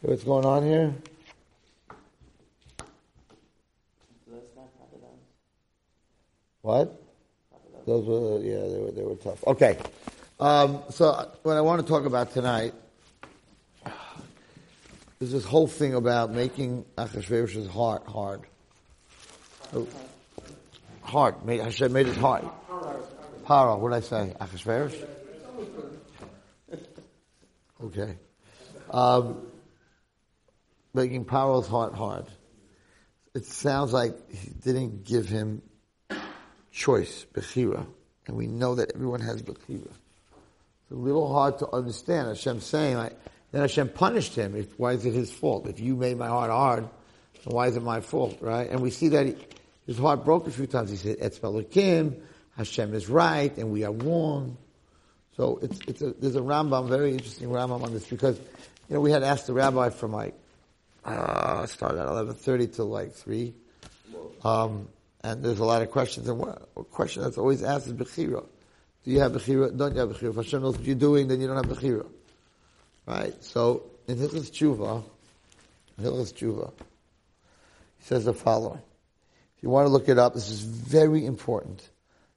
what's 0.00 0.24
going 0.24 0.44
on 0.44 0.64
here? 0.64 0.94
What? 6.62 7.00
Those 7.86 8.06
were 8.06 8.40
yeah, 8.40 8.66
they 8.66 8.78
were 8.78 8.90
they 8.90 9.02
were 9.02 9.16
tough. 9.16 9.46
Okay, 9.46 9.78
um, 10.40 10.82
so 10.88 11.30
what 11.42 11.56
I 11.56 11.60
want 11.60 11.82
to 11.82 11.86
talk 11.86 12.06
about 12.06 12.32
tonight 12.32 12.72
is 15.20 15.30
this 15.30 15.44
whole 15.44 15.66
thing 15.66 15.94
about 15.94 16.30
making 16.32 16.84
Achashverosh's 16.96 17.68
heart 17.68 18.06
hard. 18.06 18.40
Oh, 19.74 19.88
Hard. 21.02 21.44
Made, 21.44 21.60
Hashem 21.60 21.92
made 21.92 22.08
it 22.08 22.16
hard. 22.16 22.44
Paro. 23.44 23.78
What 23.78 23.90
did 23.90 23.96
I 23.96 24.00
say? 24.00 24.34
Achashverosh. 24.40 25.06
Okay. 27.84 28.16
Um, 28.90 29.46
making 30.94 31.26
Paro's 31.26 31.66
heart 31.66 31.94
hard. 31.94 32.26
It 33.34 33.46
sounds 33.46 33.92
like 33.92 34.30
he 34.30 34.50
didn't 34.50 35.04
give 35.04 35.28
him 35.28 35.60
choice, 36.70 37.26
Bechira. 37.34 37.86
And 38.26 38.36
we 38.36 38.46
know 38.46 38.76
that 38.76 38.92
everyone 38.94 39.20
has 39.20 39.42
Bechira. 39.42 39.90
It's 39.90 40.90
a 40.90 40.94
little 40.94 41.30
hard 41.32 41.58
to 41.58 41.70
understand. 41.70 42.28
Hashem 42.28 42.60
saying, 42.60 42.96
like, 42.96 43.18
then 43.52 43.60
Hashem 43.60 43.90
punished 43.90 44.34
him. 44.34 44.56
If, 44.56 44.78
why 44.78 44.92
is 44.92 45.04
it 45.04 45.12
his 45.12 45.30
fault? 45.30 45.66
If 45.66 45.80
you 45.80 45.96
made 45.96 46.16
my 46.16 46.28
heart 46.28 46.50
hard, 46.50 46.88
then 47.44 47.54
why 47.54 47.66
is 47.66 47.76
it 47.76 47.82
my 47.82 48.00
fault, 48.00 48.38
right? 48.40 48.70
And 48.70 48.80
we 48.80 48.90
see 48.90 49.08
that 49.08 49.26
he, 49.26 49.36
his 49.86 49.98
heart 49.98 50.24
broke 50.24 50.46
a 50.46 50.50
few 50.50 50.66
times. 50.66 50.90
He 50.90 50.96
said, 50.96 51.18
Etz 51.18 51.70
Kim, 51.70 52.16
Hashem 52.56 52.94
is 52.94 53.08
right, 53.08 53.54
and 53.56 53.70
we 53.70 53.84
are 53.84 53.92
wrong. 53.92 54.56
So 55.36 55.58
it's, 55.62 55.78
it's 55.86 56.02
a, 56.02 56.12
there's 56.12 56.36
a 56.36 56.40
Rambam, 56.40 56.88
very 56.88 57.12
interesting 57.12 57.48
Rambam 57.48 57.82
on 57.82 57.92
this, 57.92 58.06
because, 58.06 58.38
you 58.88 58.94
know, 58.94 59.00
we 59.00 59.10
had 59.10 59.22
asked 59.22 59.46
the 59.46 59.52
rabbi 59.52 59.90
from 59.90 60.12
like, 60.12 60.34
uh, 61.04 61.66
started 61.66 62.00
at 62.00 62.06
11.30 62.06 62.74
till 62.74 62.86
like 62.86 63.12
3. 63.12 63.52
Um, 64.44 64.88
and 65.22 65.42
there's 65.42 65.58
a 65.58 65.64
lot 65.64 65.82
of 65.82 65.90
questions, 65.90 66.28
and 66.28 66.38
one 66.38 66.56
a 66.76 66.84
question 66.84 67.22
that's 67.22 67.38
always 67.38 67.62
asked 67.62 67.86
is 67.86 67.94
Bechira. 67.94 68.44
Do 69.04 69.10
you 69.10 69.20
have 69.20 69.32
Bechira? 69.32 69.76
Don't 69.76 69.94
you 69.94 70.00
have 70.00 70.10
Bechira? 70.10 70.30
If 70.30 70.36
Hashem 70.36 70.62
knows 70.62 70.76
what 70.76 70.86
you're 70.86 70.96
doing, 70.96 71.28
then 71.28 71.40
you 71.40 71.46
don't 71.46 71.56
have 71.56 71.66
Bechira. 71.66 72.06
Right? 73.06 73.34
So, 73.42 73.84
in 74.06 74.16
Hilchas 74.16 74.50
Tshuva, 74.50 75.02
Hilchas 76.00 76.32
Tshuva, 76.34 76.72
he 77.98 78.04
says 78.04 78.26
the 78.26 78.34
following. 78.34 78.82
You 79.64 79.70
want 79.70 79.86
to 79.86 79.90
look 79.90 80.10
it 80.10 80.18
up, 80.18 80.34
this 80.34 80.50
is 80.50 80.60
very 80.60 81.24
important. 81.24 81.80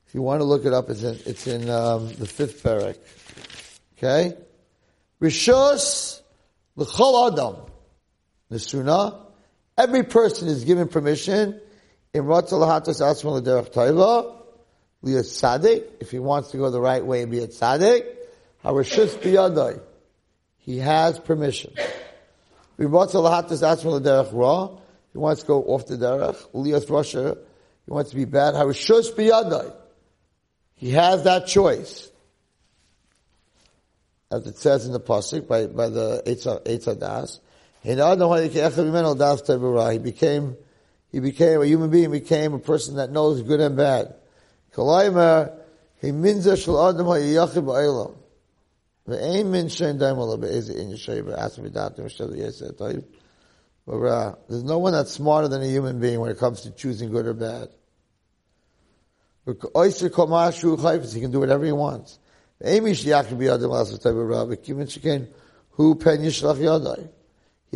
If 0.07 0.15
you 0.15 0.21
want 0.21 0.39
to 0.39 0.45
look 0.45 0.63
it 0.63 0.71
up, 0.71 0.89
it's 0.89 1.03
in, 1.03 1.19
it's 1.25 1.45
in 1.45 1.69
um, 1.69 2.07
the 2.13 2.25
fifth 2.25 2.63
parak. 2.63 2.97
Okay? 3.97 4.33
Rishos 5.21 6.21
l'chol 6.77 7.33
adam. 7.33 7.57
Nesuna. 8.49 9.25
Every 9.77 10.03
person 10.03 10.47
is 10.47 10.63
given 10.63 10.87
permission 10.87 11.59
in 12.13 12.23
Ratzal 12.23 12.65
Hatas 12.65 13.05
Asma 13.05 13.31
L'derech 13.31 13.73
Taiva, 13.73 14.33
Liya 15.03 15.83
if 15.99 16.09
he 16.09 16.19
wants 16.19 16.51
to 16.51 16.57
go 16.57 16.69
the 16.69 16.79
right 16.79 17.05
way 17.05 17.23
and 17.23 17.29
be 17.29 17.39
a 17.39 17.47
Tzaddik, 17.47 18.05
Harashus 18.63 19.17
Biyadai. 19.17 19.81
He 20.59 20.77
has 20.77 21.19
permission. 21.19 21.73
Ratzal 22.79 23.29
Hatas 23.29 23.69
Asma 23.69 23.91
L'derech 23.91 24.31
Ra, 24.31 24.69
he 25.17 25.21
wants 25.21 25.41
to 25.41 25.47
go 25.47 25.63
off 25.63 25.87
the 25.87 25.95
derech, 25.95 26.37
Liyas 26.51 26.85
Rasha, 26.85 27.35
he 27.85 27.91
wants 27.91 28.11
to 28.11 28.15
be 28.15 28.25
bad, 28.25 28.53
Harashus 28.53 29.11
Biyadai. 29.15 29.73
He 30.75 30.91
has 30.91 31.23
that 31.23 31.47
choice. 31.47 32.11
As 34.29 34.45
it 34.45 34.59
says 34.59 34.85
in 34.85 34.91
the 34.91 34.99
Pasuk 34.99 35.47
by, 35.47 35.65
by 35.65 35.89
the 35.89 36.21
Eitz 36.27 36.99
Das. 36.99 37.39
He 37.81 37.95
became, 39.97 40.55
he 41.11 41.19
became, 41.19 41.61
a 41.61 41.65
human 41.65 41.89
being 41.89 42.11
became 42.11 42.53
a 42.53 42.59
person 42.59 42.97
that 42.97 43.09
knows 43.09 43.41
good 43.41 43.59
and 43.59 43.75
bad. 43.75 44.13
He 44.75 44.81
minza 46.11 46.63
shel 46.63 46.89
adam 46.89 47.07
ha'yachib 47.07 47.65
ba'elam. 47.65 48.13
Ve'ein 49.09 49.47
min 49.47 49.65
in 49.65 49.97
Uh, 53.87 54.33
there's 54.49 54.63
no 54.63 54.79
one 54.79 54.91
that's 54.91 55.11
smarter 55.11 55.47
than 55.47 55.61
a 55.61 55.67
human 55.67 55.99
being 55.99 56.19
when 56.19 56.29
it 56.29 56.37
comes 56.37 56.61
to 56.61 56.71
choosing 56.71 57.09
good 57.09 57.25
or 57.25 57.33
bad. 57.33 57.69
He 59.45 61.21
can 61.21 61.31
do 61.31 61.39
whatever 61.39 61.63
he 61.63 61.71
wants. 61.71 62.19
He 62.61 62.67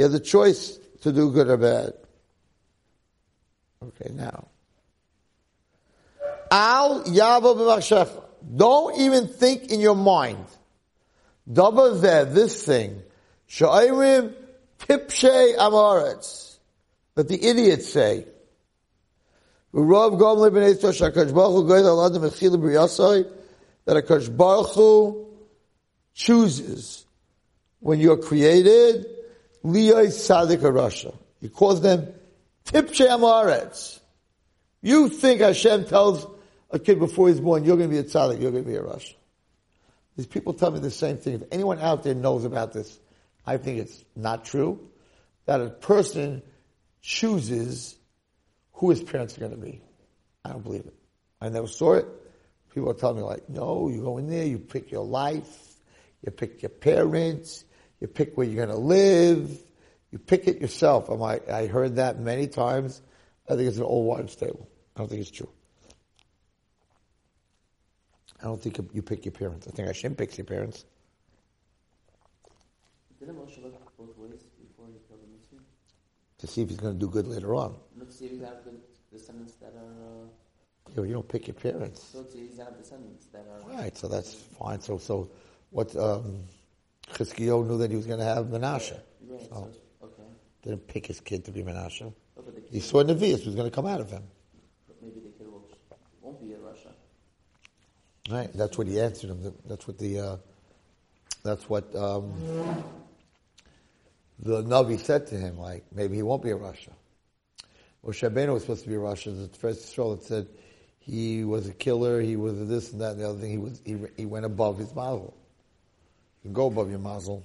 has 0.01 0.13
a 0.13 0.19
choice 0.19 0.79
to 1.01 1.11
do 1.13 1.31
good 1.31 1.47
or 1.47 1.57
bad. 1.57 1.93
Okay, 3.83 4.11
now. 4.13 4.47
Al 6.51 7.03
Don't 8.55 8.99
even 8.99 9.27
think 9.27 9.71
in 9.71 9.79
your 9.79 9.95
mind. 9.95 10.45
There, 11.47 12.25
this 12.25 12.65
thing. 12.65 13.01
Tipshe 14.87 15.55
amaretz. 15.57 16.57
That 17.15 17.27
the 17.27 17.43
idiots 17.43 17.89
say. 17.91 18.25
That 19.73 19.81
HaKadosh 23.85 24.37
Baruch 24.37 24.73
Hu 24.75 25.27
chooses 26.13 27.05
when 27.79 27.99
you're 27.99 28.17
created 28.17 29.05
Liyai 29.63 30.11
Sadik 30.11 30.59
Rasha. 30.59 31.15
He 31.39 31.49
calls 31.49 31.81
them 31.81 32.13
Tipshe 32.65 33.07
Amaretz. 33.07 33.99
You 34.81 35.09
think 35.09 35.41
Hashem 35.41 35.85
tells 35.85 36.25
a 36.69 36.79
kid 36.79 36.99
before 36.99 37.27
he's 37.27 37.39
born, 37.39 37.63
you're 37.63 37.77
going 37.77 37.89
to 37.89 37.93
be 37.93 37.99
a 37.99 38.03
tzaddik, 38.03 38.41
you're 38.41 38.51
going 38.51 38.63
to 38.63 38.69
be 38.69 38.75
a 38.75 38.81
Rasha. 38.81 39.15
These 40.15 40.27
people 40.27 40.53
tell 40.53 40.71
me 40.71 40.79
the 40.79 40.91
same 40.91 41.17
thing. 41.17 41.35
If 41.35 41.43
anyone 41.51 41.79
out 41.79 42.03
there 42.03 42.15
knows 42.15 42.45
about 42.45 42.73
this, 42.73 42.99
I 43.45 43.57
think 43.57 43.79
it's 43.79 44.03
not 44.15 44.45
true. 44.45 44.89
That 45.45 45.61
a 45.61 45.69
person 45.69 46.43
chooses 47.01 47.97
who 48.73 48.89
his 48.89 49.01
parents 49.01 49.37
are 49.37 49.41
going 49.41 49.51
to 49.51 49.57
be. 49.57 49.81
I 50.45 50.49
don't 50.49 50.63
believe 50.63 50.85
it. 50.85 50.95
I 51.39 51.49
never 51.49 51.67
saw 51.67 51.93
it. 51.93 52.05
People 52.73 52.89
are 52.91 52.93
telling 52.93 53.17
me 53.17 53.23
like, 53.23 53.49
no, 53.49 53.89
you 53.89 54.01
go 54.01 54.17
in 54.17 54.27
there, 54.27 54.45
you 54.45 54.59
pick 54.59 54.91
your 54.91 55.03
life, 55.03 55.75
you 56.23 56.31
pick 56.31 56.61
your 56.61 56.69
parents, 56.69 57.65
you 57.99 58.07
pick 58.07 58.37
where 58.37 58.47
you're 58.47 58.65
going 58.65 58.75
to 58.75 58.81
live, 58.81 59.59
you 60.11 60.19
pick 60.19 60.47
it 60.47 60.61
yourself. 60.61 61.09
I'm 61.09 61.19
like, 61.19 61.49
I 61.49 61.67
heard 61.67 61.97
that 61.97 62.19
many 62.19 62.47
times. 62.47 63.01
I 63.49 63.55
think 63.55 63.67
it's 63.67 63.77
an 63.77 63.83
old 63.83 64.05
wives' 64.05 64.35
tale. 64.35 64.67
I 64.95 64.99
don't 64.99 65.09
think 65.09 65.21
it's 65.21 65.31
true. 65.31 65.49
I 68.39 68.45
don't 68.45 68.61
think 68.61 68.79
you 68.93 69.01
pick 69.01 69.25
your 69.25 69.33
parents. 69.33 69.67
I 69.67 69.71
think 69.71 69.87
Hashem 69.87 70.15
picks 70.15 70.37
your 70.37 70.45
parents. 70.45 70.85
Didn't 73.21 73.35
Moshe 73.35 73.61
look 73.61 73.75
both 73.97 74.17
ways 74.17 74.41
before 74.59 74.87
he 74.87 74.97
killed 75.07 75.21
the 75.21 75.27
Mitzvah? 75.31 75.63
To 76.39 76.47
see 76.47 76.63
if 76.63 76.69
he's 76.69 76.79
going 76.79 76.95
to 76.95 76.99
do 76.99 77.07
good 77.07 77.27
later 77.27 77.53
on. 77.53 77.75
Let's 77.95 78.17
see 78.17 78.25
if 78.25 78.31
you 78.31 78.43
have 78.43 78.63
good 78.63 78.81
descendants 79.13 79.53
that 79.61 79.73
are. 79.77 80.23
Uh, 80.23 80.95
you, 80.95 81.03
you 81.03 81.13
don't 81.13 81.27
pick 81.29 81.45
your 81.45 81.53
parents. 81.53 82.01
so 82.01 82.17
let's 82.17 82.33
see 82.33 82.39
if 82.51 82.57
have 82.57 82.75
descendants 82.79 83.27
that 83.27 83.45
are. 83.47 83.77
Right, 83.77 83.95
so 83.95 84.07
that's 84.07 84.33
fine. 84.33 84.81
So, 84.81 84.97
so 84.97 85.29
what? 85.69 85.95
Um, 85.95 86.39
Chizkiyo 87.13 87.63
knew 87.67 87.77
that 87.77 87.91
he 87.91 87.95
was 87.95 88.07
going 88.07 88.17
to 88.19 88.25
have 88.25 88.45
Menashe. 88.47 88.99
Right, 89.27 89.41
So 89.41 89.47
so, 89.49 90.05
okay. 90.05 90.23
didn't 90.63 90.87
pick 90.87 91.05
his 91.05 91.19
kid 91.19 91.45
to 91.45 91.51
be 91.51 91.61
Menashe. 91.61 92.11
Oh, 92.37 92.43
He 92.71 92.79
saw 92.79 93.03
Nevi'us 93.03 93.45
was 93.45 93.53
going 93.53 93.69
to 93.69 93.75
come 93.75 93.85
out 93.85 94.01
of 94.01 94.09
him. 94.09 94.23
but 94.87 94.95
maybe 94.99 95.19
the 95.19 95.29
kid 95.29 95.45
will, 95.45 95.67
won't 96.21 96.41
be 96.41 96.53
in 96.53 96.59
Rasha. 96.59 96.91
Right, 98.31 98.49
that's 98.55 98.79
what 98.79 98.87
he 98.87 98.99
answered 98.99 99.29
him. 99.29 99.53
That's 99.67 99.85
what 99.87 99.99
the. 99.99 100.19
Uh, 100.19 100.37
that's 101.43 101.67
what 101.69 101.93
um, 101.95 102.33
the 104.41 104.63
Navi 104.63 104.99
said 104.99 105.27
to 105.27 105.35
him. 105.35 105.57
Like 105.57 105.85
maybe 105.93 106.15
he 106.15 106.23
won't 106.23 106.43
be 106.43 106.51
a 106.51 106.55
Rasha. 106.55 106.91
Moshe 108.05 108.27
Rabbeinu 108.29 108.53
was 108.53 108.63
supposed 108.63 108.83
to 108.83 108.89
be 108.89 108.95
a 108.95 108.99
Rasha. 108.99 109.51
The 109.51 109.57
first 109.57 109.83
Israel 109.83 110.15
that 110.15 110.23
said 110.23 110.47
he 110.99 111.43
was 111.43 111.67
a 111.67 111.73
killer. 111.73 112.21
He 112.21 112.35
was 112.35 112.67
this 112.67 112.91
and 112.91 113.01
that 113.01 113.11
and 113.11 113.21
the 113.21 113.29
other 113.29 113.39
thing. 113.39 113.51
He 113.51 113.57
was 113.57 113.81
he, 113.85 113.97
he 114.17 114.25
went 114.25 114.45
above 114.45 114.77
his 114.77 114.93
mazel. 114.95 115.37
You 116.43 116.49
can 116.49 116.53
go 116.53 116.67
above 116.67 116.89
your 116.89 116.99
mazel. 116.99 117.43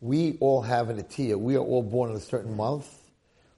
We 0.00 0.36
all 0.40 0.62
have 0.62 0.90
an 0.90 1.00
atiyah. 1.02 1.38
We 1.38 1.56
are 1.56 1.60
all 1.60 1.82
born 1.82 2.10
in 2.10 2.16
a 2.16 2.20
certain 2.20 2.56
month. 2.56 2.88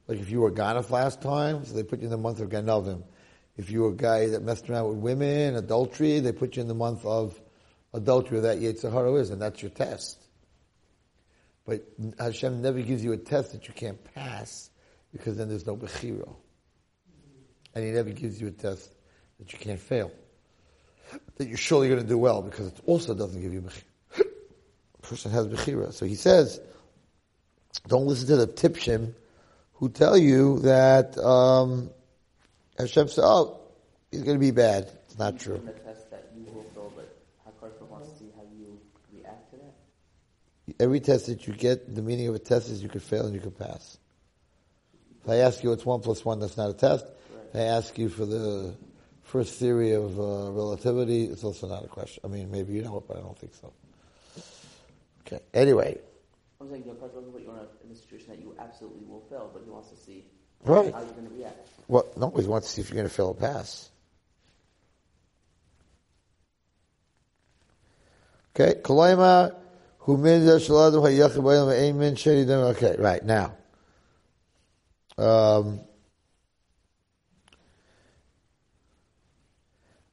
Like 0.07 0.21
if 0.21 0.31
you 0.31 0.41
were 0.41 0.53
Ganaf 0.53 0.91
last 0.91 1.23
time, 1.23 1.65
so 1.65 1.75
they 1.75 1.83
put 1.83 2.01
you 2.01 2.05
in 2.05 2.11
the 2.11 2.19
month 2.19 2.41
of 2.41 2.51
Ganavim. 2.51 3.03
If 3.57 3.71
you 3.71 3.83
were 3.83 3.91
a 3.91 3.97
guy 3.97 4.27
that 4.29 4.43
messed 4.43 4.69
around 4.69 4.89
with 4.89 4.99
women, 4.99 5.57
adultery, 5.57 6.21
they 6.21 6.33
put 6.33 6.57
you 6.57 6.63
in 6.63 6.69
the 6.69 6.75
month 6.75 7.05
of 7.07 7.41
adultery 7.95 8.41
that 8.41 8.59
Yetzirah 8.59 9.21
is, 9.21 9.31
and 9.31 9.41
that's 9.41 9.63
your 9.63 9.71
test. 9.71 10.24
But 11.67 11.85
Hashem 12.19 12.61
never 12.61 12.81
gives 12.83 13.03
you 13.03 13.13
a 13.13 13.17
test 13.17 13.53
that 13.53 13.67
you 13.69 13.75
can't 13.75 14.03
pass, 14.15 14.71
because 15.13 15.37
then 15.37 15.49
there's 15.49 15.67
no 15.67 15.77
Bechira. 15.77 16.29
And 17.75 17.85
He 17.85 17.91
never 17.91 18.11
gives 18.11 18.41
you 18.41 18.49
a 18.49 18.51
test 18.51 18.95
that 19.39 19.53
you 19.53 19.59
can't 19.59 19.81
fail. 19.81 20.11
That 21.37 21.49
you're 21.49 21.57
surely 21.57 21.89
going 21.89 22.03
to 22.03 22.07
do 22.07 22.19
well, 22.19 22.43
because 22.43 22.69
it 22.69 22.81
also 22.87 23.15
doesn't 23.15 23.41
give 23.41 23.53
you 23.53 23.63
Bechira. 23.63 24.27
A 24.99 25.03
person 25.03 25.31
has 25.31 25.49
Bechira. 25.49 25.93
So 25.93 26.07
He 26.07 26.15
says, 26.15 26.61
don't 27.89 28.07
listen 28.07 28.29
to 28.29 28.37
the 28.37 28.47
tipshim 28.47 29.15
who 29.75 29.89
tell 29.89 30.17
you 30.17 30.61
that 30.61 31.19
um, 31.19 31.91
Hashem 32.79 33.09
said, 33.09 33.25
oh, 33.25 33.61
he's 34.11 34.23
going 34.23 34.37
to 34.37 34.41
be 34.41 34.51
bad. 34.51 34.91
It's 35.07 35.19
not 35.19 35.39
true. 35.39 35.57
In 35.57 35.67
the 35.67 35.73
test 35.73 36.11
that 36.11 36.31
you 36.37 36.45
will 36.53 36.65
fail, 36.75 36.93
but 36.95 37.15
HaKadosh 37.47 37.89
wants 37.89 38.11
to 38.13 38.19
see 38.19 38.31
how 38.37 38.43
you 38.57 38.79
react 39.13 39.51
to 39.51 39.57
that. 39.57 39.75
Every 40.81 41.01
test 41.01 41.27
that 41.27 41.47
you 41.47 41.53
get, 41.53 41.95
the 41.95 42.03
meaning 42.03 42.29
of 42.29 42.35
a 42.35 42.39
test 42.39 42.71
is 42.71 42.83
you 42.83 42.89
could 42.89 43.03
fail 43.03 43.27
and 43.27 43.35
you 43.35 43.41
could 43.41 43.59
pass. 43.59 43.99
If 45.23 45.29
I 45.31 45.37
ask 45.37 45.63
you 45.63 45.71
what's 45.71 45.85
one 45.85 46.01
plus 46.01 46.25
one, 46.25 46.41
that's 46.41 46.57
not 46.57 46.71
a 46.71 46.75
test. 46.75 47.07
If 47.53 47.57
I 47.57 47.65
ask 47.65 47.97
you 47.99 48.09
for 48.09 48.25
the 48.27 48.75
first 49.23 49.59
theory 49.59 49.93
of 49.93 50.19
uh, 50.19 50.51
relativity, 50.53 51.25
it's 51.25 51.45
also 51.45 51.69
not 51.69 51.85
a 51.85 51.89
question. 51.89 52.23
I 52.25 52.29
mean, 52.29 52.51
maybe 52.51 52.73
you 52.73 52.83
know 52.83 52.97
it, 52.99 53.05
but 53.07 53.19
I 53.19 53.21
don't 53.21 53.39
think 53.39 53.55
so. 53.55 53.73
Okay. 55.27 55.43
Anyway, 55.53 55.99
I'm 56.61 56.71
saying 56.71 56.85
your 56.85 56.95
doesn't 56.95 57.33
put 57.33 57.43
you 57.43 57.51
in 57.51 57.57
a, 57.57 57.67
in 57.85 57.93
a 57.93 57.95
situation 57.95 58.29
that 58.31 58.39
you 58.41 58.55
absolutely 58.59 59.05
will 59.07 59.23
fail, 59.31 59.51
but 59.53 59.63
he 59.65 59.71
wants 59.71 59.91
to 59.91 59.97
see 59.97 60.25
Right. 60.65 60.93
how 60.93 61.01
you're 61.01 61.09
going 61.11 61.29
to 61.29 61.35
react. 61.35 61.69
Well, 61.89 62.07
no, 62.17 62.31
he 62.31 62.47
wants 62.47 62.69
to 62.69 62.73
see 62.75 62.81
if 62.81 62.89
you're 62.89 62.97
going 62.97 63.09
to 63.09 63.15
fail 63.15 63.27
or 63.29 63.35
pass. 63.35 63.91
Okay, 68.57 68.81
Kalaima, 68.81 69.55
Okay, 70.07 70.21
right 72.99 73.25
now. 73.25 73.57
Um, 75.17 75.81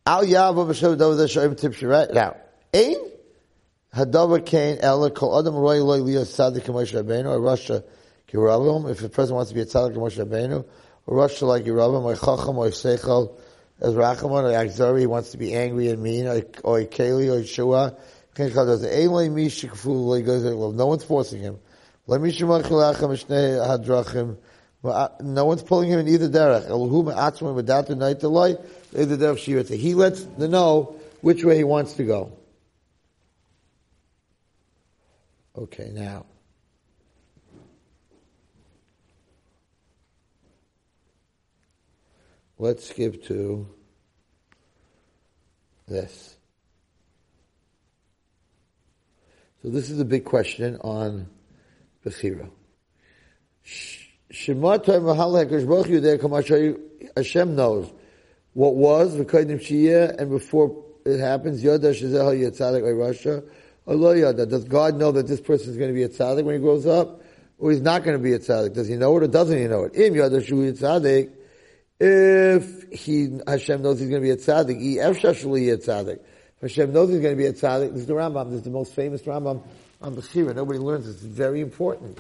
Al 0.06 0.24
yavo 0.24 0.66
b'shem 0.66 0.96
davar 0.96 1.28
shayim 1.28 1.60
tipshi. 1.60 1.90
Right 1.90 2.14
now, 2.14 2.38
ein 2.74 2.96
hadavar 3.94 4.46
kain 4.46 4.78
ela 4.82 5.12
kol 5.12 5.38
adam 5.38 5.56
roy 5.56 5.84
loy 5.84 6.00
liyas 6.00 6.32
tzadik 6.36 6.64
k'moshe 6.64 6.94
Rabbeinu 6.94 7.26
or 7.26 7.40
Rasha 7.40 7.84
kirabim. 8.30 8.90
If 8.90 9.00
the 9.00 9.10
president 9.10 9.36
wants 9.36 9.50
to 9.52 9.56
be 9.56 9.62
a 9.62 9.66
tzadik 9.66 9.96
k'moshe 9.96 10.26
Rabbeinu 10.26 10.66
or 11.06 11.18
Rasha 11.18 11.44
like 11.44 11.66
Yerabim 11.66 12.04
or 12.04 12.16
chacham 12.16 12.58
or 12.58 12.70
seichel 12.70 13.38
as 13.82 13.94
Rachamon 13.94 14.46
or 14.46 14.54
Akzari, 14.54 15.02
he 15.02 15.08
wants 15.08 15.32
to 15.32 15.38
be 15.38 15.54
angry 15.54 15.90
and 15.90 16.02
mean 16.02 16.28
or 16.28 16.40
Keli 16.82 17.30
or 17.30 17.42
Yeshua. 17.42 17.98
No 18.36 18.48
one's 20.88 21.04
forcing 21.04 21.42
him. 21.42 21.60
Uh, 24.84 25.08
no 25.20 25.46
one's 25.46 25.62
pulling 25.62 25.90
him 25.90 26.00
in 26.00 26.08
either 26.08 26.28
derech. 26.30 26.66
He 29.70 29.94
lets 29.94 30.24
the 30.24 30.48
know 30.48 30.96
which 31.22 31.44
way 31.44 31.58
he 31.58 31.64
wants 31.64 31.94
to 31.94 32.04
go. 32.04 32.32
Okay, 35.58 35.92
now. 35.94 36.26
Let's 42.58 42.88
skip 42.88 43.24
to 43.26 43.68
this. 45.88 46.38
So 49.62 49.70
this 49.70 49.92
is 49.92 50.00
a 50.00 50.06
big 50.06 50.26
question 50.26 50.78
on 50.82 51.28
Bechira. 52.04 52.50
Hashem 57.16 57.56
knows 57.56 57.92
what 58.54 58.76
was 58.76 59.14
and 59.16 60.30
before 60.30 60.84
it 61.06 61.20
happens. 61.20 61.62
Does 61.62 62.02
God 64.64 64.96
know 64.98 65.12
that 65.12 65.28
this 65.28 65.42
person 65.42 65.70
is 65.70 65.78
going 65.78 65.90
to 65.90 65.94
be 65.94 66.04
a 66.04 66.10
tzaddik 66.10 66.44
when 66.44 66.56
he 66.56 66.62
grows 66.62 66.88
up, 66.88 67.22
or 67.60 67.70
he's 67.72 67.82
not 67.82 68.04
going 68.04 68.18
to 68.18 68.24
be 68.24 68.34
a 68.34 68.40
tzaddik? 68.40 68.74
Does 68.74 68.88
he 68.88 68.96
know 68.96 69.16
it 69.18 69.24
or 69.24 69.28
doesn't 69.28 69.58
he 69.58 69.68
know 69.68 69.84
it? 69.84 69.92
If 72.04 72.90
he 72.92 73.40
Hashem 73.46 73.84
knows 73.84 74.00
he's 74.00 74.10
going 74.10 74.24
to 74.24 74.28
be 74.28 74.32
a 74.32 74.38
tzaddik, 74.38 76.20
a 76.62 76.66
tzaddik. 76.66 76.70
Hashem 76.70 76.94
knows 76.94 77.10
he's 77.10 77.20
going 77.20 77.34
to 77.34 77.38
be 77.38 77.46
a 77.48 77.54
tzaddik. 77.54 77.92
This 77.92 78.02
is 78.02 78.08
the 78.08 78.14
Rambam. 78.14 78.50
This 78.50 78.58
is 78.60 78.64
the 78.64 78.70
most 78.70 78.94
famous 78.94 79.22
Rambam 79.24 79.62
on 80.02 80.16
Bechira. 80.16 80.56
Nobody 80.56 80.80
learns 80.80 81.06
this. 81.06 81.16
It's 81.16 81.24
very 81.24 81.62
important. 81.62 82.20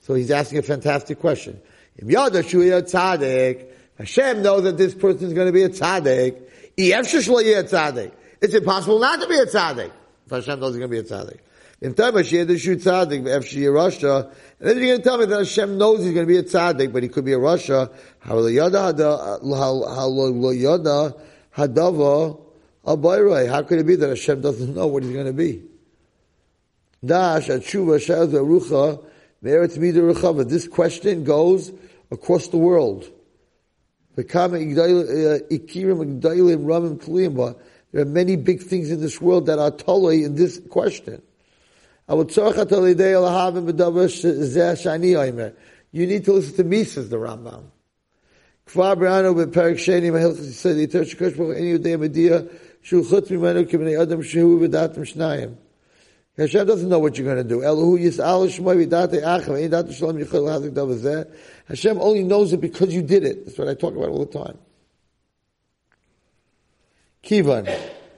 So 0.00 0.14
he's 0.14 0.30
asking 0.30 0.58
a 0.58 0.62
fantastic 0.62 1.20
question. 1.20 1.60
If 1.96 2.08
Yada 2.08 2.42
Shu 2.42 2.58
Yatzadik. 2.58 3.66
Hashem 3.98 4.42
knows 4.42 4.62
that 4.62 4.78
this 4.78 4.94
person 4.94 5.26
is 5.26 5.34
going 5.34 5.46
to 5.46 5.52
be 5.52 5.62
a 5.62 5.68
tzaddik. 5.68 6.40
A 6.78 7.02
tzaddik. 7.02 8.12
It's 8.40 8.54
impossible 8.54 8.98
not 8.98 9.20
to 9.20 9.28
be 9.28 9.36
a 9.36 9.44
tzaddik. 9.44 9.90
If 10.24 10.30
Hashem 10.30 10.58
knows 10.58 10.74
he's 10.74 10.78
going 10.78 10.90
to 10.90 10.96
be 10.96 10.98
a 10.98 11.02
tzaddik. 11.02 11.40
In 11.82 11.92
time, 11.94 12.14
Hashem 12.14 12.46
the 12.46 12.58
shu 12.58 12.76
tzaddik, 12.76 13.22
Efshi 13.24 13.62
Rasha. 13.64 14.30
And 14.58 14.68
then 14.68 14.78
you're 14.78 14.86
going 14.86 14.98
to 14.98 15.04
tell 15.04 15.18
me 15.18 15.26
that 15.26 15.38
Hashem 15.38 15.76
knows 15.76 16.02
he's 16.02 16.14
going 16.14 16.26
to 16.26 16.32
be 16.32 16.38
a 16.38 16.42
tzaddik, 16.42 16.92
but 16.94 17.02
he 17.02 17.10
could 17.10 17.26
be 17.26 17.34
a 17.34 17.38
Rasha. 17.38 17.92
How 18.20 18.36
lo 18.36 18.46
yada 18.46 18.78
hadava 21.56 22.40
abayrai? 22.85 23.49
How 23.49 23.63
could 23.63 23.79
it 23.79 23.85
be 23.85 23.95
that 23.95 24.09
Hashem 24.09 24.41
doesn't 24.41 24.75
know 24.75 24.87
what 24.87 25.03
he's 25.03 25.13
going 25.13 25.25
to 25.25 25.33
be? 25.33 25.63
Dash 27.03 27.47
atshuva 27.47 27.97
shaz 27.99 28.29
arucha 28.33 29.03
me'eretz 29.41 29.77
mida 29.77 30.01
rechava. 30.01 30.47
This 30.47 30.67
question 30.67 31.23
goes 31.23 31.71
across 32.11 32.47
the 32.47 32.57
world. 32.57 33.09
There 34.15 34.25
are 38.01 38.05
many 38.05 38.35
big 38.37 38.63
things 38.63 38.89
in 38.89 39.01
this 39.01 39.19
world 39.21 39.45
that 39.47 39.59
are 39.59 39.71
totally 39.71 40.23
in 40.23 40.35
this 40.35 40.61
question. 40.69 41.21
You 42.07 42.23
need 46.07 46.25
to 46.25 46.31
listen 46.31 46.55
to 46.55 46.63
me, 46.63 46.83
says 46.85 47.09
the 47.09 47.17
Rambam. 47.17 47.63
Kfar 48.67 48.95
Brano 48.95 49.33
בפרק 49.33 49.77
שני 49.77 50.09
מהלכת 50.09 50.39
ישראל, 50.39 50.77
יותר 50.77 51.03
שקדוש 51.03 51.33
ברוך 51.33 51.51
אין 51.51 51.65
יודע 51.65 51.97
מדיע 51.97 52.39
Shu 52.82 53.02
chutz 53.02 53.28
mimenu 53.28 53.64
kibnei 53.66 54.00
adam 54.00 54.22
shehu 54.22 54.58
v'datim 54.60 54.98
shnayim. 54.98 55.56
Hashem 56.36 56.66
doesn't 56.66 56.88
know 56.88 56.98
what 56.98 57.18
you're 57.18 57.26
going 57.26 57.46
to 57.46 57.48
do. 57.48 57.60
Elohu 57.60 57.98
yis'al 57.98 58.48
shmoy 58.48 58.86
v'date 58.86 59.22
achav 59.22 59.62
ein 59.62 59.92
shalom 59.92 60.16
yichol 60.16 60.48
hazik 60.48 60.72
davazeh. 60.72 61.30
Hashem 61.68 62.00
only 62.00 62.24
knows 62.24 62.52
it 62.52 62.60
because 62.60 62.94
you 62.94 63.02
did 63.02 63.24
it. 63.24 63.44
That's 63.44 63.58
what 63.58 63.68
I 63.68 63.74
talk 63.74 63.94
about 63.94 64.08
all 64.08 64.24
the 64.24 64.38
time. 64.38 64.58
Kivan, 67.22 67.70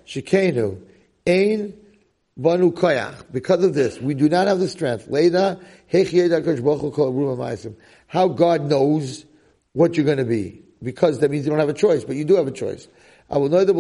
shikenu, 0.07 0.81
ein 1.27 1.75
banu 2.37 2.70
koyach. 2.72 3.33
Because 3.33 3.64
of 3.64 3.75
this, 3.75 4.01
we 4.01 4.14
do 4.14 4.29
not 4.29 4.46
have 4.46 4.61
the 4.61 4.68
strength. 4.68 5.09
Leda 5.09 5.59
hechiyed 5.92 6.31
hakadosh 6.31 6.62
baruch 6.62 6.94
kol 6.94 7.12
ruah 7.12 7.75
How 8.07 8.29
God 8.29 8.62
knows 8.68 9.25
what 9.72 9.96
you're 9.96 10.07
going 10.07 10.18
to 10.18 10.25
be, 10.25 10.62
because 10.83 11.18
that 11.20 11.31
means 11.31 11.44
you 11.44 11.51
don't 11.51 11.59
have 11.59 11.68
a 11.68 11.75
choice, 11.75 12.05
but 12.05 12.14
you 12.14 12.25
do 12.25 12.37
have 12.37 12.46
a 12.46 12.53
choice. 12.53 12.87
I 13.33 13.38
will 13.38 13.49
know 13.49 13.64
the 13.64 13.73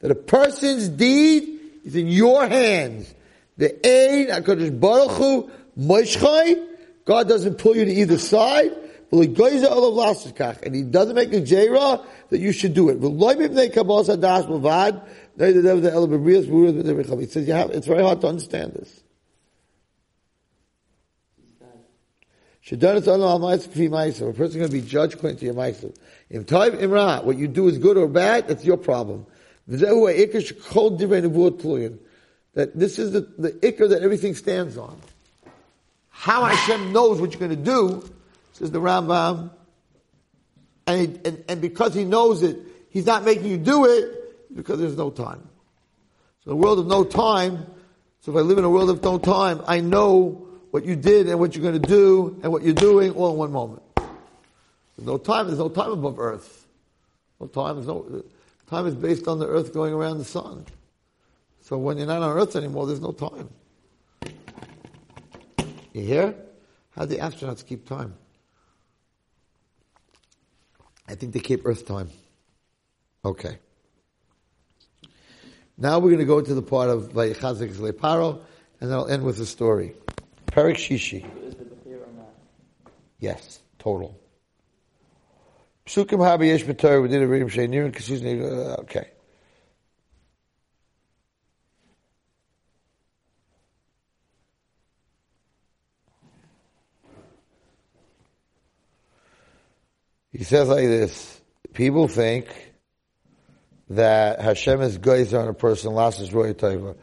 that 0.00 0.10
a 0.10 0.14
person's 0.14 0.88
deed 0.88 1.60
is 1.84 1.94
in 1.94 2.08
your 2.08 2.46
hands. 2.46 3.14
The 3.58 3.86
aid, 3.86 4.28
HaKadosh 4.28 4.80
Baruch 4.80 5.10
Hu, 5.10 5.50
Moshchai, 5.78 6.66
God 7.04 7.28
doesn't 7.28 7.58
pull 7.58 7.76
you 7.76 7.84
to 7.84 7.92
either 7.92 8.16
side, 8.16 8.72
and 9.10 9.22
he 10.74 10.82
doesn't 10.82 11.14
make 11.14 11.32
a 11.32 11.40
jera 11.42 12.06
that 12.30 12.40
you 12.40 12.52
should 12.52 12.72
do 12.74 12.88
it. 12.90 12.98
He 17.20 17.26
says 17.26 17.48
you 17.48 17.54
have, 17.54 17.70
it's 17.70 17.86
very 17.86 18.02
hard 18.02 18.20
to 18.20 18.26
understand 18.28 18.72
this. 18.72 19.02
A 22.70 22.76
person 22.76 24.58
going 24.58 24.68
to 24.68 24.68
be 24.68 24.82
judged 24.82 25.14
according 25.14 25.38
to 25.38 25.44
your 25.46 25.54
ma'aser. 25.54 25.94
Im 26.30 26.44
time 26.44 26.72
imra, 26.72 27.24
what 27.24 27.38
you 27.38 27.48
do 27.48 27.68
is 27.68 27.78
good 27.78 27.96
or 27.96 28.06
bad, 28.06 28.48
that's 28.48 28.64
your 28.64 28.76
problem. 28.76 29.26
That 29.66 29.90
this 32.74 32.98
is 32.98 33.12
the, 33.12 33.20
the 33.38 33.52
ikar 33.62 33.88
that 33.90 34.02
everything 34.02 34.34
stands 34.34 34.76
on. 34.76 35.00
How 36.10 36.44
Hashem 36.44 36.92
knows 36.92 37.20
what 37.20 37.30
you're 37.32 37.40
going 37.40 37.50
to 37.50 37.56
do, 37.56 38.02
says 38.52 38.70
the 38.70 38.80
Rambam, 38.80 39.50
and, 40.86 41.20
and, 41.26 41.44
and 41.48 41.60
because 41.60 41.94
he 41.94 42.04
knows 42.04 42.42
it, 42.42 42.58
he's 42.90 43.06
not 43.06 43.24
making 43.24 43.46
you 43.46 43.58
do 43.58 43.84
it 43.84 44.54
because 44.54 44.78
there's 44.80 44.96
no 44.96 45.10
time. 45.10 45.46
So 46.44 46.50
the 46.50 46.56
world 46.56 46.78
of 46.78 46.86
no 46.86 47.04
time, 47.04 47.66
so 48.20 48.32
if 48.32 48.38
I 48.38 48.40
live 48.40 48.58
in 48.58 48.64
a 48.64 48.70
world 48.70 48.90
of 48.90 49.02
no 49.02 49.18
time, 49.18 49.62
I 49.66 49.80
know 49.80 50.48
what 50.70 50.84
you 50.84 50.96
did 50.96 51.28
and 51.28 51.38
what 51.38 51.54
you're 51.54 51.62
going 51.62 51.80
to 51.80 51.88
do 51.88 52.40
and 52.42 52.50
what 52.52 52.62
you're 52.62 52.74
doing 52.74 53.12
all 53.12 53.32
in 53.32 53.38
one 53.38 53.52
moment. 53.52 53.82
There's 54.98 55.06
no 55.06 55.16
time. 55.16 55.46
There's 55.46 55.60
no 55.60 55.68
time 55.68 55.92
above 55.92 56.18
Earth. 56.18 56.66
No 57.38 57.46
time. 57.46 57.86
No 57.86 58.24
time 58.68 58.86
is 58.88 58.96
based 58.96 59.28
on 59.28 59.38
the 59.38 59.46
Earth 59.46 59.72
going 59.72 59.94
around 59.94 60.18
the 60.18 60.24
sun. 60.24 60.66
So 61.60 61.78
when 61.78 61.98
you're 61.98 62.06
not 62.08 62.20
on 62.20 62.36
Earth 62.36 62.56
anymore, 62.56 62.88
there's 62.88 63.00
no 63.00 63.12
time. 63.12 63.48
You 65.92 66.02
hear? 66.02 66.34
How 66.96 67.04
do 67.04 67.14
the 67.14 67.22
astronauts 67.22 67.64
keep 67.64 67.88
time? 67.88 68.14
I 71.06 71.14
think 71.14 71.32
they 71.32 71.40
keep 71.40 71.64
Earth 71.64 71.86
time. 71.86 72.10
Okay. 73.24 73.56
Now 75.76 76.00
we're 76.00 76.10
going 76.10 76.18
to 76.18 76.24
go 76.24 76.40
to 76.40 76.54
the 76.54 76.62
part 76.62 76.90
of 76.90 77.12
Vayichazik 77.12 77.70
Paro, 77.92 78.40
and 78.80 78.90
then 78.90 78.98
I'll 78.98 79.06
end 79.06 79.22
with 79.22 79.38
a 79.38 79.46
story. 79.46 79.94
Perek 80.46 80.74
Shishi. 80.74 81.24
Is 81.46 81.54
the 81.54 81.64
Bechir 81.66 82.00
or? 82.00 82.08
Yes, 83.20 83.60
total. 83.78 84.18
Psukim 85.88 86.18
Habi 86.18 86.48
Yesh 86.48 86.64
B'Torah, 86.64 87.00
we 87.00 87.08
did 87.08 87.22
a 87.22 87.26
reading, 87.26 87.48
Shei 87.48 87.66
Nirin, 87.66 88.78
okay. 88.80 89.08
He 100.30 100.44
says 100.44 100.68
like 100.68 100.84
this, 100.84 101.40
people 101.72 102.06
think 102.06 102.74
that 103.88 104.42
Hashem 104.42 104.82
is 104.82 104.98
geyser 104.98 105.40
on 105.40 105.48
a 105.48 105.54
person, 105.54 105.94
lasses 105.94 106.34
roy 106.34 106.52
taiva. 106.52 106.96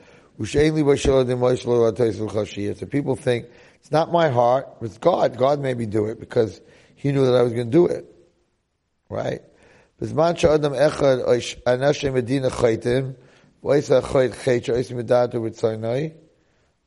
So 2.77 2.85
people 2.85 3.15
think, 3.15 3.47
it's 3.79 3.91
not 3.91 4.11
my 4.11 4.29
heart, 4.29 4.67
it's 4.81 4.99
God. 4.99 5.37
God 5.37 5.59
made 5.59 5.75
me 5.75 5.87
do 5.87 6.05
it 6.05 6.19
because 6.19 6.61
He 6.95 7.11
knew 7.11 7.25
that 7.25 7.33
I 7.33 7.41
was 7.41 7.51
going 7.51 7.65
to 7.65 7.71
do 7.71 7.87
it 7.87 8.14
Right? 9.10 9.42
בזמן 10.00 10.36
שאדם 10.36 10.74
אחד 10.74 11.16
אנשי 11.66 12.10
מדינה 12.10 12.50
חייתם, 12.50 13.10
ועשה 13.64 14.02
חייט 14.02 14.32
חייט 14.32 14.64
שעושה 14.64 14.94
מדעת 14.94 15.34
וברצונוי, 15.34 16.10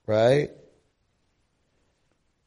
right? 0.10 0.52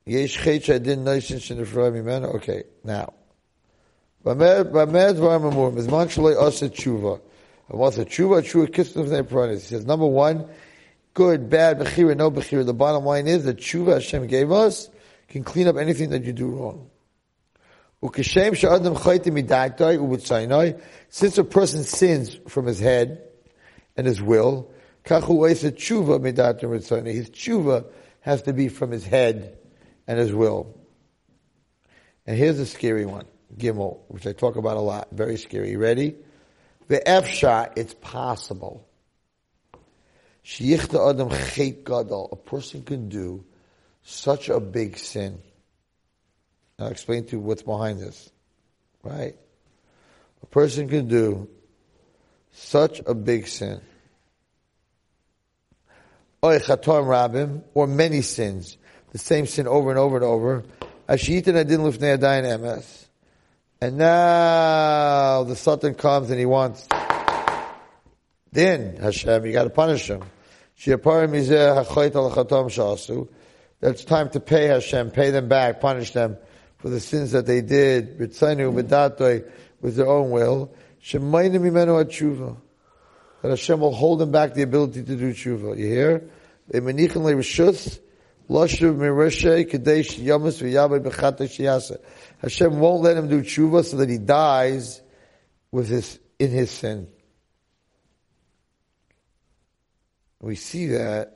יש 0.07 0.39
חייט 0.39 0.63
שהדין 0.63 1.05
נוישן 1.05 1.39
שנפרע 1.39 1.91
ממנו? 1.91 2.33
Okay, 2.33 2.87
now. 2.87 3.11
במה 4.25 5.13
דברים 5.13 5.45
אמורים? 5.45 5.75
בזמן 5.75 6.09
שלא 6.09 6.47
עושה 6.47 6.69
תשובה. 6.69 7.17
What's 7.69 7.99
a 7.99 8.05
tshuva? 8.05 8.43
Tshuva 8.43 8.69
kisnu 8.69 9.05
from 9.05 9.09
the 9.09 9.55
He 9.55 9.59
says, 9.59 9.85
number 9.85 10.07
one, 10.07 10.45
good, 11.15 11.51
bad, 11.51 11.81
bechira, 11.81 12.17
no 12.17 12.31
bechira. 12.31 12.65
The 12.65 12.73
bottom 12.73 13.05
line 13.05 13.27
is 13.27 13.45
that 13.45 13.57
tshuva 13.57 13.95
Hashem 13.95 14.29
gave 14.29 14.53
us 14.53 14.89
can 15.29 15.43
clean 15.43 15.67
up 15.67 15.77
anything 15.77 16.11
that 16.11 16.23
you 16.25 16.33
do 16.33 16.49
wrong. 16.49 16.89
Since 18.02 18.36
a 21.38 21.44
person 21.44 21.84
sins 21.84 22.40
from 22.48 22.66
his 22.66 22.80
head 22.80 23.22
and 23.96 24.08
his 24.08 24.20
will, 24.22 24.72
his 25.04 25.24
tshuva 27.32 27.86
has 28.22 28.42
to 28.44 28.54
be 28.54 28.70
from 28.70 28.92
his 28.92 29.06
head 29.06 29.58
and 30.08 30.20
his 30.20 30.34
will. 30.34 30.78
And 32.26 32.38
here's 32.38 32.60
a 32.60 32.66
scary 32.66 33.06
one, 33.06 33.26
Gimel, 33.58 34.00
which 34.08 34.26
I 34.26 34.32
talk 34.34 34.56
about 34.56 34.78
a 34.78 34.82
lot. 34.82 35.10
Very 35.12 35.38
scary. 35.38 35.72
You 35.72 35.80
ready? 35.80 36.16
The 36.88 37.08
F 37.08 37.28
shot, 37.28 37.74
it's 37.78 37.94
possible. 37.94 38.88
A 40.44 42.36
person 42.36 42.84
can 42.84 43.10
do 43.10 43.46
such 44.04 44.50
a 44.50 44.60
big 44.60 44.98
sin. 44.98 45.40
I'll 46.82 46.92
explain 46.92 47.26
to 47.26 47.34
you 47.34 47.40
what's 47.40 47.64
behind 47.64 48.00
this. 48.00 48.32
Right? 49.04 49.36
A 50.42 50.46
person 50.48 50.90
can 50.90 51.08
do 51.08 51.48
such 52.52 53.02
a 53.06 53.14
big 53.14 53.48
sin. 53.48 53.82
Or 56.42 56.60
or 57.74 57.88
many 57.88 58.22
sins. 58.22 58.78
The 59.12 59.20
same 59.20 59.46
sin 59.46 59.68
over 59.68 59.92
and 59.92 60.00
over 60.00 60.16
and 60.16 60.26
over. 60.26 60.64
Emes. 61.08 63.06
And 63.80 63.98
now 63.98 65.44
the 65.44 65.56
Satan 65.56 65.96
comes 65.96 66.30
and 66.30 66.40
he 66.40 66.46
wants, 66.46 66.88
then 68.52 68.98
Hashem, 68.98 69.46
you 69.46 69.54
got 69.54 69.64
to 69.66 69.70
punish 69.70 70.08
him. 70.08 70.24
That's 73.80 74.06
time 74.06 74.30
to 74.30 74.40
pay 74.40 74.68
Hashem, 74.68 75.12
pay 75.12 75.32
them 75.32 75.48
back, 75.48 75.82
punish 75.82 76.12
them 76.12 76.38
for 76.82 76.90
the 76.90 77.00
sins 77.00 77.32
that 77.32 77.46
they 77.46 77.62
did, 77.62 78.20
with 78.20 78.40
their 78.40 80.08
own 80.08 80.32
will. 80.32 80.74
That 83.42 83.50
Hashem 83.50 83.80
will 83.80 83.94
hold 83.94 84.20
them 84.20 84.32
back 84.32 84.54
the 84.54 84.64
ability 84.64 85.04
to 85.04 85.16
do 85.16 85.34
tshuva. 85.34 85.78
You 85.78 85.88
hear? 85.88 86.30
Hashem 92.42 92.80
won't 92.80 93.04
let 93.04 93.18
him 93.18 93.28
do 93.30 93.42
tshuva 93.42 93.86
so 93.86 93.98
that 93.98 94.10
he 94.10 94.18
dies 94.18 95.02
with 95.72 95.88
his, 95.88 96.20
in 96.40 96.50
his 96.52 96.72
sin. 96.72 97.08
We 100.40 100.56
see 100.56 100.88
that 100.88 101.36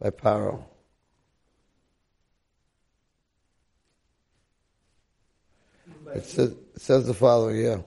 by 0.00 0.10
Paro. 0.10 0.64
It 6.14 6.24
says, 6.24 6.50
it 6.50 6.80
says 6.80 7.06
the 7.06 7.14
following, 7.14 7.56
yeah. 7.56 7.78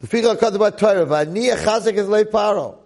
The 0.00 0.06
figure 0.06 0.34
Fichah 0.34 0.52
Kadabat 0.52 0.78
Torah, 0.78 1.06
V'ani 1.06 1.54
Chazak 1.54 1.94
is 1.94 2.08
lay 2.08 2.24
Paro. 2.24 2.78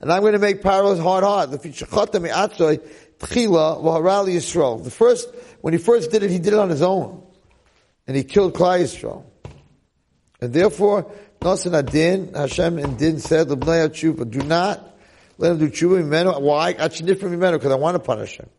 And 0.00 0.12
I'm 0.12 0.20
going 0.20 0.32
to 0.32 0.38
make 0.38 0.62
Paro's 0.62 0.98
hard 0.98 1.22
heart. 1.22 1.52
The 1.52 1.58
Fichah 1.58 2.20
Mi'atzoy, 2.20 2.80
Tchila, 3.18 3.82
V'harali 3.82 4.34
Yisrael. 4.34 4.82
The 4.82 4.90
first, 4.90 5.28
when 5.60 5.72
he 5.72 5.78
first 5.78 6.10
did 6.10 6.22
it, 6.22 6.30
he 6.30 6.38
did 6.38 6.52
it 6.52 6.58
on 6.58 6.68
his 6.68 6.82
own. 6.82 7.24
And 8.06 8.16
he 8.16 8.24
killed 8.24 8.54
Klal 8.54 8.80
Yisrael. 8.80 9.24
And 10.40 10.52
therefore, 10.52 11.10
Nasan 11.40 11.78
Adin, 11.78 12.34
Hashem 12.34 12.78
and 12.78 12.98
Din 12.98 13.20
said, 13.20 13.48
L'bnei 13.48 13.88
Tshuva, 13.88 14.28
do 14.28 14.40
not 14.40 14.96
let 15.38 15.52
him 15.52 15.58
do 15.58 15.70
Tshuva 15.70 16.02
Mimenu. 16.02 16.40
Why? 16.42 16.74
Achinif 16.74 17.20
from 17.20 17.30
Mimenu, 17.32 17.52
because 17.52 17.72
I 17.72 17.76
want 17.76 17.94
to 17.94 18.00
punish 18.00 18.38
him. 18.38 18.50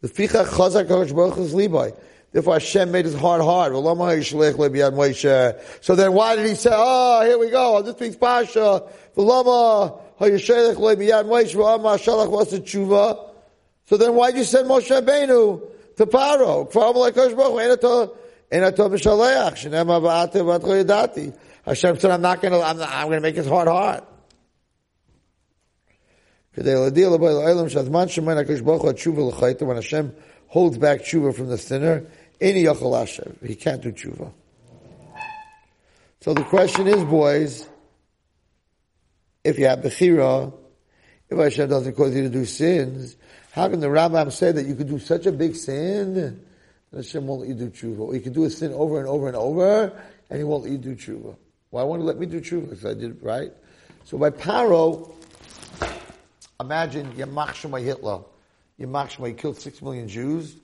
The 0.00 0.08
Ficha 0.08 0.44
Chazak 0.44 0.86
HaKadosh 0.86 1.14
Baruch 1.14 1.38
is 1.38 1.54
Levi. 1.54 1.90
Therefore 2.32 2.54
Hashem 2.54 2.90
made 2.90 3.04
his 3.04 3.14
heart 3.14 3.42
hard. 3.42 3.72
So 5.82 5.94
then 5.94 6.12
why 6.14 6.36
did 6.36 6.48
he 6.48 6.54
say, 6.54 6.70
oh, 6.72 7.24
here 7.24 7.38
we 7.38 7.50
go, 7.50 7.82
this 7.82 8.00
week's 8.00 8.16
Parsha, 8.16 8.88
so 13.84 13.96
then 13.98 14.14
why 14.14 14.30
did 14.30 14.38
you 14.38 14.44
send 14.44 14.68
Moshe 14.68 14.88
Rabbeinu 14.88 15.60
to 15.96 16.06
Paro? 16.06 16.72
Hashem 21.64 21.98
said, 21.98 22.10
I'm 22.10 22.22
not 22.22 22.40
going 22.40 22.52
to, 22.52 22.60
I'm, 22.60 22.80
I'm 22.80 23.08
going 23.08 23.18
to 23.18 23.20
make 23.20 23.36
his 23.36 23.46
heart 23.46 23.68
hard. 23.68 24.02
When 26.54 26.66
Hashem 29.76 30.14
holds 30.48 30.78
back 30.78 31.00
tshuva 31.00 31.34
from 31.34 31.48
the 31.48 31.58
sinner, 31.58 32.04
any 32.42 32.60
he 32.60 33.54
can't 33.54 33.80
do 33.80 33.92
tshuva. 33.92 34.32
So 36.20 36.34
the 36.34 36.44
question 36.44 36.88
is, 36.88 37.02
boys, 37.04 37.68
if 39.44 39.58
you 39.58 39.66
have 39.66 39.80
bechira, 39.80 40.52
if 41.30 41.38
Hashem 41.38 41.68
doesn't 41.68 41.94
cause 41.94 42.14
you 42.14 42.22
to 42.22 42.28
do 42.28 42.44
sins, 42.44 43.16
how 43.52 43.68
can 43.68 43.80
the 43.80 43.86
Rambam 43.86 44.30
say 44.32 44.52
that 44.52 44.66
you 44.66 44.74
could 44.74 44.88
do 44.88 44.98
such 44.98 45.26
a 45.26 45.32
big 45.32 45.54
sin 45.54 46.16
and 46.16 46.44
Hashem 46.94 47.26
won't 47.26 47.42
let 47.42 47.48
you 47.48 47.54
do 47.54 47.70
tshuva? 47.70 48.00
Or 48.00 48.14
you 48.14 48.20
can 48.20 48.32
do 48.32 48.44
a 48.44 48.50
sin 48.50 48.72
over 48.72 48.98
and 48.98 49.08
over 49.08 49.28
and 49.28 49.36
over 49.36 49.92
and 50.28 50.38
He 50.38 50.44
won't 50.44 50.64
let 50.64 50.72
you 50.72 50.78
do 50.78 50.94
tshuva. 50.94 51.36
Why 51.70 51.82
won't 51.84 52.02
He 52.02 52.06
let 52.06 52.18
me 52.18 52.26
do 52.26 52.40
tshuva? 52.40 52.70
Because 52.70 52.84
I 52.84 52.94
did 52.94 53.16
it 53.16 53.22
right. 53.22 53.52
So 54.04 54.18
by 54.18 54.30
Paro, 54.30 55.12
imagine 56.60 57.12
Yamach 57.12 57.54
Shema 57.54 57.78
Hitler. 57.78 58.20
Yamach 58.80 59.26
he 59.26 59.32
killed 59.34 59.60
six 59.60 59.80
million 59.80 60.08
Jews, 60.08 60.56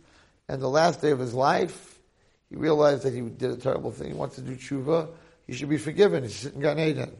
and 0.49 0.63
the 0.63 0.69
last 0.69 1.03
day 1.03 1.11
of 1.11 1.19
his 1.19 1.35
life, 1.35 1.99
he 2.49 2.57
realized 2.57 3.03
that 3.03 3.13
he 3.13 3.21
did 3.21 3.51
a 3.51 3.57
terrible 3.57 3.93
thing. 3.93 4.09
He 4.09 4.15
wants 4.15 4.37
to 4.37 4.41
do 4.41 4.57
tshuva. 4.57 5.09
He 5.47 5.53
should 5.53 5.69
be 5.69 5.79
forgiven. 5.79 6.23
He's 6.23 6.37
sitting 6.37 6.59
in 6.59 6.63
Gan 6.63 6.79
Eden. 6.79 7.13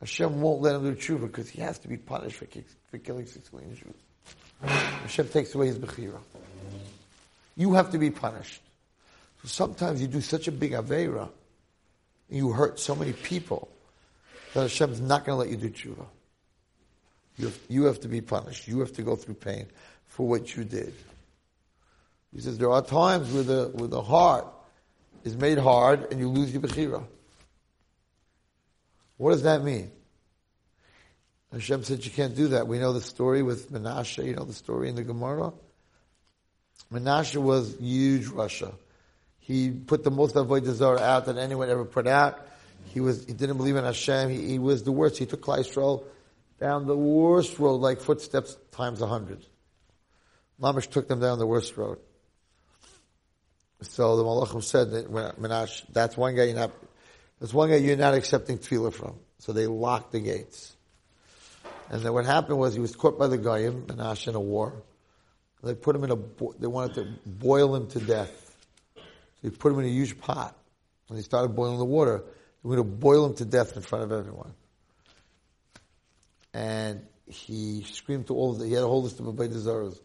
Hashem 0.00 0.40
won't 0.40 0.60
let 0.60 0.76
him 0.76 0.82
do 0.82 0.94
tshuva 0.94 1.22
because 1.22 1.48
he 1.48 1.60
has 1.60 1.78
to 1.80 1.88
be 1.88 1.96
punished 1.96 2.36
for, 2.36 2.46
for 2.90 2.98
killing 2.98 3.26
six 3.26 3.52
million 3.52 3.74
Jews. 3.74 3.94
Hashem 4.62 5.28
takes 5.28 5.54
away 5.54 5.66
his 5.66 5.78
bechira. 5.78 6.18
You 7.56 7.74
have 7.74 7.90
to 7.90 7.98
be 7.98 8.10
punished. 8.10 8.62
So 9.42 9.48
sometimes 9.48 10.00
you 10.00 10.06
do 10.06 10.20
such 10.20 10.46
a 10.46 10.52
big 10.52 10.72
avera, 10.72 11.28
and 12.28 12.38
you 12.38 12.52
hurt 12.52 12.78
so 12.78 12.94
many 12.94 13.12
people, 13.12 13.68
that 14.54 14.62
Hashem's 14.62 15.00
not 15.00 15.24
going 15.24 15.36
to 15.36 15.40
let 15.40 15.50
you 15.50 15.56
do 15.56 15.70
tshuva. 15.70 16.06
You 17.38 17.46
have, 17.46 17.58
you 17.68 17.84
have 17.84 18.00
to 18.00 18.08
be 18.08 18.20
punished. 18.20 18.68
You 18.68 18.80
have 18.80 18.92
to 18.94 19.02
go 19.02 19.16
through 19.16 19.34
pain 19.34 19.66
for 20.06 20.28
what 20.28 20.56
you 20.56 20.64
did. 20.64 20.94
He 22.34 22.40
says 22.40 22.58
there 22.58 22.70
are 22.70 22.82
times 22.82 23.32
where 23.32 23.42
the, 23.42 23.70
where 23.74 23.88
the 23.88 24.02
heart 24.02 24.46
is 25.24 25.36
made 25.36 25.58
hard 25.58 26.10
and 26.10 26.18
you 26.18 26.28
lose 26.28 26.52
your 26.52 26.62
bechira. 26.62 27.04
What 29.18 29.32
does 29.32 29.42
that 29.42 29.62
mean? 29.62 29.90
Hashem 31.52 31.84
said 31.84 32.04
you 32.04 32.10
can't 32.10 32.34
do 32.34 32.48
that. 32.48 32.66
We 32.66 32.78
know 32.78 32.94
the 32.94 33.02
story 33.02 33.42
with 33.42 33.70
Menashe, 33.70 34.24
you 34.24 34.34
know 34.34 34.44
the 34.44 34.54
story 34.54 34.88
in 34.88 34.96
the 34.96 35.04
Gemara? 35.04 35.52
Menashe 36.90 37.36
was 37.36 37.76
huge 37.78 38.26
Rasha. 38.26 38.74
He 39.38 39.70
put 39.70 40.02
the 40.02 40.10
most 40.10 40.34
Avodah 40.34 40.72
Zarah 40.72 41.00
out 41.00 41.26
that 41.26 41.36
anyone 41.36 41.68
ever 41.68 41.84
put 41.84 42.06
out. 42.06 42.46
He 42.86 43.00
was, 43.00 43.24
he 43.24 43.32
didn't 43.32 43.58
believe 43.58 43.76
in 43.76 43.84
Hashem. 43.84 44.30
He, 44.30 44.48
he 44.48 44.58
was 44.58 44.82
the 44.82 44.92
worst. 44.92 45.18
He 45.18 45.26
took 45.26 45.42
Klal 45.42 46.04
down 46.58 46.86
the 46.86 46.96
worst 46.96 47.58
road, 47.58 47.76
like 47.76 48.00
footsteps 48.00 48.56
times 48.70 49.02
a 49.02 49.06
hundred. 49.06 49.44
Mamish 50.60 50.88
took 50.88 51.08
them 51.08 51.20
down 51.20 51.38
the 51.38 51.46
worst 51.46 51.76
road. 51.76 51.98
So 53.82 54.16
the 54.16 54.24
Malachim 54.24 54.62
said 54.62 54.90
that 54.90 55.84
that's 55.92 56.16
one 56.16 56.36
guy 56.36 56.44
you're 56.44 56.56
not 56.56 56.72
there's 57.38 57.52
one 57.52 57.70
guy 57.70 57.76
you're 57.76 57.96
not 57.96 58.14
accepting 58.14 58.58
tefillah 58.58 58.92
from. 58.92 59.18
So 59.38 59.52
they 59.52 59.66
locked 59.66 60.12
the 60.12 60.20
gates. 60.20 60.76
And 61.90 62.00
then 62.02 62.12
what 62.12 62.24
happened 62.24 62.58
was 62.58 62.74
he 62.74 62.80
was 62.80 62.94
caught 62.94 63.18
by 63.18 63.26
the 63.26 63.36
Goyim, 63.36 63.82
Menashe, 63.86 64.28
in 64.28 64.36
a 64.36 64.40
war. 64.40 64.82
They 65.64 65.74
put 65.74 65.96
him 65.96 66.04
in 66.04 66.12
a, 66.12 66.16
they 66.58 66.68
wanted 66.68 66.94
to 66.94 67.08
boil 67.26 67.74
him 67.74 67.88
to 67.88 68.00
death. 68.00 68.56
So 68.94 69.02
they 69.42 69.50
put 69.50 69.72
him 69.72 69.80
in 69.80 69.86
a 69.86 69.88
huge 69.88 70.20
pot. 70.20 70.56
When 71.08 71.16
he 71.16 71.22
started 71.24 71.48
boiling 71.48 71.78
the 71.78 71.84
water, 71.84 72.18
they 72.18 72.68
were 72.68 72.76
going 72.76 72.88
to 72.88 72.96
boil 72.96 73.26
him 73.26 73.34
to 73.34 73.44
death 73.44 73.76
in 73.76 73.82
front 73.82 74.04
of 74.04 74.12
everyone. 74.12 74.54
and 76.54 77.04
he 77.26 77.84
screamed 77.90 78.26
to 78.28 78.34
all 78.34 78.52
of 78.52 78.58
the, 78.58 78.66
he 78.66 78.72
had 78.72 78.82
a 78.82 78.86
whole 78.86 79.02
list 79.02 79.18
of 79.20 79.26
Avodah 79.26 79.52
Zaras. 79.52 79.98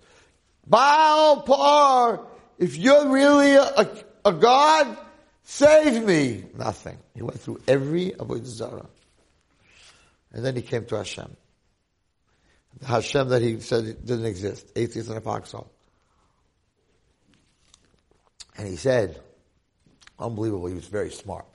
Baal 0.65 1.41
Par, 1.41 2.25
if 2.57 2.75
you're 2.75 3.09
really 3.09 3.55
a, 3.55 3.87
a, 4.25 4.33
God, 4.33 4.97
save 5.43 6.03
me. 6.03 6.45
Nothing. 6.55 6.97
He 7.13 7.21
went 7.21 7.39
through 7.39 7.61
every 7.67 8.11
Avodah 8.11 8.45
Zarah. 8.45 8.89
And 10.33 10.43
then 10.43 10.55
he 10.55 10.61
came 10.61 10.85
to 10.85 10.97
Hashem. 10.97 11.35
Hashem 12.85 13.29
that 13.29 13.41
he 13.41 13.59
said 13.59 14.05
didn't 14.05 14.25
exist. 14.25 14.71
Atheist 14.75 15.09
and 15.09 15.17
a 15.17 15.21
foxhole. 15.21 15.71
And 18.57 18.67
he 18.67 18.75
said, 18.75 19.19
unbelievable, 20.19 20.67
he 20.67 20.73
was 20.73 20.87
very 20.87 21.11
smart. 21.11 21.45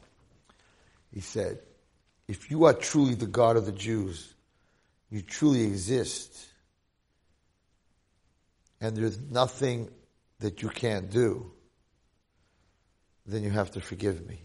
He 1.13 1.21
said, 1.21 1.59
if 2.29 2.51
you 2.51 2.65
are 2.65 2.75
truly 2.75 3.15
the 3.15 3.27
God 3.27 3.57
of 3.57 3.67
the 3.67 3.73
Jews, 3.73 4.33
you 5.11 5.21
truly 5.21 5.65
exist, 5.65 6.47
and 8.81 8.97
there's 8.97 9.19
nothing 9.19 9.91
that 10.43 10.63
you 10.63 10.69
can't 10.69 11.11
do, 11.11 11.51
then 13.27 13.43
you 13.43 13.51
have 13.51 13.71
to 13.73 13.81
forgive 13.81 14.27
me. 14.27 14.43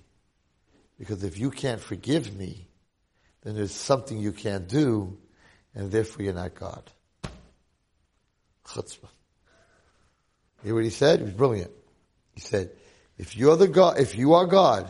Because 0.98 1.24
if 1.24 1.38
you 1.38 1.52
can't 1.52 1.82
forgive 1.82 2.36
me, 2.36 2.68
then 3.44 3.56
there's 3.56 3.74
something 3.74 4.18
you 4.18 4.32
can't 4.32 4.68
do, 4.68 5.18
and 5.76 5.92
therefore 5.92 6.24
you're 6.24 6.34
not 6.34 6.56
God. 6.56 6.90
Chutzpah. 8.66 9.10
You 10.64 10.70
hear 10.70 10.76
what 10.76 10.84
he 10.84 10.90
said? 10.90 11.20
He 11.20 11.26
was 11.26 11.34
brilliant. 11.34 11.72
He 12.34 12.42
said, 12.42 12.72
if 13.18 13.36
you're 13.36 13.56
the 13.56 13.68
God, 13.68 14.00
if 14.00 14.18
you 14.18 14.34
are 14.34 14.46
God, 14.46 14.90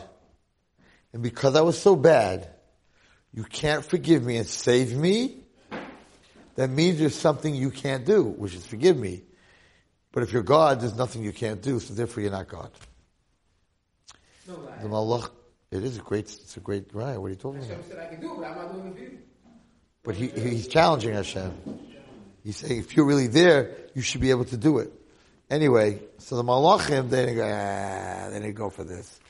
and 1.12 1.22
because 1.22 1.56
I 1.56 1.62
was 1.62 1.80
so 1.80 1.96
bad, 1.96 2.48
you 3.32 3.44
can't 3.44 3.84
forgive 3.84 4.24
me 4.24 4.36
and 4.36 4.46
save 4.46 4.94
me, 4.94 5.44
that 6.56 6.70
means 6.70 6.98
there's 6.98 7.14
something 7.14 7.54
you 7.54 7.70
can't 7.70 8.04
do, 8.04 8.22
which 8.22 8.54
is 8.54 8.66
forgive 8.66 8.96
me. 8.96 9.22
But 10.18 10.24
if 10.24 10.32
you're 10.32 10.42
God, 10.42 10.80
there's 10.80 10.96
nothing 10.96 11.22
you 11.22 11.30
can't 11.30 11.62
do, 11.62 11.78
so 11.78 11.94
therefore 11.94 12.24
you're 12.24 12.32
not 12.32 12.48
God. 12.48 12.72
No, 14.48 14.56
The 14.82 14.88
Malach, 14.88 15.30
it 15.70 15.84
is 15.84 15.96
a 15.96 16.00
great, 16.00 16.24
it's 16.24 16.56
a 16.56 16.60
great 16.60 16.92
right. 16.92 17.16
What 17.16 17.26
are 17.26 17.30
you 17.30 17.36
talking 17.36 17.62
about? 17.62 17.84
Said 17.88 18.00
I 18.00 18.06
can 18.06 18.20
do 18.20 18.32
it, 18.32 18.38
but 18.38 18.46
I'm 18.46 18.56
not 18.56 18.72
doing 18.72 18.88
it 18.88 18.94
for 18.94 19.00
you. 19.00 19.18
But 20.02 20.16
he, 20.16 20.26
he's 20.26 20.66
challenging 20.66 21.14
Hashem. 21.14 21.52
He's 22.42 22.56
saying, 22.56 22.80
if 22.80 22.96
you're 22.96 23.06
really 23.06 23.28
there, 23.28 23.76
you 23.94 24.02
should 24.02 24.20
be 24.20 24.30
able 24.30 24.46
to 24.46 24.56
do 24.56 24.78
it. 24.78 24.92
Anyway, 25.48 26.00
so 26.18 26.34
the 26.34 26.42
Malachim, 26.42 27.10
they 27.10 27.26
didn't 27.26 27.36
go, 27.36 27.44
ah, 27.44 28.28
they 28.30 28.40
didn't 28.40 28.56
go 28.56 28.70
for 28.70 28.82
this. 28.82 29.20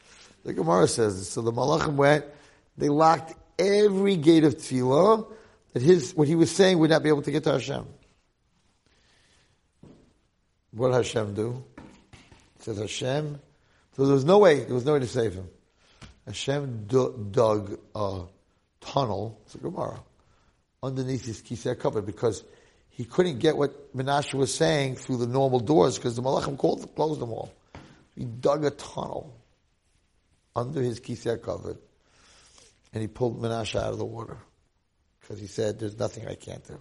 The 0.47 0.55
Gemara 0.55 0.89
says, 0.89 1.29
so 1.29 1.43
the 1.43 1.53
Malachim 1.53 1.97
went, 1.97 2.25
they 2.79 2.89
locked 2.89 3.35
every 3.59 4.17
gate 4.17 4.45
of 4.45 4.57
Tefillah, 4.57 5.31
that 5.75 5.83
his, 5.83 6.15
what 6.15 6.29
he 6.29 6.35
was 6.35 6.51
saying 6.51 6.79
would 6.79 6.89
not 6.89 7.03
be 7.03 7.11
able 7.11 7.21
to 7.21 7.31
get 7.31 7.45
to 7.45 7.53
Hashem. 7.53 7.85
What 10.73 10.89
did 10.89 10.97
Hashem 10.97 11.35
do? 11.35 11.65
It 12.13 12.63
says 12.63 12.79
Hashem, 12.79 13.41
so 13.97 14.05
there 14.05 14.15
was 14.15 14.25
no 14.25 14.39
way, 14.39 14.65
there 14.65 14.75
was 14.75 14.85
no 14.85 14.93
way 14.93 15.01
to 15.01 15.07
save 15.07 15.35
him. 15.35 15.49
Hashem 16.27 16.85
du- 16.87 17.29
dug 17.31 17.79
a 17.95 18.23
tunnel, 18.81 19.41
it's 19.45 19.55
a 19.55 19.59
Gemara, 19.59 20.01
underneath 20.83 21.25
his 21.25 21.41
kisei 21.41 21.79
cover 21.79 22.03
because 22.03 22.45
he 22.91 23.05
couldn't 23.05 23.39
get 23.39 23.57
what 23.57 23.97
Menashe 23.97 24.35
was 24.35 24.55
saying 24.55 24.97
through 24.97 25.19
the 25.19 25.27
normal 25.27 25.61
doors 25.61 25.97
because 25.97 26.17
the 26.17 26.23
Malachim 26.23 26.59
called, 26.59 26.95
closed 26.95 27.21
them 27.21 27.31
all. 27.31 27.53
He 28.15 28.25
dug 28.25 28.65
a 28.65 28.71
tunnel 28.71 29.35
under 30.55 30.83
his 30.83 31.01
kisei 31.01 31.41
covered 31.41 31.79
and 32.93 33.01
he 33.01 33.09
pulled 33.09 33.41
Menashe 33.41 33.77
out 33.77 33.93
of 33.93 33.99
the 33.99 34.05
water 34.05 34.37
because 35.21 35.41
he 35.41 35.47
said, 35.47 35.79
there's 35.79 35.99
nothing 35.99 36.27
I 36.27 36.35
can't 36.35 36.67
do. 36.67 36.81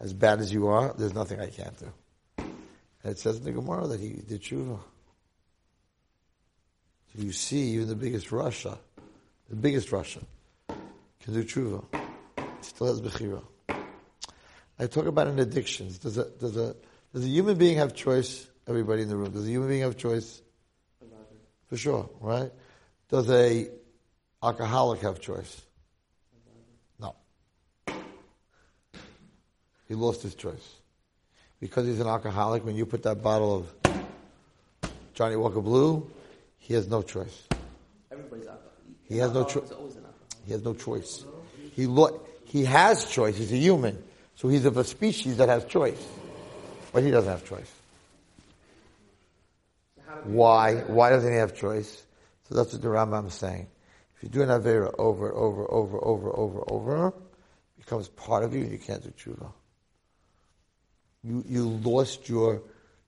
As 0.00 0.12
bad 0.12 0.40
as 0.40 0.52
you 0.52 0.68
are, 0.68 0.94
there's 0.96 1.14
nothing 1.14 1.40
I 1.40 1.48
can't 1.48 1.76
do. 1.78 1.92
And 3.02 3.12
it 3.12 3.18
says 3.18 3.38
in 3.38 3.44
the 3.44 3.52
Gemara 3.52 3.86
that 3.86 4.00
he 4.00 4.10
did 4.10 4.42
tshuva. 4.42 4.78
So 7.12 7.22
you 7.22 7.32
see, 7.32 7.74
even 7.74 7.88
the 7.88 7.94
biggest 7.94 8.28
Rasha, 8.28 8.78
the 9.48 9.56
biggest 9.56 9.88
Rasha, 9.90 10.22
can 11.20 11.34
do 11.34 11.44
tshuva. 11.44 11.84
Still 12.60 12.88
has 12.88 13.00
bechira. 13.00 13.42
I 14.78 14.86
talk 14.86 15.06
about 15.06 15.26
an 15.26 15.38
addictions. 15.38 15.98
Does 15.98 16.18
a, 16.18 16.28
does 16.30 16.56
a, 16.56 16.76
does 17.12 17.24
a 17.24 17.28
human 17.28 17.56
being 17.56 17.78
have 17.78 17.94
choice? 17.94 18.46
Everybody 18.66 19.02
in 19.02 19.08
the 19.08 19.16
room. 19.16 19.30
Does 19.30 19.46
a 19.46 19.50
human 19.50 19.68
being 19.68 19.82
have 19.82 19.96
choice? 19.96 20.42
For 21.68 21.76
sure, 21.76 22.10
right? 22.20 22.50
Does 23.08 23.30
a 23.30 23.68
alcoholic 24.42 25.00
have 25.00 25.20
choice? 25.20 25.62
No. 26.98 27.14
He 29.86 29.94
lost 29.94 30.22
his 30.22 30.34
choice. 30.34 30.77
Because 31.60 31.86
he's 31.86 32.00
an 32.00 32.06
alcoholic, 32.06 32.64
when 32.64 32.76
you 32.76 32.86
put 32.86 33.02
that 33.02 33.22
bottle 33.22 33.56
of 33.56 34.90
Johnnie 35.14 35.36
Walker 35.36 35.60
Blue, 35.60 36.08
he 36.58 36.74
has 36.74 36.88
no 36.88 37.02
choice. 37.02 37.48
Everybody's 38.12 38.46
alcohol. 38.46 38.70
He 39.04 39.18
has 39.18 39.32
no 39.32 39.40
Alcohol 39.40 39.62
cho- 39.68 39.74
always 39.76 39.96
an. 39.96 40.04
He 40.46 40.52
has 40.52 40.64
no 40.64 40.74
choice. 40.74 41.24
He 41.72 41.86
lo- 41.86 42.20
he 42.44 42.64
has 42.64 43.10
choice. 43.10 43.36
He's 43.36 43.52
a 43.52 43.56
human, 43.56 44.02
so 44.36 44.48
he's 44.48 44.64
of 44.64 44.76
a 44.76 44.84
species 44.84 45.38
that 45.38 45.48
has 45.48 45.64
choice, 45.64 46.02
but 46.92 47.02
he 47.02 47.10
doesn't 47.10 47.30
have 47.30 47.44
choice. 47.44 47.72
Why? 50.24 50.76
Why 50.86 51.10
doesn't 51.10 51.30
he 51.30 51.38
have 51.38 51.56
choice? 51.56 52.02
So 52.48 52.54
that's 52.54 52.72
what 52.72 52.82
the 52.82 52.88
Rambam 52.88 53.28
is 53.28 53.34
saying. 53.34 53.66
If 54.16 54.22
you 54.22 54.28
do 54.30 54.42
an 54.42 54.48
avera 54.48 54.92
over, 54.98 55.32
over, 55.32 55.70
over, 55.70 56.04
over, 56.04 56.36
over, 56.36 56.64
over, 56.72 57.08
it 57.08 57.14
becomes 57.84 58.08
part 58.08 58.42
of 58.42 58.54
you, 58.54 58.62
and 58.62 58.72
you 58.72 58.78
can't 58.78 59.02
do 59.02 59.10
tshuva. 59.10 59.52
You 61.22 61.44
you 61.48 61.68
lost 61.68 62.28
your. 62.28 62.62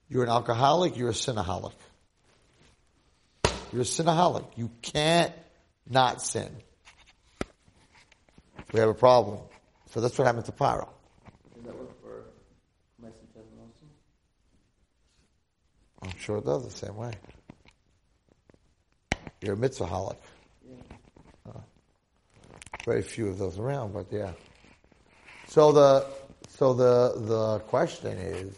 You're 0.08 0.24
an 0.24 0.30
alcoholic. 0.30 0.96
You're 0.96 1.10
a 1.10 1.12
sinaholic. 1.12 1.72
You're 3.72 3.82
a 3.82 3.84
sinaholic. 3.84 4.46
You 4.56 4.70
can't 4.82 5.32
not 5.88 6.20
sin. 6.20 6.50
We 8.72 8.80
have 8.80 8.88
a 8.88 8.94
problem. 8.94 9.38
So 9.90 10.00
that's 10.00 10.16
what 10.18 10.26
happened 10.26 10.46
to 10.46 10.52
Paro. 10.52 10.88
Does 11.54 11.64
that 11.64 11.76
work 11.76 12.00
for 12.02 12.24
children 13.32 13.58
also? 13.60 13.86
I'm 16.02 16.18
sure 16.18 16.38
it 16.38 16.44
does 16.44 16.64
the 16.64 16.86
same 16.86 16.96
way. 16.96 17.12
You're 19.40 19.54
a 19.54 19.56
mitzvaholic. 19.56 20.16
Yeah. 20.68 21.52
Very 22.84 23.02
few 23.02 23.28
of 23.28 23.38
those 23.38 23.58
around, 23.58 23.92
but 23.92 24.06
yeah. 24.12 24.32
So 25.48 25.72
the 25.72 26.06
so 26.60 26.74
the 26.74 27.14
the 27.16 27.58
question 27.70 28.18
is, 28.18 28.54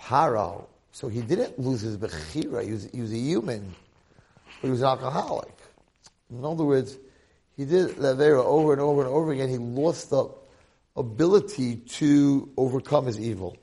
Paro. 0.00 0.64
So 0.92 1.08
he 1.08 1.20
didn't 1.20 1.58
lose 1.58 1.82
his 1.82 1.98
bechira. 1.98 2.64
He 2.64 2.72
was, 2.72 2.88
he 2.90 3.02
was 3.02 3.12
a 3.12 3.18
human, 3.18 3.74
but 4.62 4.68
he 4.68 4.70
was 4.70 4.80
an 4.80 4.86
alcoholic. 4.86 5.54
In 6.30 6.42
other 6.42 6.64
words, 6.64 6.96
he 7.54 7.66
did 7.66 7.96
Lavera 7.96 8.42
over 8.42 8.72
and 8.72 8.80
over 8.80 9.02
and 9.02 9.10
over 9.10 9.32
again. 9.32 9.50
He 9.50 9.58
lost 9.58 10.08
the 10.08 10.30
ability 10.96 11.76
to 11.98 12.48
overcome 12.56 13.04
his 13.04 13.20
evil. 13.20 13.58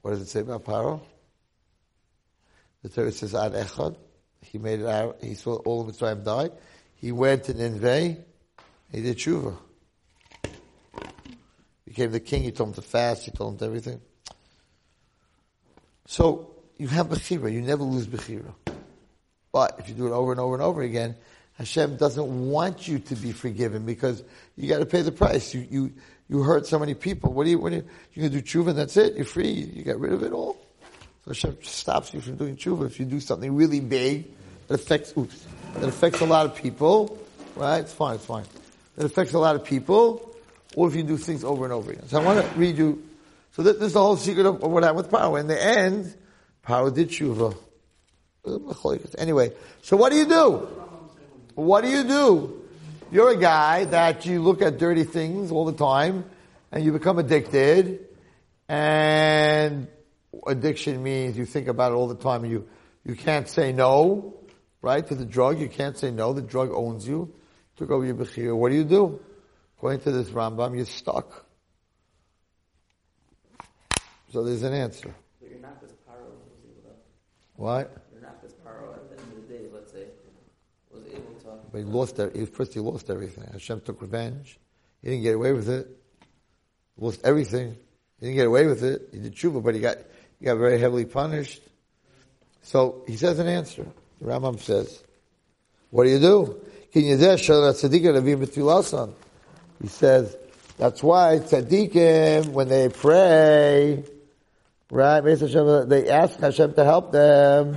What 0.00 0.12
does 0.12 0.22
it 0.22 0.28
say 0.28 0.40
about 0.40 0.64
Paro? 0.64 1.02
The 2.82 2.88
Torah 2.88 3.12
says 3.12 3.34
Ad 3.34 3.52
Echad. 3.52 3.94
He 4.40 4.56
made 4.56 4.80
it 4.80 4.86
out. 4.86 5.18
He 5.20 5.34
saw 5.34 5.56
all 5.56 5.86
of 5.86 5.94
Mitzrayim 5.94 6.24
die. 6.24 6.48
He 6.94 7.12
went 7.12 7.44
to 7.44 7.52
Nineveh. 7.52 8.16
He 8.90 9.02
did 9.02 9.18
tshuva. 9.18 9.54
Became 11.90 12.12
the 12.12 12.20
king. 12.20 12.44
He 12.44 12.52
told 12.52 12.68
him 12.68 12.74
to 12.76 12.82
fast. 12.82 13.24
He 13.24 13.32
told 13.32 13.54
him 13.54 13.58
to 13.58 13.64
everything. 13.64 14.00
So 16.06 16.54
you 16.78 16.86
have 16.86 17.08
bechira. 17.08 17.52
You 17.52 17.62
never 17.62 17.82
lose 17.82 18.06
bechira. 18.06 18.54
But 19.50 19.74
if 19.80 19.88
you 19.88 19.96
do 19.96 20.06
it 20.06 20.12
over 20.12 20.30
and 20.30 20.40
over 20.40 20.54
and 20.54 20.62
over 20.62 20.82
again, 20.82 21.16
Hashem 21.54 21.96
doesn't 21.96 22.48
want 22.48 22.86
you 22.86 23.00
to 23.00 23.16
be 23.16 23.32
forgiven 23.32 23.84
because 23.84 24.22
you 24.54 24.68
got 24.68 24.78
to 24.78 24.86
pay 24.86 25.02
the 25.02 25.10
price. 25.10 25.52
You 25.52 25.66
you 25.68 25.92
you 26.28 26.44
hurt 26.44 26.68
so 26.68 26.78
many 26.78 26.94
people. 26.94 27.32
What 27.32 27.42
do 27.42 27.50
you 27.50 27.58
what 27.58 27.72
you, 27.72 27.84
you 28.14 28.22
can 28.22 28.30
do 28.30 28.40
tshuva 28.40 28.68
and 28.68 28.78
that's 28.78 28.96
it. 28.96 29.16
You're 29.16 29.24
free. 29.24 29.50
You 29.50 29.82
get 29.82 29.98
rid 29.98 30.12
of 30.12 30.22
it 30.22 30.30
all. 30.30 30.64
So 31.24 31.30
Hashem 31.32 31.58
stops 31.62 32.14
you 32.14 32.20
from 32.20 32.36
doing 32.36 32.56
tshuva 32.56 32.86
if 32.86 33.00
you 33.00 33.04
do 33.04 33.18
something 33.18 33.52
really 33.56 33.80
big 33.80 34.30
that 34.68 34.74
affects 34.74 35.12
oops 35.18 35.44
that 35.74 35.88
affects 35.88 36.20
a 36.20 36.26
lot 36.26 36.46
of 36.46 36.54
people. 36.54 37.18
Right? 37.56 37.80
It's 37.80 37.92
fine. 37.92 38.14
It's 38.14 38.26
fine. 38.26 38.44
That 38.94 39.06
affects 39.06 39.34
a 39.34 39.40
lot 39.40 39.56
of 39.56 39.64
people, 39.64 40.29
or 40.76 40.88
if 40.88 40.94
you 40.94 41.02
do 41.02 41.16
things 41.16 41.44
over 41.44 41.64
and 41.64 41.72
over 41.72 41.92
again. 41.92 42.08
So 42.08 42.20
I 42.20 42.24
want 42.24 42.44
to 42.44 42.58
read 42.58 42.78
you. 42.78 43.02
So 43.52 43.62
this 43.62 43.76
is 43.76 43.92
the 43.94 44.00
whole 44.00 44.16
secret 44.16 44.46
of 44.46 44.60
what 44.62 44.82
happened 44.82 45.04
with 45.04 45.10
Paro. 45.10 45.38
In 45.38 45.46
the 45.46 45.62
end, 45.62 46.14
Paro 46.64 46.94
did 46.94 47.08
tshuva. 47.08 47.56
Anyway, 49.18 49.52
so 49.82 49.96
what 49.96 50.12
do 50.12 50.18
you 50.18 50.26
do? 50.26 50.68
What 51.54 51.82
do 51.82 51.90
you 51.90 52.04
do? 52.04 52.62
You're 53.12 53.30
a 53.30 53.36
guy 53.36 53.84
that 53.86 54.24
you 54.24 54.40
look 54.40 54.62
at 54.62 54.78
dirty 54.78 55.04
things 55.04 55.50
all 55.50 55.64
the 55.64 55.72
time 55.72 56.24
and 56.70 56.84
you 56.84 56.92
become 56.92 57.18
addicted 57.18 58.06
and 58.68 59.88
addiction 60.46 61.02
means 61.02 61.36
you 61.36 61.44
think 61.44 61.66
about 61.66 61.92
it 61.92 61.96
all 61.96 62.06
the 62.06 62.14
time 62.14 62.44
you, 62.44 62.68
you 63.04 63.16
can't 63.16 63.48
say 63.48 63.72
no, 63.72 64.38
right, 64.80 65.04
to 65.06 65.14
the 65.14 65.24
drug. 65.24 65.58
You 65.58 65.68
can't 65.68 65.98
say 65.98 66.10
no. 66.10 66.32
The 66.32 66.42
drug 66.42 66.70
owns 66.70 67.06
you. 67.06 67.34
Took 67.76 67.90
over 67.90 68.04
your 68.04 68.14
bechira. 68.14 68.56
What 68.56 68.70
do 68.70 68.76
you 68.76 68.84
do? 68.84 69.20
According 69.80 70.00
to 70.00 70.12
this 70.12 70.28
Rambam, 70.28 70.76
you're 70.76 70.84
stuck. 70.84 71.46
So 74.30 74.44
there's 74.44 74.62
an 74.62 74.74
answer. 74.74 75.14
But 75.40 75.48
you're 75.48 75.58
not 75.58 75.80
this 75.80 75.92
Paro 76.06 76.20
was 76.20 76.60
able 76.66 76.82
to. 76.82 76.96
What? 77.56 77.90
You're 78.12 78.20
not 78.20 78.42
this 78.42 78.52
Paro 78.52 78.92
at 78.92 79.08
the 79.08 79.22
end 79.22 79.32
of 79.32 79.48
the 79.48 79.54
day. 79.54 79.64
Let's 79.72 79.90
say 79.90 80.04
was 80.92 81.06
able 81.06 81.32
to. 81.40 81.58
But 81.72 81.78
he 81.78 81.84
lost. 81.84 82.20
He 82.34 82.44
first 82.44 82.74
he 82.74 82.80
lost 82.80 83.08
everything. 83.08 83.48
Hashem 83.50 83.80
took 83.80 84.02
revenge. 84.02 84.58
He 85.00 85.08
didn't 85.08 85.22
get 85.22 85.34
away 85.36 85.54
with 85.54 85.70
it. 85.70 85.88
He 86.98 87.02
lost 87.02 87.22
everything. 87.24 87.74
He 88.18 88.26
didn't 88.26 88.36
get 88.36 88.48
away 88.48 88.66
with 88.66 88.84
it. 88.84 89.08
He 89.12 89.18
did 89.18 89.34
tshuva, 89.34 89.64
but 89.64 89.74
he 89.74 89.80
got 89.80 89.96
he 90.38 90.44
got 90.44 90.58
very 90.58 90.78
heavily 90.78 91.06
punished. 91.06 91.62
So 92.60 93.02
he 93.06 93.16
says 93.16 93.38
an 93.38 93.46
answer. 93.46 93.86
The 94.20 94.26
Rambam 94.26 94.60
says, 94.60 95.02
"What 95.88 96.04
do 96.04 96.10
you 96.10 96.18
do?" 96.18 96.60
Can 96.92 97.04
you 97.06 97.16
He 99.80 99.88
says, 99.88 100.36
"That's 100.78 101.02
why 101.02 101.38
tzaddikim 101.38 102.48
when 102.48 102.68
they 102.68 102.88
pray, 102.88 104.04
right? 104.90 105.20
They 105.20 106.08
ask 106.08 106.38
Hashem 106.38 106.74
to 106.74 106.84
help 106.84 107.12
them." 107.12 107.76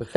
Give 0.00 0.14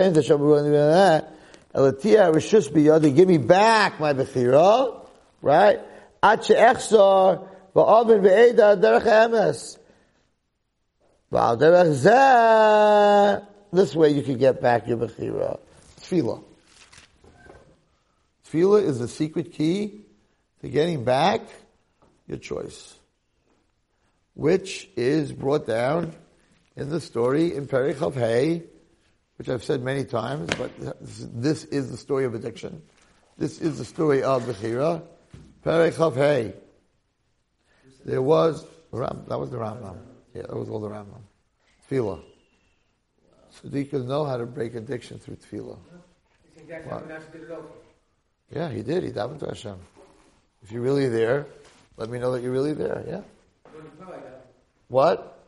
me 3.27 3.37
back 3.37 3.99
my 3.99 4.13
Bechira, 4.13 5.01
right? 5.41 5.79
This 13.73 13.95
way 13.95 14.09
you 14.09 14.21
can 14.21 14.37
get 14.37 14.61
back 14.61 14.87
your 14.87 14.97
Bechira. 14.97 15.57
Tefillah. 15.99 16.43
Tefillah 18.51 18.83
is 18.83 18.99
the 18.99 19.07
secret 19.07 19.53
key 19.53 20.01
to 20.61 20.69
getting 20.69 21.03
back 21.03 21.41
your 22.27 22.37
choice. 22.37 22.95
Which 24.33 24.89
is 24.95 25.31
brought 25.31 25.65
down 25.65 26.13
in 26.75 26.89
the 26.89 26.99
story 26.99 27.55
in 27.55 27.67
Perich 27.67 28.01
of 28.01 28.15
Hay, 28.15 28.63
which 29.37 29.49
I've 29.49 29.63
said 29.63 29.81
many 29.81 30.03
times, 30.03 30.49
but 30.57 30.71
this 30.99 31.65
is 31.65 31.91
the 31.91 31.97
story 31.97 32.25
of 32.25 32.35
addiction. 32.35 32.81
This 33.37 33.59
is 33.59 33.77
the 33.77 33.85
story 33.85 34.23
of 34.23 34.43
Bechira. 34.43 35.01
Perek 35.65 35.93
Chav 35.93 36.15
Hey. 36.15 36.53
There 38.03 38.21
was, 38.21 38.65
that 38.91 39.39
was 39.39 39.49
the 39.49 39.57
Rambam. 39.57 39.97
Yeah, 40.33 40.43
that 40.43 40.55
was 40.55 40.69
all 40.69 40.79
the 40.79 40.89
Rambam. 40.89 41.21
Tefillah. 41.89 42.21
Tzaddikas 43.55 44.05
know 44.05 44.25
how 44.25 44.37
to 44.37 44.45
break 44.45 44.75
addiction 44.75 45.19
through 45.19 45.35
tefillah. 45.37 45.77
Yeah, 48.53 48.69
he 48.69 48.81
did. 48.81 49.03
He 49.03 49.11
davened 49.11 49.39
to 49.39 49.47
Hashem. 49.47 49.77
If 50.63 50.71
you're 50.71 50.81
really 50.81 51.07
there, 51.07 51.47
let 51.97 52.09
me 52.09 52.19
know 52.19 52.33
that 52.33 52.43
you're 52.43 52.51
really 52.51 52.73
there. 52.73 53.03
Yeah. 53.07 53.21
What? 54.87 55.39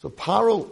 So 0.00 0.10
Paro 0.10 0.68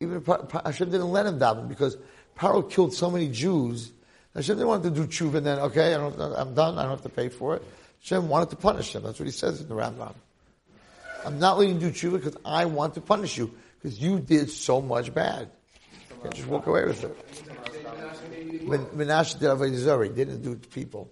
even 0.00 0.22
Hashem 0.64 0.90
didn't 0.90 1.10
let 1.10 1.26
him 1.26 1.38
daven 1.38 1.68
because 1.68 1.96
Paro 2.36 2.68
killed 2.68 2.94
so 2.94 3.10
many 3.10 3.28
Jews. 3.28 3.92
Hashem 4.34 4.56
didn't 4.56 4.68
want 4.68 4.82
to 4.82 4.90
do 4.90 5.06
tshuva 5.06 5.36
and 5.36 5.46
then, 5.46 5.58
okay, 5.60 5.94
I 5.94 5.98
don't, 5.98 6.18
I'm 6.20 6.54
done, 6.54 6.78
I 6.78 6.82
don't 6.82 6.90
have 6.90 7.02
to 7.02 7.08
pay 7.08 7.28
for 7.28 7.56
it. 7.56 7.62
Hashem 8.02 8.28
wanted 8.28 8.50
to 8.50 8.56
punish 8.56 8.94
him. 8.94 9.02
That's 9.02 9.18
what 9.18 9.26
he 9.26 9.32
says 9.32 9.60
in 9.60 9.68
the 9.68 9.74
Rambam. 9.74 10.14
I'm 11.24 11.38
not 11.38 11.58
letting 11.58 11.80
you 11.80 11.90
do 11.90 11.92
tshuva 11.92 12.14
because 12.14 12.36
I 12.44 12.66
want 12.66 12.94
to 12.94 13.00
punish 13.00 13.38
you 13.38 13.54
because 13.80 13.98
you 13.98 14.18
did 14.18 14.50
so 14.50 14.80
much 14.80 15.14
bad. 15.14 15.48
You 16.10 16.16
can't 16.22 16.34
just 16.34 16.48
walk 16.48 16.66
away 16.66 16.84
with 16.84 17.04
it. 17.04 17.73
When 18.66 18.86
Menashe 18.86 19.38
did 19.38 19.48
Avodah 19.48 20.14
didn't 20.14 20.42
do 20.42 20.52
it 20.52 20.62
to 20.62 20.68
people. 20.68 21.10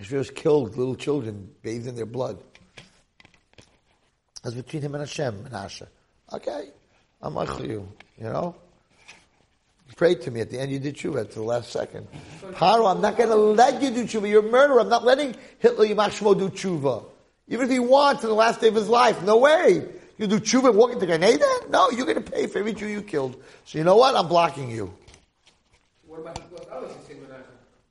Just 0.00 0.34
killed 0.34 0.76
little 0.76 0.94
children, 0.94 1.50
bathed 1.62 1.86
in 1.86 1.96
their 1.96 2.06
blood. 2.06 2.38
That's 4.42 4.54
between 4.54 4.82
him 4.82 4.94
and 4.94 5.02
Hashem, 5.02 5.44
Menashe. 5.44 5.86
Okay, 6.32 6.70
I'm 7.20 7.34
like 7.34 7.58
you, 7.60 7.88
you 8.16 8.24
know? 8.24 8.54
You 9.88 9.94
prayed 9.94 10.20
to 10.22 10.30
me 10.30 10.40
at 10.40 10.50
the 10.50 10.58
end, 10.60 10.70
you 10.70 10.78
did 10.78 10.96
tshuva 10.96 11.22
at 11.22 11.30
the 11.32 11.42
last 11.42 11.72
second. 11.72 12.06
Paro, 12.52 12.90
I'm 12.94 13.00
not 13.00 13.16
going 13.16 13.30
to 13.30 13.34
let 13.34 13.82
you 13.82 13.90
do 13.90 14.04
tshuva. 14.04 14.28
You're 14.28 14.46
a 14.46 14.50
murderer. 14.50 14.80
I'm 14.80 14.88
not 14.88 15.04
letting 15.04 15.34
Hitler 15.58 15.86
Yimachshmo 15.86 16.38
do 16.38 16.48
tshuva. 16.50 17.04
Even 17.48 17.64
if 17.64 17.70
he 17.70 17.78
wants 17.78 18.22
in 18.22 18.28
the 18.28 18.34
last 18.34 18.60
day 18.60 18.68
of 18.68 18.74
his 18.74 18.88
life, 18.88 19.22
no 19.22 19.38
way. 19.38 19.86
You 20.18 20.26
do 20.26 20.40
tshuva 20.40 20.74
walk 20.74 20.92
into 20.92 21.06
Gan 21.06 21.22
Eden? 21.22 21.40
No, 21.70 21.90
you're 21.90 22.04
going 22.04 22.22
to 22.22 22.30
pay 22.30 22.46
for 22.48 22.58
every 22.58 22.72
Jew 22.72 22.88
you 22.88 23.02
killed. 23.02 23.40
So 23.64 23.78
you 23.78 23.84
know 23.84 23.96
what? 23.96 24.16
I'm 24.16 24.26
blocking 24.26 24.68
you. 24.70 24.92
What 26.06 26.20
about 26.20 26.40
others 26.72 26.92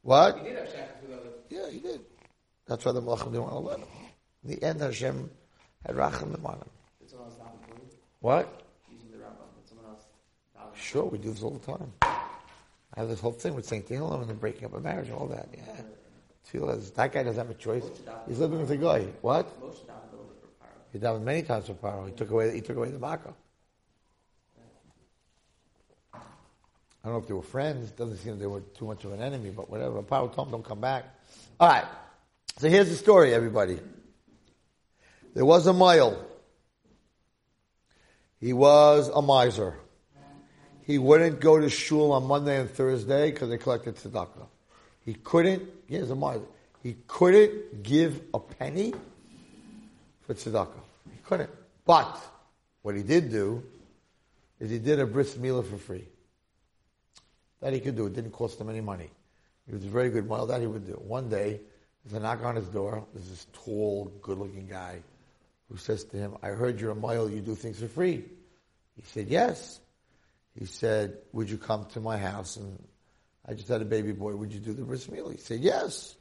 What? 0.02 0.38
He 0.38 0.44
did 0.44 0.58
have 0.58 0.68
shackles 0.68 1.08
with 1.08 1.20
others. 1.20 1.34
Yeah, 1.50 1.70
he 1.70 1.80
did. 1.80 2.02
That's 2.66 2.84
why 2.84 2.92
the 2.92 3.02
Malachim 3.02 3.32
didn't 3.32 3.44
want 3.44 3.54
to 3.54 3.60
let 3.60 3.80
him. 3.80 3.88
In 4.44 4.50
the 4.50 4.64
end, 4.64 4.82
Hashem 4.82 5.30
had 5.86 5.96
rachamim 5.96 6.44
on 6.46 6.56
him. 6.56 6.70
What? 8.20 8.62
Using 8.92 9.12
the 9.12 9.18
Rambam, 9.18 9.48
but 9.56 9.70
someone 9.70 9.86
else. 9.92 10.04
Sure, 10.76 11.06
we 11.06 11.18
do 11.18 11.32
this 11.32 11.44
all 11.44 11.52
the 11.52 11.66
time. 11.66 11.94
I 12.02 13.02
have 13.02 13.10
this 13.10 13.20
whole 13.20 13.32
thing 13.32 13.54
with 13.54 13.66
St. 13.66 13.88
Tehillim 13.88 14.22
and 14.22 14.30
then 14.30 14.38
breaking 14.38 14.66
up 14.66 14.74
a 14.74 14.80
marriage 14.80 15.08
and 15.08 15.16
all 15.16 15.28
that. 15.28 15.48
Yeah. 15.56 15.64
Tefillah 16.52 16.94
that 16.96 17.14
guy 17.14 17.24
doesn't 17.24 17.38
have 17.38 17.56
a 17.56 17.60
choice. 17.60 17.84
He's 18.28 18.40
living 18.40 18.60
with 18.60 18.72
a 18.72 18.78
guy. 18.78 19.06
What? 19.22 19.48
He 20.98 21.04
davened 21.04 21.24
many 21.24 21.44
times 21.44 21.68
for 21.68 21.74
Paro. 21.74 22.06
He 22.08 22.12
took 22.14 22.32
away. 22.32 22.54
He 22.54 22.62
took 22.62 22.78
away 22.78 22.90
the 22.90 23.00
makkah. 23.00 23.34
I 26.14 26.20
don't 27.04 27.14
know 27.14 27.20
if 27.20 27.28
they 27.28 27.34
were 27.34 27.42
friends. 27.42 27.92
Doesn't 27.92 28.18
seem 28.18 28.40
they 28.40 28.48
were 28.48 28.62
too 28.62 28.86
much 28.86 29.06
of 29.06 29.14
an 29.14 29.22
enemy, 29.22 29.52
but 29.52 29.70
whatever. 29.70 30.02
Paro 30.02 30.34
told 30.34 30.48
him, 30.48 30.52
"Don't 30.54 30.66
come 30.66 30.82
back." 30.82 31.06
All 31.60 31.70
right. 31.70 31.86
So 32.58 32.70
here's 32.70 32.90
the 32.90 32.96
story, 32.96 33.34
everybody. 33.34 33.80
There 35.34 35.46
was 35.46 35.68
a 35.68 35.74
Moyle 35.74 36.26
he 38.40 38.54
was 38.54 39.10
a 39.10 39.22
miser. 39.22 39.76
He 40.84 40.98
wouldn't 40.98 41.40
go 41.40 41.60
to 41.60 41.70
shul 41.70 42.12
on 42.12 42.26
Monday 42.26 42.60
and 42.60 42.70
Thursday 42.70 43.32
because 43.32 43.50
they 43.50 43.58
collected 43.58 43.96
tzedakah. 43.96 44.48
He 45.06 45.16
couldn't, 45.16 45.64
he 45.88 45.98
was 45.98 46.12
a 46.12 46.16
miser. 46.16 46.46
He 46.84 46.96
couldn't 47.08 47.84
give 47.84 48.22
a 48.34 48.40
penny 48.40 48.94
for 50.22 50.34
tzedakah. 50.34 50.87
Couldn't. 51.28 51.50
But 51.86 52.20
what 52.82 52.96
he 52.96 53.04
did 53.04 53.32
do 53.32 53.64
is 54.60 54.72
he 54.72 54.80
did 54.80 55.00
a 55.00 55.06
bris 55.06 55.36
milah 55.36 55.66
for 55.70 55.78
free. 55.78 56.08
That 57.62 57.74
he 57.74 57.80
could 57.80 57.96
do. 57.96 58.06
It 58.06 58.14
didn't 58.14 58.32
cost 58.32 58.60
him 58.60 58.70
any 58.70 58.82
money. 58.82 59.10
He 59.68 59.74
was 59.74 59.84
a 59.84 59.90
very 59.90 60.10
good 60.10 60.28
model. 60.28 60.48
That 60.48 60.62
he 60.62 60.68
would 60.68 60.86
do. 60.86 60.94
One 60.94 61.30
day, 61.30 61.60
there's 62.04 62.20
a 62.20 62.24
knock 62.24 62.44
on 62.44 62.56
his 62.56 62.68
door. 62.68 63.06
There's 63.14 63.30
this 63.30 63.48
tall, 63.52 64.12
good-looking 64.22 64.68
guy 64.68 65.02
who 65.70 65.78
says 65.78 66.06
to 66.06 66.18
him, 66.18 66.38
I 66.42 66.50
heard 66.50 66.80
you're 66.80 66.92
a 66.92 66.96
Moyle, 66.96 67.30
you 67.30 67.42
do 67.42 67.54
things 67.56 67.80
for 67.80 67.88
free. 67.88 68.24
He 68.96 69.02
said, 69.04 69.28
yes. 69.28 69.82
He 70.58 70.66
said, 70.66 71.18
would 71.34 71.50
you 71.50 71.58
come 71.58 71.86
to 71.94 72.00
my 72.00 72.18
house 72.18 72.56
and 72.56 72.82
I 73.46 73.54
just 73.54 73.68
had 73.68 73.82
a 73.82 73.86
baby 73.86 74.14
boy, 74.14 74.36
would 74.36 74.54
you 74.54 74.60
do 74.60 74.74
the 74.74 74.84
bris 74.84 75.08
milah? 75.08 75.34
He 75.34 75.38
said, 75.40 75.60
yes. 75.60 76.16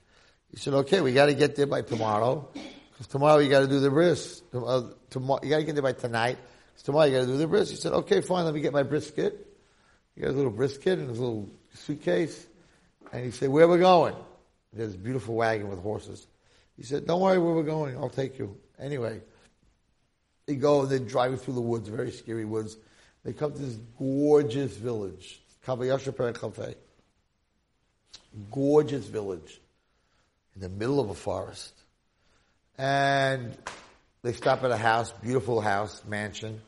He 0.50 0.56
said, 0.56 0.74
okay, 0.74 1.00
we 1.00 1.12
got 1.12 1.26
to 1.26 1.34
get 1.34 1.54
there 1.54 1.66
by 1.66 1.82
tomorrow, 1.82 2.48
because 2.96 3.08
tomorrow 3.08 3.38
you 3.38 3.50
got 3.50 3.60
to 3.60 3.66
do 3.66 3.78
the 3.78 3.90
bris. 3.90 4.40
Uh, 4.54 4.84
tomorrow, 5.10 5.40
you 5.42 5.50
got 5.50 5.58
to 5.58 5.64
get 5.64 5.74
there 5.74 5.82
by 5.82 5.92
tonight, 5.92 6.38
because 6.72 6.82
tomorrow 6.84 7.04
you 7.04 7.12
got 7.12 7.20
to 7.20 7.26
do 7.26 7.36
the 7.36 7.46
bris. 7.46 7.68
He 7.68 7.76
said, 7.76 7.92
okay, 7.92 8.22
fine, 8.22 8.46
let 8.46 8.54
me 8.54 8.62
get 8.62 8.72
my 8.72 8.84
brisket. 8.84 9.46
He 10.14 10.22
got 10.22 10.28
his 10.28 10.36
little 10.36 10.50
brisket 10.50 10.98
and 10.98 11.10
his 11.10 11.18
little 11.18 11.50
suitcase, 11.74 12.46
and 13.12 13.22
he 13.22 13.30
said, 13.32 13.50
where 13.50 13.68
we 13.68 13.78
going? 13.78 14.14
There's 14.72 14.94
a 14.94 14.98
beautiful 14.98 15.34
wagon 15.34 15.68
with 15.68 15.82
horses. 15.82 16.26
He 16.78 16.84
said, 16.84 17.06
don't 17.06 17.20
worry 17.20 17.38
where 17.38 17.52
we're 17.52 17.64
going, 17.64 17.98
I'll 17.98 18.08
take 18.08 18.38
you. 18.38 18.56
Anyway, 18.78 19.20
they 20.46 20.54
go, 20.54 20.82
and 20.82 20.90
they're 20.90 20.98
driving 20.98 21.36
through 21.36 21.54
the 21.54 21.60
woods, 21.60 21.88
very 21.88 22.12
scary 22.12 22.46
woods. 22.46 22.78
They 23.24 23.34
come 23.34 23.52
to 23.52 23.58
this 23.58 23.78
gorgeous 23.98 24.74
village, 24.74 25.42
Kavayasha 25.66 26.74
Gorgeous 28.50 29.06
village 29.06 29.60
in 30.54 30.62
the 30.62 30.68
middle 30.70 30.98
of 30.98 31.10
a 31.10 31.14
forest. 31.14 31.74
And 32.78 33.56
they 34.22 34.32
stop 34.32 34.64
at 34.64 34.70
a 34.70 34.76
house, 34.76 35.12
beautiful 35.12 35.60
house, 35.60 36.02
mansion. 36.06 36.60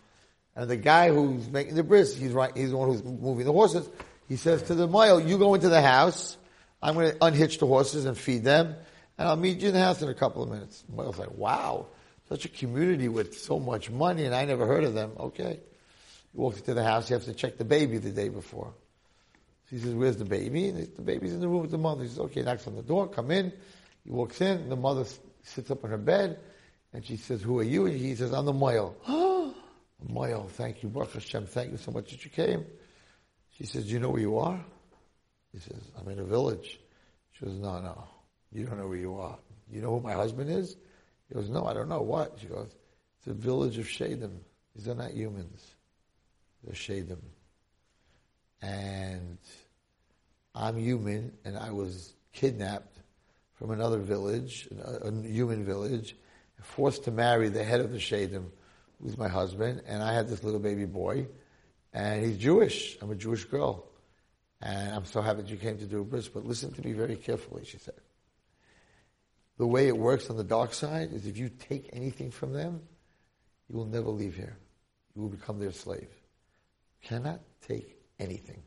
And 0.54 0.68
the 0.68 0.76
guy 0.76 1.11
who's 1.11 1.48
making 1.48 1.74
the 1.74 1.82
bris, 1.82 2.16
he's 2.16 2.32
right, 2.32 2.50
he's 2.56 2.70
the 2.70 2.76
one 2.76 2.88
who's 2.88 3.04
moving 3.04 3.44
the 3.44 3.52
horses. 3.52 3.88
He 4.28 4.36
says 4.36 4.62
to 4.64 4.74
the 4.74 4.86
Moyle, 4.86 5.20
you 5.20 5.38
go 5.38 5.54
into 5.54 5.68
the 5.68 5.82
house, 5.82 6.36
I'm 6.82 6.94
going 6.94 7.12
to 7.12 7.24
unhitch 7.24 7.59
the 7.59 7.66
horses 7.66 8.04
and 8.04 8.16
feed 8.16 8.44
them, 8.44 8.74
and 9.16 9.28
I'll 9.28 9.36
meet 9.36 9.61
you 9.61 9.68
in 9.68 9.74
the 9.74 9.80
house 9.80 10.02
in 10.02 10.09
a 10.09 10.14
couple 10.14 10.42
of 10.42 10.50
minutes. 10.50 10.84
The 10.88 11.02
like, 11.02 11.36
wow. 11.36 11.86
Such 12.28 12.44
a 12.44 12.48
community 12.48 13.09
with 13.09 13.38
so 13.38 13.59
much 13.59 13.90
money, 13.90 14.24
and 14.24 14.34
I 14.34 14.44
never 14.44 14.66
heard 14.66 14.84
of 14.84 14.94
them. 14.94 15.12
Okay. 15.18 15.61
He 16.32 16.38
walks 16.38 16.59
into 16.59 16.74
the 16.74 16.84
house, 16.84 17.09
he 17.09 17.14
has 17.14 17.24
to 17.24 17.32
check 17.32 17.56
the 17.56 17.64
baby 17.64 17.98
the 17.98 18.11
day 18.11 18.28
before. 18.28 18.74
So 19.70 19.76
he 19.76 19.82
says, 19.82 19.94
Where's 19.94 20.16
the 20.16 20.24
baby? 20.24 20.68
And 20.68 20.88
the 20.94 21.02
baby's 21.02 21.32
in 21.32 21.40
the 21.40 21.48
room 21.48 21.62
with 21.62 21.70
the 21.70 21.78
mother. 21.78 22.02
He 22.02 22.09
says, 22.09 22.18
Okay, 22.18 22.42
knocks 22.42 22.66
on 22.66 22.76
the 22.76 22.82
door, 22.82 23.09
come 23.09 23.30
in. 23.30 23.52
He 24.04 24.11
walks 24.11 24.40
in, 24.40 24.68
the 24.68 24.76
mother 24.76 25.04
sits 25.43 25.70
up 25.70 25.84
on 25.84 25.91
her 25.91 25.99
bed, 25.99 26.39
and 26.93 27.05
she 27.05 27.16
says, 27.16 27.43
Who 27.43 27.59
are 27.59 27.64
you? 27.64 27.86
And 27.86 27.97
he 27.97 28.14
says, 28.14 28.32
I'm 28.32 28.47
the 28.47 28.53
Moyle. 28.53 28.97
Moyle, 30.09 30.49
thank 30.53 30.82
you, 30.82 30.89
Baruch 30.89 31.14
Hashem, 31.14 31.47
thank 31.47 31.72
you 31.72 31.76
so 31.76 31.91
much 31.91 32.11
that 32.11 32.24
you 32.24 32.30
came. 32.30 32.64
She 33.57 33.64
says, 33.64 33.86
Do 33.86 33.93
you 33.93 33.99
know 34.01 34.11
where 34.11 34.20
you 34.20 34.39
are? 34.39 34.64
He 35.53 35.59
says, 35.59 35.80
I'm 35.99 36.09
in 36.09 36.18
a 36.18 36.24
village. 36.24 36.78
She 37.32 37.45
goes, 37.45 37.55
no, 37.59 37.80
no, 37.80 38.05
you 38.53 38.64
don't 38.64 38.78
know 38.78 38.89
where 38.89 38.99
you 38.99 39.16
are. 39.16 39.39
You 39.70 39.80
know 39.80 39.99
who 39.99 40.01
my 40.01 40.12
husband 40.12 40.51
is? 40.51 40.76
He 41.28 41.34
goes, 41.34 41.49
no, 41.49 41.66
I 41.66 41.74
don't 41.74 41.89
know. 41.89 42.03
What? 42.03 42.39
She 42.41 42.47
goes, 42.47 42.74
it's 43.18 43.26
a 43.26 43.34
village 43.34 43.78
of 43.78 43.86
Shadim. 43.86 44.39
These 44.74 44.89
are 44.89 44.95
not 44.95 45.12
humans. 45.12 45.74
They're 46.64 46.74
Shadim. 46.74 47.20
And 48.61 49.39
I'm 50.55 50.76
human, 50.76 51.32
and 51.45 51.57
I 51.57 51.70
was 51.70 52.12
kidnapped 52.32 52.97
from 53.59 53.70
another 53.70 53.98
village, 53.98 54.68
a, 54.84 55.09
a 55.09 55.22
human 55.22 55.64
village, 55.64 56.16
forced 56.62 57.04
to 57.04 57.11
marry 57.11 57.48
the 57.48 57.64
head 57.64 57.80
of 57.80 57.92
the 57.92 57.98
Shadim, 57.98 58.46
who's 59.02 59.16
my 59.16 59.28
husband, 59.28 59.82
and 59.86 60.02
I 60.02 60.12
had 60.12 60.28
this 60.28 60.42
little 60.42 60.61
baby 60.61 60.84
boy, 60.84 61.28
and 61.92 62.24
he's 62.24 62.36
Jewish. 62.36 62.96
I'm 63.00 63.11
a 63.11 63.16
Jewish 63.16 63.44
girl. 63.44 63.84
And 64.61 64.92
I'm 64.92 65.04
so 65.04 65.20
happy 65.20 65.42
that 65.42 65.50
you 65.50 65.56
came 65.56 65.78
to 65.78 65.86
do 65.86 66.02
bris, 66.04 66.28
but 66.28 66.44
listen 66.44 66.72
to 66.72 66.84
me 66.84 66.92
very 66.92 67.16
carefully, 67.16 67.64
she 67.64 67.78
said. 67.78 67.94
The 69.56 69.66
way 69.66 69.88
it 69.88 69.96
works 69.96 70.30
on 70.30 70.36
the 70.36 70.44
dark 70.44 70.72
side 70.72 71.12
is 71.12 71.26
if 71.26 71.36
you 71.36 71.48
take 71.48 71.90
anything 71.92 72.30
from 72.30 72.52
them, 72.52 72.80
you 73.68 73.76
will 73.76 73.86
never 73.86 74.11
leave 74.11 74.34
here. 74.34 74.56
You 75.14 75.22
will 75.22 75.28
become 75.28 75.59
their 75.61 75.72
slave. 75.72 76.09
You 77.02 77.09
cannot 77.09 77.40
take 77.66 77.96
anything. 78.18 78.62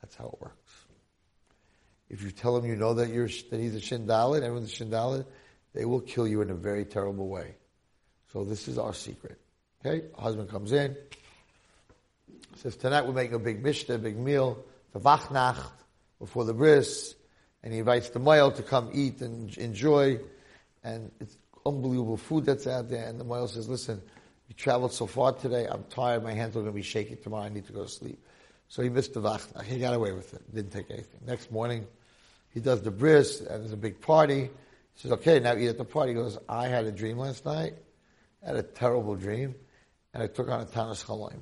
That's 0.00 0.14
how 0.16 0.26
it 0.26 0.40
works. 0.40 0.65
If 2.08 2.22
you 2.22 2.30
tell 2.30 2.54
them 2.54 2.68
you 2.68 2.76
know 2.76 2.94
that 2.94 3.08
you're 3.08 3.28
that 3.28 3.58
he's 3.58 3.74
a 3.74 3.80
shindalit, 3.80 4.42
everyone's 4.42 4.72
a 4.72 4.84
shindalit, 4.84 5.26
they 5.74 5.84
will 5.84 6.00
kill 6.00 6.26
you 6.26 6.40
in 6.40 6.50
a 6.50 6.54
very 6.54 6.84
terrible 6.84 7.28
way. 7.28 7.54
So 8.32 8.44
this 8.44 8.68
is 8.68 8.78
our 8.78 8.94
secret. 8.94 9.38
Okay? 9.84 10.06
Husband 10.18 10.48
comes 10.48 10.72
in, 10.72 10.96
says, 12.56 12.76
tonight 12.76 13.06
we're 13.06 13.12
making 13.12 13.34
a 13.34 13.38
big 13.38 13.62
mishta, 13.62 13.94
a 13.94 13.98
big 13.98 14.16
meal, 14.16 14.64
the 14.92 15.00
vachnacht, 15.00 15.70
before 16.18 16.44
the 16.44 16.54
bris, 16.54 17.14
and 17.62 17.72
he 17.72 17.80
invites 17.80 18.08
the 18.10 18.18
Moyle 18.18 18.50
to 18.52 18.62
come 18.62 18.90
eat 18.92 19.20
and 19.20 19.56
enjoy, 19.58 20.18
and 20.82 21.10
it's 21.20 21.36
unbelievable 21.66 22.16
food 22.16 22.46
that's 22.46 22.66
out 22.66 22.88
there, 22.88 23.06
and 23.06 23.20
the 23.20 23.24
Moyle 23.24 23.48
says, 23.48 23.68
listen, 23.68 24.00
we 24.48 24.54
traveled 24.54 24.92
so 24.92 25.06
far 25.06 25.32
today, 25.32 25.66
I'm 25.70 25.84
tired, 25.90 26.22
my 26.22 26.32
hands 26.32 26.56
are 26.56 26.60
going 26.60 26.66
to 26.66 26.72
be 26.72 26.82
shaking 26.82 27.18
tomorrow, 27.18 27.44
I 27.44 27.48
need 27.48 27.66
to 27.66 27.72
go 27.72 27.82
to 27.82 27.88
sleep. 27.88 28.18
So 28.68 28.82
he 28.82 28.88
missed 28.88 29.14
the 29.14 29.20
vachnach. 29.20 29.64
He 29.64 29.78
got 29.78 29.94
away 29.94 30.12
with 30.12 30.34
it. 30.34 30.42
Didn't 30.54 30.72
take 30.72 30.90
anything. 30.90 31.20
Next 31.24 31.52
morning, 31.52 31.86
he 32.50 32.60
does 32.60 32.82
the 32.82 32.90
bris, 32.90 33.40
and 33.40 33.62
there's 33.62 33.72
a 33.72 33.76
big 33.76 34.00
party. 34.00 34.42
He 34.44 35.00
says, 35.00 35.12
okay, 35.12 35.40
now 35.40 35.56
eat 35.56 35.68
at 35.68 35.78
the 35.78 35.84
party. 35.84 36.12
He 36.12 36.14
goes, 36.14 36.38
I 36.48 36.68
had 36.68 36.86
a 36.86 36.92
dream 36.92 37.18
last 37.18 37.44
night. 37.44 37.74
I 38.42 38.46
had 38.46 38.56
a 38.56 38.62
terrible 38.62 39.14
dream, 39.14 39.54
and 40.14 40.22
I 40.22 40.26
took 40.26 40.48
on 40.48 40.60
a 40.60 40.64
tanas 40.64 41.04
chalaim. 41.04 41.40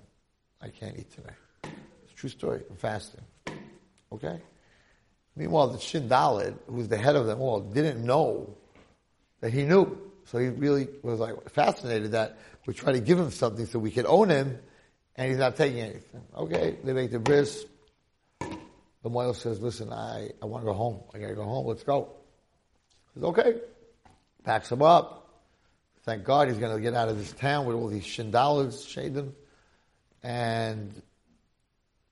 I 0.61 0.69
can't 0.69 0.99
eat 0.99 1.11
today. 1.13 1.35
It's 1.65 2.13
a 2.13 2.17
true 2.17 2.31
story. 2.31 2.63
I'm 2.69 2.77
fasting. 2.77 3.23
Okay? 4.13 4.41
Meanwhile, 5.37 5.69
the 5.69 5.79
Shindalid, 5.79 6.57
who 6.67 6.75
was 6.75 6.89
the 6.89 6.97
head 6.97 7.17
of 7.17 7.27
them 7.27 7.41
all, 7.41 7.61
didn't 7.61 8.05
know 8.05 8.57
that 9.41 9.53
he 9.53 9.65
knew. 9.65 9.99
So 10.27 10.39
he 10.39 10.49
really 10.49 10.89
was 11.03 11.21
like 11.21 11.51
fascinated 11.51 12.13
that 12.13 12.39
we 12.67 12.73
try 12.73 12.93
to 12.93 13.01
give 13.01 13.19
him 13.19 13.31
something 13.31 13.67
so 13.67 13.79
we 13.79 13.91
could 13.91 14.07
own 14.07 14.31
him, 14.31 14.59
and 15.17 15.29
he's 15.29 15.39
not 15.39 15.57
taking 15.57 15.81
anything. 15.81 16.23
Okay, 16.35 16.77
they 16.83 16.93
make 16.93 17.11
the 17.11 17.19
bris. 17.19 17.67
The 19.05 19.11
Moyle 19.11 19.35
says, 19.35 19.61
listen, 19.61 19.93
I, 19.93 20.31
I 20.41 20.47
want 20.47 20.63
to 20.63 20.67
go 20.67 20.73
home. 20.73 21.01
I 21.13 21.19
gotta 21.19 21.35
go 21.35 21.45
home. 21.45 21.67
Let's 21.67 21.83
go. 21.83 22.09
He 23.13 23.21
says, 23.21 23.25
okay. 23.29 23.61
Packs 24.45 24.73
him 24.73 24.81
up. 24.81 25.29
Thank 26.05 26.25
God 26.25 26.49
he's 26.49 26.57
gonna 26.57 26.81
get 26.81 26.95
out 26.95 27.11
of 27.11 27.19
this 27.19 27.33
town 27.33 27.67
with 27.67 27.77
all 27.77 27.89
these 27.89 28.05
shindalids, 28.05 28.87
shadim. 28.87 29.33
And 30.23 31.03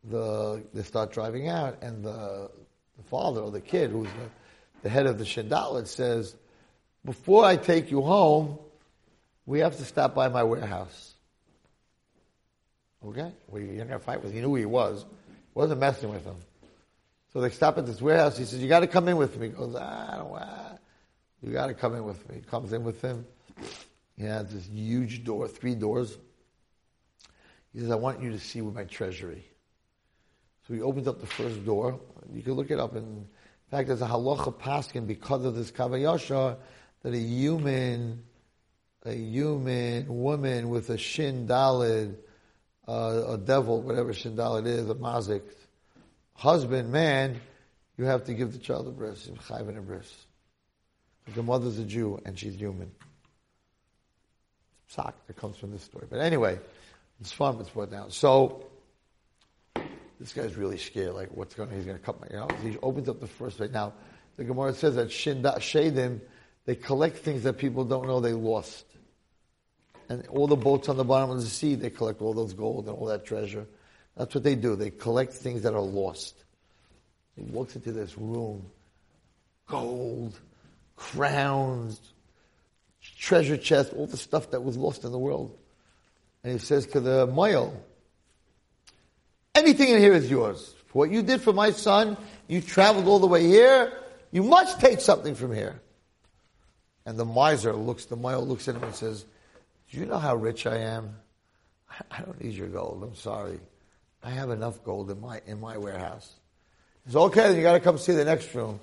the, 0.04 0.62
they 0.74 0.82
start 0.82 1.12
driving 1.12 1.48
out 1.48 1.82
and 1.82 2.04
the, 2.04 2.50
the 2.98 3.02
father 3.04 3.40
or 3.40 3.50
the 3.50 3.62
kid 3.62 3.90
who's 3.90 4.08
the, 4.08 4.82
the 4.82 4.88
head 4.90 5.06
of 5.06 5.16
the 5.16 5.24
shindalid 5.24 5.86
says, 5.86 6.36
before 7.06 7.42
I 7.42 7.56
take 7.56 7.90
you 7.90 8.02
home, 8.02 8.58
we 9.46 9.60
have 9.60 9.78
to 9.78 9.84
stop 9.86 10.14
by 10.14 10.28
my 10.28 10.42
warehouse. 10.42 11.14
Okay? 13.02 13.32
Well, 13.48 13.62
you're 13.62 13.76
going 13.76 13.88
to 13.88 13.98
fight 13.98 14.22
with 14.22 14.30
him. 14.30 14.36
He 14.36 14.40
knew 14.42 14.48
who 14.48 14.56
he 14.56 14.66
was. 14.66 15.06
Wasn't 15.54 15.80
messing 15.80 16.10
with 16.10 16.24
him. 16.24 16.36
So 17.32 17.40
they 17.40 17.50
stop 17.50 17.78
at 17.78 17.86
this 17.86 18.02
warehouse. 18.02 18.36
He 18.36 18.44
says, 18.44 18.60
you 18.60 18.68
got 18.68 18.80
to 18.80 18.86
come 18.86 19.08
in 19.08 19.16
with 19.16 19.38
me. 19.38 19.48
He 19.48 19.52
goes, 19.54 19.74
ah, 19.78 20.12
I 20.12 20.16
don't 20.18 20.30
want 20.30 20.48
You 21.42 21.52
got 21.52 21.68
to 21.68 21.74
come 21.74 21.94
in 21.94 22.04
with 22.04 22.28
me. 22.28 22.36
He 22.36 22.40
comes 22.42 22.72
in 22.72 22.84
with 22.84 23.00
him. 23.00 23.24
He 24.16 24.24
has 24.24 24.52
this 24.52 24.66
huge 24.66 25.24
door, 25.24 25.48
three 25.48 25.74
doors. 25.74 26.18
He 27.72 27.80
says, 27.80 27.90
I 27.90 27.94
want 27.94 28.22
you 28.22 28.30
to 28.32 28.38
see 28.38 28.60
with 28.60 28.74
my 28.74 28.84
treasury. 28.84 29.44
So 30.68 30.74
he 30.74 30.82
opens 30.82 31.08
up 31.08 31.20
the 31.20 31.26
first 31.26 31.64
door. 31.64 31.98
You 32.32 32.42
can 32.42 32.52
look 32.52 32.70
it 32.70 32.78
up. 32.78 32.94
in 32.94 33.26
fact, 33.70 33.88
there's 33.88 34.02
a 34.02 34.06
halacha 34.06 34.54
paskin 34.54 35.06
because 35.06 35.44
of 35.46 35.54
this 35.54 35.70
kavayasha 35.70 36.58
that 37.02 37.14
a 37.14 37.18
human, 37.18 38.22
a 39.04 39.14
human 39.14 40.06
woman 40.20 40.68
with 40.68 40.90
a 40.90 40.98
shin 40.98 41.48
dalid, 41.48 42.16
uh, 42.86 43.22
a 43.28 43.38
devil, 43.38 43.80
whatever 43.80 44.12
shin 44.12 44.36
dalid 44.36 44.66
is, 44.66 44.90
a 44.90 44.94
mazik, 44.94 45.42
husband, 46.34 46.90
man, 46.90 47.40
you 47.96 48.04
have 48.04 48.24
to 48.24 48.34
give 48.34 48.52
the 48.52 48.58
child 48.58 48.88
a 48.88 48.90
bris, 48.90 49.28
chayv 49.48 49.68
and 49.68 49.78
a 49.78 49.82
bris. 49.82 50.26
The 51.34 51.42
mother's 51.42 51.78
a 51.78 51.84
Jew 51.84 52.20
and 52.24 52.38
she's 52.38 52.54
human. 52.54 52.90
Sock 54.88 55.14
that 55.26 55.36
comes 55.36 55.56
from 55.56 55.70
this 55.70 55.82
story. 55.82 56.06
But 56.10 56.20
anyway, 56.20 56.58
it's 57.20 57.32
fun, 57.32 57.58
it's 57.60 57.70
brought 57.70 57.90
down. 57.90 58.10
So, 58.10 58.66
this 60.18 60.32
guy's 60.32 60.56
really 60.56 60.78
scared, 60.78 61.14
like 61.14 61.30
what's 61.32 61.54
going 61.54 61.70
on, 61.70 61.76
he's 61.76 61.84
going 61.84 61.98
to 61.98 62.04
cut 62.04 62.20
my, 62.20 62.26
you 62.30 62.36
know, 62.36 62.48
he 62.62 62.78
opens 62.82 63.08
up 63.08 63.20
the 63.20 63.26
first 63.26 63.60
right 63.60 63.72
now. 63.72 63.92
The 64.36 64.44
Gemara 64.44 64.74
says 64.74 64.96
that 64.96 65.08
Shinda, 65.08 65.56
Shadim, 65.56 66.20
they 66.64 66.74
collect 66.74 67.18
things 67.18 67.42
that 67.42 67.54
people 67.54 67.84
don't 67.84 68.06
know 68.06 68.20
they 68.20 68.32
lost. 68.32 68.84
And 70.08 70.26
all 70.28 70.46
the 70.46 70.56
boats 70.56 70.88
on 70.88 70.96
the 70.96 71.04
bottom 71.04 71.30
of 71.30 71.40
the 71.40 71.46
sea, 71.46 71.74
they 71.74 71.90
collect 71.90 72.20
all 72.22 72.34
those 72.34 72.52
gold 72.52 72.86
and 72.88 72.96
all 72.96 73.06
that 73.06 73.24
treasure. 73.24 73.66
That's 74.16 74.34
what 74.34 74.44
they 74.44 74.54
do. 74.54 74.76
They 74.76 74.90
collect 74.90 75.32
things 75.32 75.62
that 75.62 75.74
are 75.74 75.80
lost. 75.80 76.34
He 77.36 77.42
walks 77.42 77.76
into 77.76 77.92
this 77.92 78.16
room, 78.18 78.66
gold, 79.66 80.38
crowns, 80.96 82.00
treasure 83.18 83.56
chest, 83.56 83.92
all 83.94 84.06
the 84.06 84.16
stuff 84.16 84.50
that 84.50 84.62
was 84.62 84.76
lost 84.76 85.04
in 85.04 85.12
the 85.12 85.18
world. 85.18 85.56
And 86.44 86.52
he 86.52 86.58
says 86.58 86.86
to 86.88 87.00
the 87.00 87.26
Moyle, 87.26 87.82
anything 89.54 89.88
in 89.88 89.98
here 89.98 90.12
is 90.12 90.30
yours. 90.30 90.74
For 90.88 90.98
what 90.98 91.10
you 91.10 91.22
did 91.22 91.40
for 91.40 91.52
my 91.52 91.70
son, 91.70 92.16
you 92.48 92.60
traveled 92.60 93.06
all 93.06 93.18
the 93.18 93.26
way 93.26 93.46
here, 93.46 93.92
you 94.30 94.42
must 94.42 94.78
take 94.80 95.00
something 95.00 95.34
from 95.34 95.54
here. 95.54 95.80
And 97.06 97.18
the 97.18 97.24
miser 97.24 97.72
looks, 97.72 98.04
the 98.04 98.16
Moyle 98.16 98.46
looks 98.46 98.68
at 98.68 98.76
him 98.76 98.84
and 98.84 98.94
says, 98.94 99.24
do 99.90 99.98
you 99.98 100.06
know 100.06 100.18
how 100.18 100.36
rich 100.36 100.66
I 100.66 100.76
am? 100.78 101.16
I 102.10 102.22
don't 102.22 102.42
need 102.42 102.54
your 102.54 102.68
gold. 102.68 103.02
I'm 103.02 103.14
sorry. 103.14 103.60
I 104.22 104.30
have 104.30 104.50
enough 104.50 104.82
gold 104.84 105.10
in 105.10 105.20
my, 105.20 105.40
in 105.46 105.60
my 105.60 105.76
warehouse. 105.76 106.34
He 107.04 107.10
says, 107.10 107.16
okay, 107.16 107.48
then 107.48 107.56
you 107.56 107.62
gotta 107.62 107.80
come 107.80 107.98
see 107.98 108.12
the 108.12 108.24
next 108.24 108.54
room. 108.54 108.78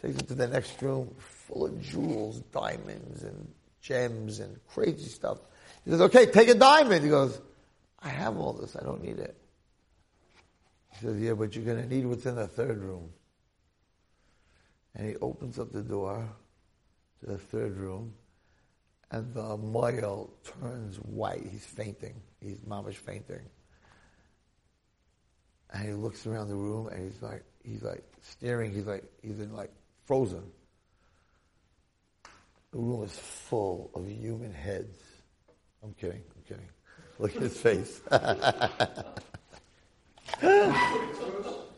Takes 0.00 0.20
him 0.20 0.26
to 0.26 0.34
the 0.34 0.46
next 0.46 0.80
room, 0.80 1.14
full 1.18 1.66
of 1.66 1.80
jewels, 1.82 2.40
diamonds, 2.52 3.22
and 3.22 3.52
gems, 3.80 4.40
and 4.40 4.58
crazy 4.68 5.08
stuff. 5.08 5.38
He 5.84 5.90
says, 5.90 6.00
okay, 6.00 6.26
take 6.26 6.48
a 6.48 6.54
diamond. 6.54 7.04
He 7.04 7.10
goes, 7.10 7.40
I 8.00 8.08
have 8.08 8.38
all 8.38 8.52
this. 8.52 8.76
I 8.76 8.82
don't 8.82 9.02
need 9.02 9.18
it. 9.18 9.36
He 10.92 11.06
says, 11.06 11.20
yeah, 11.20 11.34
but 11.34 11.54
you're 11.54 11.74
to 11.74 11.86
need 11.86 12.06
what's 12.06 12.24
in 12.24 12.36
the 12.36 12.46
third 12.46 12.82
room. 12.82 13.10
And 14.94 15.08
he 15.08 15.16
opens 15.16 15.58
up 15.58 15.72
the 15.72 15.82
door 15.82 16.28
to 17.20 17.26
the 17.26 17.38
third 17.38 17.76
room, 17.76 18.14
and 19.10 19.34
the 19.34 19.56
Moyle 19.56 20.30
turns 20.60 20.96
white. 20.96 21.46
He's 21.50 21.66
fainting. 21.66 22.14
He's 22.40 22.60
mamish 22.60 22.94
fainting. 22.94 23.42
And 25.72 25.88
he 25.88 25.92
looks 25.92 26.26
around 26.26 26.48
the 26.48 26.54
room, 26.54 26.88
and 26.88 27.10
he's 27.10 27.22
like, 27.22 27.42
he's 27.64 27.82
like 27.82 28.04
staring. 28.20 28.72
He's 28.72 28.86
like, 28.86 29.04
he's 29.22 29.40
in 29.40 29.52
like 29.52 29.70
frozen. 30.06 30.42
The 32.72 32.78
room 32.78 33.04
is 33.04 33.16
full 33.16 33.90
of 33.94 34.08
human 34.08 34.52
heads. 34.52 34.98
I'm 35.82 35.94
kidding. 35.94 36.22
I'm 36.36 36.42
kidding. 36.48 36.68
Look 37.18 37.36
at 37.36 37.42
his 37.42 37.56
face. 37.56 38.00
it 38.10 38.20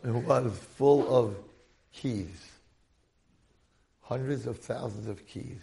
was 0.04 0.58
full 0.76 1.14
of 1.14 1.36
keys. 1.92 2.50
Hundreds 4.00 4.46
of 4.46 4.58
thousands 4.58 5.08
of 5.08 5.26
keys. 5.26 5.60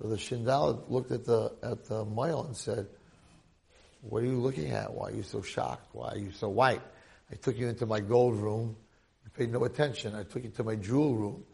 So 0.00 0.08
the 0.08 0.16
Shindal 0.16 0.88
looked 0.88 1.12
at 1.12 1.24
the 1.24 1.52
at 1.62 1.84
the 1.86 2.04
Moyle 2.04 2.44
and 2.44 2.56
said, 2.56 2.88
What 4.08 4.22
are 4.22 4.26
you 4.26 4.38
looking 4.38 4.70
at? 4.70 4.92
Why 4.92 5.08
are 5.08 5.12
you 5.12 5.22
so 5.22 5.40
shocked? 5.40 5.88
Why 5.92 6.10
are 6.10 6.18
you 6.18 6.30
so 6.30 6.50
white? 6.50 6.82
I 7.32 7.36
took 7.36 7.56
you 7.56 7.68
into 7.68 7.86
my 7.86 8.00
gold 8.00 8.36
room. 8.36 8.76
You 9.24 9.30
paid 9.30 9.50
no 9.50 9.64
attention. 9.64 10.14
I 10.14 10.24
took 10.24 10.44
you 10.44 10.50
to 10.50 10.64
my 10.64 10.76
jewel 10.76 11.14
room. 11.14 11.44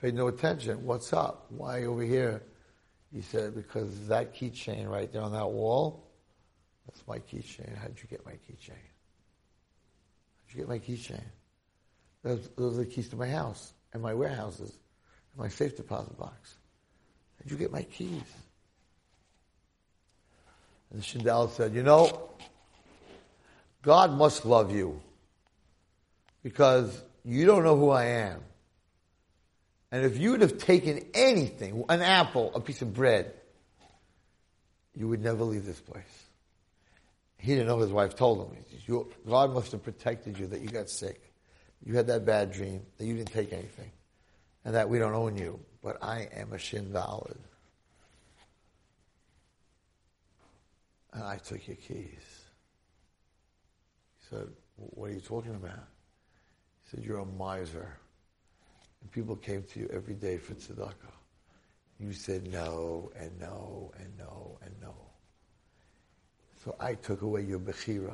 Paid 0.00 0.14
no 0.14 0.28
attention. 0.28 0.84
What's 0.84 1.12
up? 1.12 1.46
Why 1.50 1.84
over 1.84 2.02
here? 2.02 2.42
He 3.12 3.22
said, 3.22 3.56
because 3.56 4.06
that 4.06 4.34
keychain 4.34 4.88
right 4.88 5.12
there 5.12 5.22
on 5.22 5.32
that 5.32 5.48
wall, 5.48 6.06
that's 6.86 7.02
my 7.08 7.18
keychain. 7.18 7.76
How'd 7.76 7.96
you 8.00 8.08
get 8.08 8.24
my 8.24 8.32
keychain? 8.32 8.70
How'd 10.44 10.54
you 10.54 10.58
get 10.58 10.68
my 10.68 10.78
keychain? 10.78 11.24
Those, 12.22 12.48
those 12.56 12.74
are 12.74 12.84
the 12.84 12.86
keys 12.86 13.08
to 13.08 13.16
my 13.16 13.28
house 13.28 13.72
and 13.92 14.00
my 14.02 14.14
warehouses 14.14 14.70
and 14.70 15.38
my 15.38 15.48
safe 15.48 15.76
deposit 15.76 16.16
box. 16.16 16.54
Did 17.42 17.50
you 17.50 17.56
get 17.56 17.72
my 17.72 17.82
keys? 17.82 18.22
And 20.90 21.00
the 21.00 21.04
Shindal 21.04 21.50
said, 21.50 21.74
You 21.74 21.82
know, 21.82 22.30
God 23.82 24.12
must 24.12 24.44
love 24.44 24.74
you 24.74 25.00
because 26.42 27.02
you 27.24 27.46
don't 27.46 27.64
know 27.64 27.76
who 27.76 27.90
I 27.90 28.04
am. 28.04 28.40
And 29.92 30.04
if 30.04 30.18
you 30.18 30.32
would 30.32 30.42
have 30.42 30.58
taken 30.58 31.04
anything, 31.14 31.84
an 31.88 32.02
apple, 32.02 32.52
a 32.54 32.60
piece 32.60 32.82
of 32.82 32.92
bread, 32.92 33.32
you 34.94 35.08
would 35.08 35.22
never 35.22 35.44
leave 35.44 35.64
this 35.64 35.80
place. 35.80 36.04
He 37.38 37.52
didn't 37.52 37.68
know 37.68 37.78
his 37.78 37.92
wife 37.92 38.16
told 38.16 38.40
him. 38.40 38.56
You, 38.86 39.08
God 39.28 39.52
must 39.52 39.72
have 39.72 39.82
protected 39.82 40.38
you 40.38 40.46
that 40.48 40.60
you 40.60 40.68
got 40.68 40.88
sick. 40.88 41.20
You 41.84 41.96
had 41.96 42.08
that 42.08 42.24
bad 42.24 42.52
dream, 42.52 42.82
that 42.98 43.04
you 43.04 43.14
didn't 43.14 43.32
take 43.32 43.52
anything, 43.52 43.90
and 44.64 44.74
that 44.74 44.88
we 44.88 44.98
don't 44.98 45.14
own 45.14 45.36
you. 45.36 45.60
But 45.82 46.02
I 46.02 46.28
am 46.34 46.52
a 46.52 46.56
Shindalid. 46.56 47.36
And 51.16 51.24
I 51.24 51.38
took 51.38 51.66
your 51.66 51.76
keys. 51.76 52.44
He 54.18 54.26
said, 54.28 54.48
What 54.76 55.10
are 55.10 55.14
you 55.14 55.20
talking 55.20 55.54
about? 55.54 55.86
He 56.84 56.90
said, 56.90 57.04
You're 57.04 57.20
a 57.20 57.24
miser. 57.24 57.96
And 59.00 59.10
people 59.10 59.34
came 59.34 59.62
to 59.72 59.80
you 59.80 59.88
every 59.90 60.12
day 60.12 60.36
for 60.36 60.52
tzedakah. 60.52 60.92
You 61.98 62.12
said 62.12 62.52
no, 62.52 63.10
and 63.18 63.30
no, 63.40 63.92
and 63.98 64.12
no, 64.18 64.58
and 64.62 64.74
no. 64.82 64.94
So 66.62 66.76
I 66.78 66.92
took 66.94 67.22
away 67.22 67.44
your 67.44 67.60
bechira. 67.60 68.12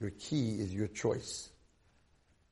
Your 0.00 0.10
key 0.10 0.56
is 0.58 0.74
your 0.74 0.88
choice. 0.88 1.50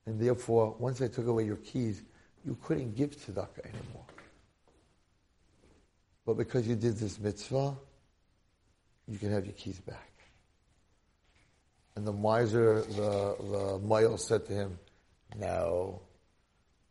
And 0.07 0.21
therefore, 0.21 0.77
once 0.79 1.03
I 1.03 1.09
took 1.09 1.27
away 1.27 1.45
your 1.45 1.57
keys, 1.57 2.03
you 2.47 2.57
couldn't 2.63 2.95
give 2.95 3.17
tzedakah 3.17 3.65
anymore. 3.65 4.07
But 6.25 6.35
because 6.35 6.69
you 6.69 6.77
did 6.77 6.99
this 6.99 7.19
mitzvah, 7.19 7.75
you 9.09 9.19
can 9.19 9.33
have 9.33 9.47
your 9.47 9.55
keys 9.55 9.81
back. 9.81 10.11
And 11.97 12.07
the 12.07 12.13
miser, 12.13 12.83
the, 12.83 13.37
the 13.41 13.81
Moyle 13.83 14.19
said 14.19 14.47
to 14.47 14.53
him, 14.53 14.79
No, 15.37 16.03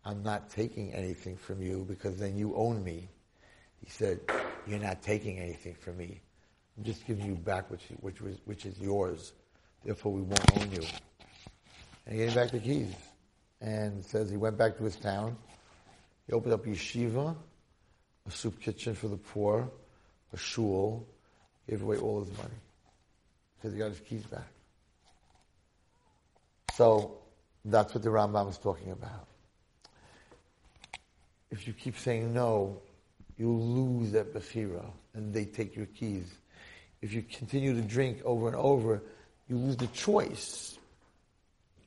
I'm 0.03 0.23
not 0.23 0.49
taking 0.49 0.93
anything 0.93 1.37
from 1.37 1.61
you 1.61 1.85
because 1.87 2.17
then 2.17 2.37
you 2.37 2.55
own 2.55 2.83
me. 2.83 3.07
He 3.83 3.89
said, 3.89 4.19
You're 4.65 4.79
not 4.79 5.01
taking 5.01 5.39
anything 5.39 5.75
from 5.75 5.97
me. 5.97 6.19
I'm 6.77 6.83
just 6.83 7.05
giving 7.07 7.25
you 7.25 7.35
back 7.35 7.69
which, 7.71 7.83
which, 8.01 8.19
was, 8.19 8.35
which 8.45 8.65
is 8.65 8.77
yours. 8.79 9.31
Therefore, 9.85 10.11
we 10.13 10.21
won't 10.21 10.61
own 10.61 10.71
you. 10.71 10.83
And 12.05 12.15
he 12.19 12.25
gave 12.25 12.35
back 12.35 12.51
the 12.51 12.59
keys. 12.59 12.93
And 13.61 14.03
says 14.03 14.29
he 14.29 14.37
went 14.37 14.57
back 14.57 14.77
to 14.77 14.83
his 14.83 14.95
town. 14.95 15.37
He 16.27 16.33
opened 16.33 16.53
up 16.53 16.65
yeshiva, 16.65 17.35
a 18.27 18.31
soup 18.31 18.59
kitchen 18.59 18.93
for 18.93 19.07
the 19.07 19.17
poor, 19.17 19.71
a 20.33 20.37
shul, 20.37 21.07
gave 21.69 21.81
away 21.81 21.97
all 21.97 22.19
his 22.23 22.35
money 22.37 22.59
because 23.57 23.73
he 23.73 23.79
got 23.79 23.89
his 23.89 23.99
keys 23.99 24.23
back. 24.23 24.47
So 26.75 27.17
that's 27.65 27.93
what 27.93 28.03
the 28.03 28.09
Rambam 28.09 28.49
is 28.49 28.57
talking 28.57 28.91
about. 28.91 29.27
If 31.49 31.67
you 31.67 31.73
keep 31.73 31.97
saying 31.97 32.33
no, 32.33 32.81
you'll 33.37 33.59
lose 33.59 34.11
that 34.11 34.33
bechira 34.33 34.85
and 35.13 35.33
they 35.33 35.45
take 35.45 35.75
your 35.75 35.87
keys. 35.87 36.25
If 37.01 37.13
you 37.13 37.23
continue 37.23 37.73
to 37.73 37.81
drink 37.81 38.21
over 38.25 38.47
and 38.47 38.55
over, 38.55 39.01
you 39.47 39.57
lose 39.57 39.77
the 39.77 39.87
choice. 39.87 40.77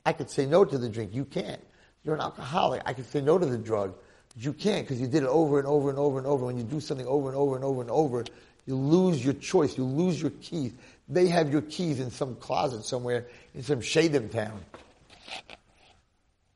I 0.04 0.12
could 0.12 0.30
say 0.30 0.46
no 0.46 0.64
to 0.64 0.78
the 0.78 0.88
drink. 0.88 1.14
You 1.14 1.24
can't. 1.24 1.60
You're 2.04 2.14
an 2.14 2.20
alcoholic. 2.20 2.82
I 2.86 2.92
could 2.92 3.06
say 3.06 3.20
no 3.20 3.38
to 3.38 3.46
the 3.46 3.58
drug. 3.58 3.94
But 4.34 4.44
you 4.44 4.52
can't 4.52 4.86
because 4.86 5.00
you 5.00 5.06
did 5.06 5.24
it 5.24 5.28
over 5.28 5.58
and 5.58 5.68
over 5.68 5.90
and 5.90 5.98
over 5.98 6.18
and 6.18 6.26
over. 6.26 6.46
When 6.46 6.56
you 6.56 6.62
do 6.62 6.80
something 6.80 7.06
over 7.06 7.28
and 7.28 7.36
over 7.36 7.56
and 7.56 7.64
over 7.64 7.80
and 7.80 7.90
over, 7.90 8.24
you 8.66 8.76
lose 8.76 9.24
your 9.24 9.34
choice. 9.34 9.76
You 9.76 9.84
lose 9.84 10.20
your 10.20 10.30
keys. 10.42 10.72
They 11.08 11.26
have 11.28 11.50
your 11.50 11.62
keys 11.62 12.00
in 12.00 12.10
some 12.10 12.36
closet 12.36 12.84
somewhere 12.84 13.26
in 13.54 13.62
some 13.62 13.80
Shadim 13.80 14.30
town. 14.30 14.60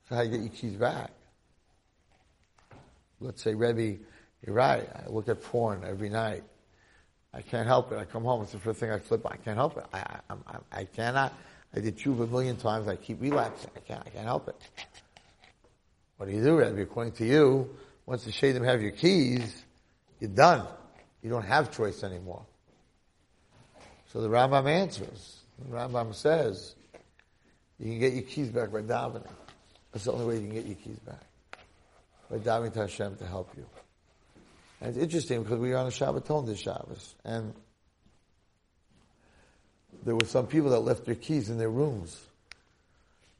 So 0.09 0.14
how 0.14 0.22
do 0.22 0.28
you 0.28 0.36
get 0.36 0.40
your 0.42 0.52
keys 0.52 0.76
back? 0.76 1.11
Let's 3.20 3.42
say, 3.42 3.55
Rebbe, 3.55 3.98
you're 4.44 4.55
right. 4.55 4.88
I 4.94 5.09
look 5.11 5.28
at 5.28 5.42
porn 5.42 5.82
every 5.84 6.11
night. 6.11 6.44
I 7.32 7.42
can't 7.42 7.66
help 7.66 7.90
it. 7.90 7.98
I 7.98 8.05
come 8.05 8.22
home. 8.22 8.42
It's 8.42 8.52
the 8.52 8.59
first 8.59 8.78
thing 8.78 8.90
I 8.90 8.98
flip. 8.98 9.26
I 9.26 9.36
can't 9.36 9.57
help 9.57 9.76
it. 9.76 9.84
I, 9.92 9.98
I, 9.98 10.34
I, 10.46 10.80
I 10.80 10.84
cannot. 10.84 11.32
I 11.74 11.80
did 11.80 11.96
tshuva 11.98 12.24
a 12.24 12.26
million 12.26 12.57
times. 12.57 12.86
I 12.86 12.96
keep 12.96 13.20
relapsing. 13.20 13.70
I 13.74 13.80
can't. 13.80 14.02
I 14.07 14.11
can't 14.11 14.26
help 14.26 14.48
it. 14.48 14.57
What 16.16 16.28
do 16.28 16.32
you 16.32 16.42
do, 16.44 16.57
Rebbe? 16.57 16.82
According 16.82 17.14
to 17.14 17.26
you, 17.26 17.70
once 18.07 18.24
the 18.24 18.30
Shadim 18.30 18.64
have 18.64 18.80
your 18.80 18.92
keys, 18.92 19.64
you're 20.20 20.30
done. 20.30 20.66
You 21.25 21.31
don't 21.31 21.47
have 21.47 21.75
choice 21.75 22.05
anymore. 22.05 22.45
So 24.12 24.20
the 24.20 24.29
Rambam 24.29 24.68
answers. 24.68 25.41
The 25.59 25.75
Rambam 25.75 26.14
says, 26.14 26.75
you 27.81 27.87
can 27.87 27.99
get 27.99 28.12
your 28.12 28.22
keys 28.22 28.51
back 28.51 28.70
by 28.70 28.83
davening. 28.83 29.27
That's 29.91 30.05
the 30.05 30.12
only 30.12 30.27
way 30.27 30.35
you 30.35 30.41
can 30.43 30.51
get 30.51 30.66
your 30.66 30.77
keys 30.77 30.99
back. 30.99 31.22
By 32.31 32.39
davening 32.39 32.75
to 32.75 32.81
Hashem 32.81 33.16
to 33.16 33.27
help 33.27 33.51
you. 33.57 33.64
And 34.81 34.91
it's 34.91 34.99
interesting 34.99 35.43
because 35.43 35.59
we 35.59 35.70
were 35.70 35.79
on 35.79 35.87
a 35.87 35.91
Shabbaton 35.91 36.47
this 36.47 36.59
Shabbos, 36.59 37.14
and 37.25 37.55
there 40.05 40.14
were 40.14 40.27
some 40.27 40.47
people 40.47 40.70
that 40.70 40.81
left 40.81 41.07
their 41.07 41.14
keys 41.14 41.49
in 41.49 41.57
their 41.57 41.70
rooms. 41.70 42.20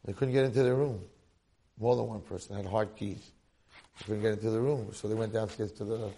They 0.07 0.15
couldn't 0.15 0.33
get 0.33 0.45
into 0.45 0.63
their 0.63 0.75
room. 0.75 1.01
More 1.79 1.97
than 1.97 2.07
one 2.07 2.21
person 2.23 2.57
had 2.57 2.65
hard 2.65 2.97
keys. 2.97 3.31
They 3.99 4.07
couldn't 4.07 4.23
get 4.23 4.33
into 4.33 4.51
the 4.51 4.61
room, 4.61 4.89
so 4.95 5.07
they 5.07 5.15
went 5.15 5.35
downstairs 5.35 5.73
to 5.73 5.85
the 5.85 6.11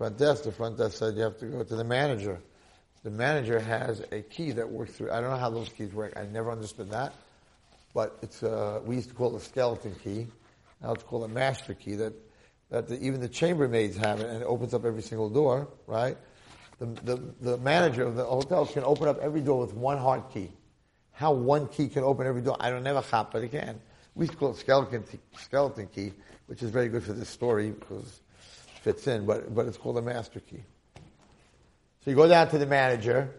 front 0.00 0.16
desk. 0.16 0.44
The 0.44 0.52
front 0.52 0.78
desk 0.78 0.96
said 0.96 1.14
you 1.14 1.20
have 1.24 1.38
to 1.40 1.44
go 1.44 1.62
to 1.62 1.76
the 1.76 1.84
manager. 1.84 2.40
The 3.02 3.10
manager 3.10 3.60
has 3.60 4.02
a 4.12 4.22
key 4.22 4.50
that 4.52 4.66
works 4.66 4.92
through. 4.92 5.10
I 5.10 5.20
don't 5.20 5.28
know 5.28 5.36
how 5.36 5.50
those 5.50 5.68
keys 5.68 5.92
work. 5.92 6.14
I 6.16 6.24
never 6.24 6.50
understood 6.50 6.90
that, 6.90 7.12
but 7.92 8.16
it's 8.22 8.42
uh, 8.42 8.80
we 8.86 8.94
used 8.94 9.10
to 9.10 9.14
call 9.14 9.36
it 9.36 9.42
a 9.42 9.44
skeleton 9.44 9.94
key. 10.02 10.26
Now 10.80 10.94
it's 10.94 11.02
called 11.02 11.24
a 11.24 11.28
master 11.28 11.74
key 11.74 11.96
that 11.96 12.14
that 12.70 12.88
the, 12.88 12.98
even 12.98 13.20
the 13.20 13.28
chambermaids 13.28 13.98
have 13.98 14.20
it, 14.20 14.30
and 14.30 14.40
it 14.40 14.46
opens 14.46 14.72
up 14.72 14.86
every 14.86 15.02
single 15.02 15.28
door. 15.28 15.68
Right? 15.86 16.16
The, 16.78 16.86
the 16.86 17.16
the 17.42 17.58
manager 17.58 18.02
of 18.02 18.16
the 18.16 18.24
hotel 18.24 18.64
can 18.64 18.84
open 18.84 19.06
up 19.06 19.18
every 19.18 19.42
door 19.42 19.60
with 19.60 19.74
one 19.74 19.98
hard 19.98 20.22
key. 20.32 20.50
How 21.12 21.32
one 21.32 21.68
key 21.68 21.88
can 21.88 22.04
open 22.04 22.26
every 22.26 22.40
door, 22.40 22.56
I 22.58 22.70
don't 22.70 22.84
never 22.84 23.02
hop, 23.02 23.34
but 23.34 23.44
it 23.44 23.50
can. 23.50 23.78
We 24.14 24.22
used 24.22 24.32
to 24.32 24.38
call 24.38 24.52
it 24.52 24.56
skeleton 24.56 25.04
skeleton 25.36 25.88
key, 25.88 26.14
which 26.46 26.62
is 26.62 26.70
very 26.70 26.88
good 26.88 27.04
for 27.04 27.12
this 27.12 27.28
story 27.28 27.72
because 27.72 28.20
fits 28.82 29.06
in, 29.06 29.26
but 29.26 29.54
but 29.54 29.66
it's 29.66 29.76
called 29.76 29.98
a 29.98 30.02
master 30.02 30.40
key. 30.40 30.62
So 32.04 32.10
you 32.10 32.16
go 32.16 32.26
down 32.26 32.48
to 32.50 32.58
the 32.58 32.66
manager 32.66 33.30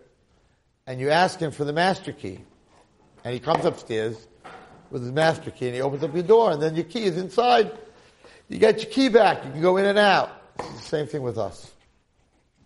and 0.85 0.99
you 0.99 1.09
ask 1.09 1.39
him 1.39 1.51
for 1.51 1.63
the 1.63 1.73
master 1.73 2.11
key. 2.11 2.39
And 3.23 3.33
he 3.33 3.39
comes 3.39 3.65
upstairs 3.65 4.27
with 4.91 5.03
his 5.03 5.11
master 5.11 5.51
key 5.51 5.67
and 5.67 5.75
he 5.75 5.81
opens 5.81 6.03
up 6.03 6.13
your 6.13 6.23
door 6.23 6.51
and 6.51 6.61
then 6.61 6.75
your 6.75 6.85
key 6.85 7.03
is 7.03 7.17
inside. 7.17 7.71
You 8.49 8.59
get 8.59 8.83
your 8.83 8.91
key 8.91 9.09
back. 9.09 9.43
You 9.45 9.51
can 9.51 9.61
go 9.61 9.77
in 9.77 9.85
and 9.85 9.97
out. 9.97 10.31
It's 10.59 10.73
the 10.73 10.81
same 10.81 11.07
thing 11.07 11.21
with 11.21 11.37
us. 11.37 11.71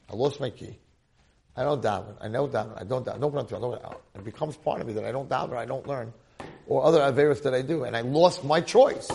I 0.10 0.16
lost 0.16 0.40
my 0.40 0.50
key. 0.50 0.78
I 1.56 1.64
don't 1.64 1.82
daven. 1.82 2.16
I 2.20 2.28
know 2.28 2.48
daven. 2.48 2.80
I 2.80 2.84
don't 2.84 3.06
daven. 3.06 3.16
I 3.16 3.20
don't 3.20 3.54
I 3.54 3.60
don't 3.60 3.98
It 4.16 4.24
becomes 4.26 4.58
part 4.58 4.82
of 4.82 4.88
me 4.88 4.94
that 4.94 5.06
I 5.06 5.12
don't 5.12 5.30
daven. 5.30 5.56
I 5.56 5.66
don't 5.66 5.88
learn. 5.88 6.12
Or 6.68 6.84
other 6.84 7.00
averas 7.00 7.42
that 7.44 7.54
I 7.54 7.62
do. 7.62 7.84
And 7.86 7.96
I 7.96 8.02
lost 8.02 8.44
my 8.44 8.60
choice. 8.60 9.10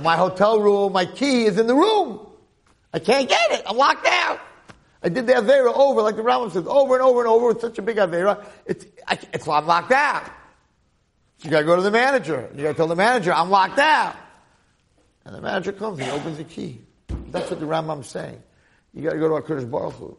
My 0.00 0.16
hotel 0.16 0.60
room, 0.60 0.92
my 0.92 1.06
key 1.06 1.44
is 1.44 1.58
in 1.58 1.66
the 1.66 1.74
room. 1.74 2.26
I 2.92 2.98
can't 2.98 3.28
get 3.28 3.52
it. 3.52 3.62
I'm 3.66 3.76
locked 3.76 4.06
out. 4.06 4.40
I 5.02 5.08
did 5.08 5.26
the 5.26 5.34
Avera 5.34 5.72
over, 5.74 6.02
like 6.02 6.16
the 6.16 6.22
Rambam 6.22 6.52
says, 6.52 6.66
over 6.66 6.94
and 6.94 7.02
over 7.02 7.20
and 7.20 7.28
over 7.28 7.48
with 7.48 7.60
such 7.60 7.78
a 7.78 7.82
big 7.82 7.96
Avera. 7.96 8.44
It's, 8.66 8.84
I, 9.06 9.18
it's 9.32 9.48
I'm 9.48 9.66
locked 9.66 9.92
out. 9.92 10.24
So 11.38 11.44
you 11.44 11.50
gotta 11.50 11.64
go 11.64 11.76
to 11.76 11.82
the 11.82 11.90
manager. 11.90 12.50
You 12.54 12.64
gotta 12.64 12.74
tell 12.74 12.86
the 12.86 12.96
manager, 12.96 13.32
I'm 13.32 13.50
locked 13.50 13.78
out. 13.78 14.16
And 15.24 15.34
the 15.34 15.40
manager 15.40 15.72
comes, 15.72 15.98
he 15.98 16.10
opens 16.10 16.36
the 16.36 16.44
key. 16.44 16.80
That's 17.30 17.50
what 17.50 17.60
the 17.60 17.66
Rambam's 17.66 18.08
saying. 18.08 18.42
You 18.92 19.02
gotta 19.02 19.18
go 19.18 19.40
to 19.40 19.46
HaKadosh 19.46 19.70
Baruch 19.70 19.94
Hu. 19.94 20.18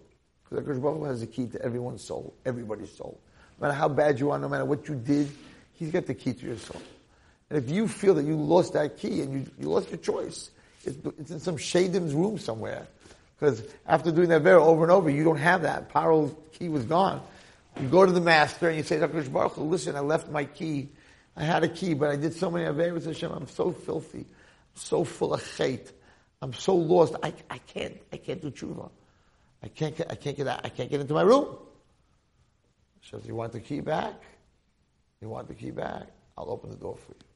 Because 0.49 0.65
HaKadosh 0.65 0.81
Baruch 0.81 1.07
has 1.07 1.19
the 1.19 1.27
key 1.27 1.45
to 1.47 1.61
everyone's 1.61 2.03
soul, 2.03 2.33
everybody's 2.45 2.91
soul. 2.91 3.19
No 3.59 3.67
matter 3.67 3.77
how 3.77 3.89
bad 3.89 4.19
you 4.19 4.31
are, 4.31 4.39
no 4.39 4.49
matter 4.49 4.65
what 4.65 4.87
you 4.87 4.95
did, 4.95 5.29
he's 5.73 5.91
got 5.91 6.07
the 6.07 6.15
key 6.15 6.33
to 6.33 6.45
your 6.45 6.57
soul. 6.57 6.81
And 7.51 7.61
if 7.61 7.69
you 7.69 7.89
feel 7.89 8.13
that 8.13 8.23
you 8.23 8.37
lost 8.37 8.71
that 8.73 8.97
key 8.97 9.21
and 9.21 9.33
you, 9.33 9.45
you 9.59 9.67
lost 9.67 9.89
your 9.89 9.97
choice, 9.97 10.51
it's, 10.85 10.97
it's 11.19 11.31
in 11.31 11.39
some 11.41 11.57
Shadim's 11.57 12.13
room 12.13 12.37
somewhere. 12.37 12.87
Because 13.37 13.61
after 13.85 14.09
doing 14.09 14.29
that 14.29 14.41
vera 14.41 14.63
over 14.63 14.83
and 14.83 14.91
over, 14.91 15.09
you 15.09 15.25
don't 15.25 15.35
have 15.35 15.63
that. 15.63 15.89
Paro's 15.89 16.33
key 16.53 16.69
was 16.69 16.85
gone. 16.85 17.21
You 17.81 17.89
go 17.89 18.05
to 18.05 18.11
the 18.11 18.21
master 18.21 18.69
and 18.69 18.77
you 18.77 18.83
say, 18.83 18.99
Dr. 18.99 19.21
Baruch 19.23 19.57
listen, 19.57 19.97
I 19.97 19.99
left 19.99 20.29
my 20.29 20.45
key. 20.45 20.87
I 21.35 21.43
had 21.43 21.65
a 21.65 21.67
key, 21.67 21.93
but 21.93 22.09
I 22.09 22.15
did 22.15 22.33
so 22.33 22.49
many 22.49 22.63
averas, 22.63 23.05
Hashem. 23.05 23.29
I'm 23.29 23.49
so 23.49 23.73
filthy. 23.73 24.19
I'm 24.19 24.75
so 24.75 25.03
full 25.03 25.33
of 25.33 25.57
hate. 25.57 25.91
I'm 26.41 26.53
so 26.53 26.73
lost. 26.73 27.15
I, 27.21 27.33
I 27.49 27.57
can't, 27.57 27.97
I 28.13 28.17
can't 28.17 28.41
do 28.41 28.49
tshuva. 28.49 28.89
I 29.61 29.67
can't 29.67 29.97
get, 29.97 30.09
I 30.09 30.15
can't 30.15 30.37
get 30.37 30.47
out. 30.47 30.61
I 30.63 30.69
can't 30.69 30.89
get 30.89 31.01
into 31.01 31.13
my 31.13 31.23
room. 31.23 31.57
Says, 33.09 33.25
you 33.25 33.35
want 33.35 33.51
the 33.51 33.59
key 33.59 33.81
back? 33.81 34.13
You 35.19 35.27
want 35.27 35.49
the 35.49 35.53
key 35.53 35.71
back? 35.71 36.07
I'll 36.37 36.49
open 36.49 36.69
the 36.69 36.77
door 36.77 36.95
for 36.95 37.11
you. 37.11 37.30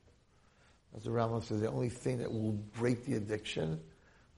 As 0.95 1.03
the 1.03 1.09
Rambam 1.09 1.43
says, 1.43 1.59
the 1.61 1.69
only 1.69 1.89
thing 1.89 2.19
that 2.19 2.31
will 2.31 2.53
break 2.53 3.05
the 3.05 3.15
addiction, 3.15 3.79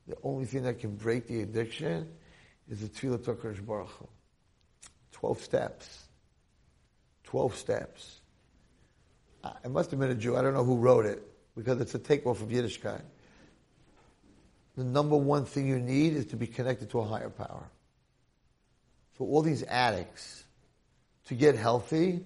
the 0.08 0.18
only 0.24 0.46
thing 0.46 0.64
that 0.64 0.80
can 0.80 0.96
break 0.96 1.28
the 1.28 1.42
addiction 1.42 2.10
is 2.70 2.82
the 2.82 2.88
Tefillah 2.88 3.20
Tokar 3.20 3.66
Baruch 3.66 3.90
Hu. 3.90 4.08
12 5.12 5.42
steps. 5.42 6.04
12 7.26 7.56
steps. 7.56 8.22
It 9.64 9.70
must 9.70 9.92
have 9.92 10.00
been 10.00 10.10
a 10.10 10.16
Jew. 10.16 10.36
I 10.36 10.42
don't 10.42 10.54
know 10.54 10.64
who 10.64 10.78
wrote 10.78 11.06
it 11.06 11.22
because 11.56 11.80
it's 11.80 11.94
a 11.96 12.00
takeoff 12.00 12.42
of 12.42 12.50
Yiddishkeit. 12.50 13.04
The 14.76 14.84
number 14.84 15.16
one 15.16 15.46
thing 15.46 15.68
you 15.68 15.80
need 15.80 16.14
is 16.14 16.26
to 16.28 16.36
be 16.36 16.48
connected 16.48 16.90
to 16.92 17.00
a 17.00 17.06
higher 17.06 17.30
power. 17.30 17.70
So 19.18 19.26
all 19.26 19.42
these 19.42 19.64
addicts, 19.64 20.44
to 21.26 21.36
get 21.36 21.56
healthy, 21.56 22.24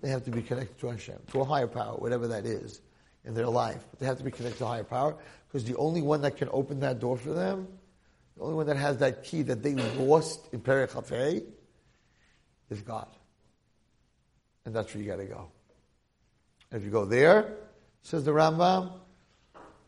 they 0.00 0.08
have 0.08 0.24
to 0.24 0.30
be 0.30 0.42
connected 0.42 0.78
to 0.80 0.88
Hashem, 0.88 1.18
to 1.32 1.40
a 1.40 1.44
higher 1.44 1.68
power, 1.68 1.96
whatever 1.96 2.28
that 2.28 2.46
is 2.46 2.80
in 3.24 3.34
their 3.34 3.46
life. 3.46 3.84
But 3.90 4.00
they 4.00 4.06
have 4.06 4.18
to 4.18 4.24
be 4.24 4.30
connected 4.30 4.58
to 4.58 4.66
higher 4.66 4.84
power 4.84 5.16
because 5.48 5.64
the 5.64 5.76
only 5.76 6.02
one 6.02 6.22
that 6.22 6.36
can 6.36 6.48
open 6.52 6.80
that 6.80 7.00
door 7.00 7.16
for 7.16 7.30
them, 7.30 7.68
the 8.36 8.42
only 8.42 8.54
one 8.54 8.66
that 8.66 8.76
has 8.76 8.98
that 8.98 9.24
key 9.24 9.42
that 9.42 9.62
they 9.62 9.74
lost 9.74 10.40
in 10.52 10.60
Perek 10.60 10.90
Hafei 10.90 11.44
is 12.70 12.80
God. 12.82 13.08
And 14.64 14.74
that's 14.74 14.94
where 14.94 15.02
you 15.02 15.10
got 15.10 15.16
to 15.16 15.24
go. 15.24 15.48
And 16.70 16.80
if 16.80 16.84
you 16.84 16.90
go 16.90 17.04
there, 17.04 17.54
says 18.02 18.24
the 18.24 18.30
Rambam, 18.30 18.92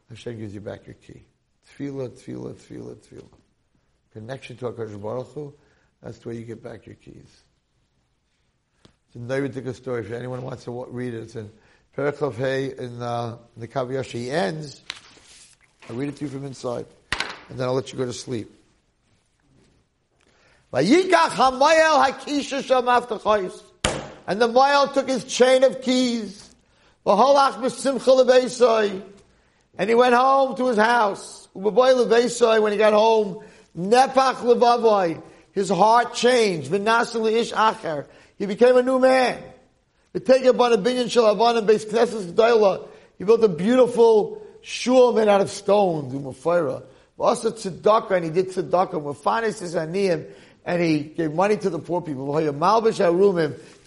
Hashem 0.08 0.38
gives 0.38 0.54
you 0.54 0.60
back 0.60 0.86
your 0.86 0.94
key. 0.94 1.24
Tefillah, 1.68 2.10
tefillah, 2.10 2.54
tefillah, 2.54 2.96
tefillah. 2.96 3.28
Connection 4.12 4.56
to 4.58 4.66
HaKadosh 4.66 5.00
Baruch 5.00 5.28
Hu, 5.28 5.54
that's 6.02 6.24
way 6.24 6.36
you 6.36 6.44
get 6.44 6.62
back 6.62 6.86
your 6.86 6.94
keys. 6.96 7.42
It's 9.06 9.16
a 9.16 9.18
Neighbor 9.18 9.72
story. 9.72 10.02
If 10.02 10.12
anyone 10.12 10.42
wants 10.42 10.64
to 10.64 10.86
read 10.88 11.14
it, 11.14 11.22
it's 11.22 11.36
in 11.36 11.50
Perikov 11.96 12.34
Hay 12.34 12.74
in, 12.76 13.00
uh, 13.00 13.38
in 13.54 13.60
the 13.60 13.68
Kav 13.68 13.88
HaYashar. 13.88 14.10
He 14.10 14.28
ends. 14.28 14.82
I'll 15.88 15.94
read 15.94 16.08
it 16.08 16.16
to 16.16 16.24
you 16.24 16.30
from 16.30 16.44
inside, 16.44 16.86
and 17.48 17.56
then 17.58 17.68
I'll 17.68 17.74
let 17.74 17.92
you 17.92 17.98
go 17.98 18.04
to 18.04 18.12
sleep. 18.12 18.50
And 24.26 24.40
the 24.40 24.48
Moyle 24.48 24.88
took 24.88 25.08
his 25.08 25.22
chain 25.24 25.62
of 25.62 25.82
keys. 25.82 26.50
And 27.06 27.20
he 29.88 29.94
went 29.94 30.14
home 30.14 30.56
to 30.56 30.66
his 30.66 30.78
house. 30.78 31.48
When 31.52 32.72
he 32.72 32.78
got 32.78 32.92
home. 32.92 33.44
His 35.52 35.68
heart 35.68 36.14
changed. 36.14 36.72
He 36.72 36.78
became 38.46 38.76
a 38.76 38.82
new 38.82 38.98
man. 38.98 39.53
He 40.14 40.20
built 40.20 40.44
a 43.42 43.48
beautiful 43.48 44.40
shul 44.62 45.12
made 45.12 45.26
out 45.26 45.40
of 45.40 45.50
stones, 45.50 46.14
u'mafayra. 46.14 46.84
V'asa 47.18 47.50
tzedakah, 47.50 48.12
and 48.12 48.24
he 48.24 48.30
did 48.30 48.50
tzedakah. 48.50 48.92
V'fanis 48.92 49.60
is 49.60 49.74
aniyim, 49.74 50.24
and 50.64 50.80
he 50.80 51.00
gave 51.00 51.34
money 51.34 51.56
to 51.56 51.68
the 51.68 51.80
poor 51.80 52.00
people. 52.00 52.36
He 52.36 52.46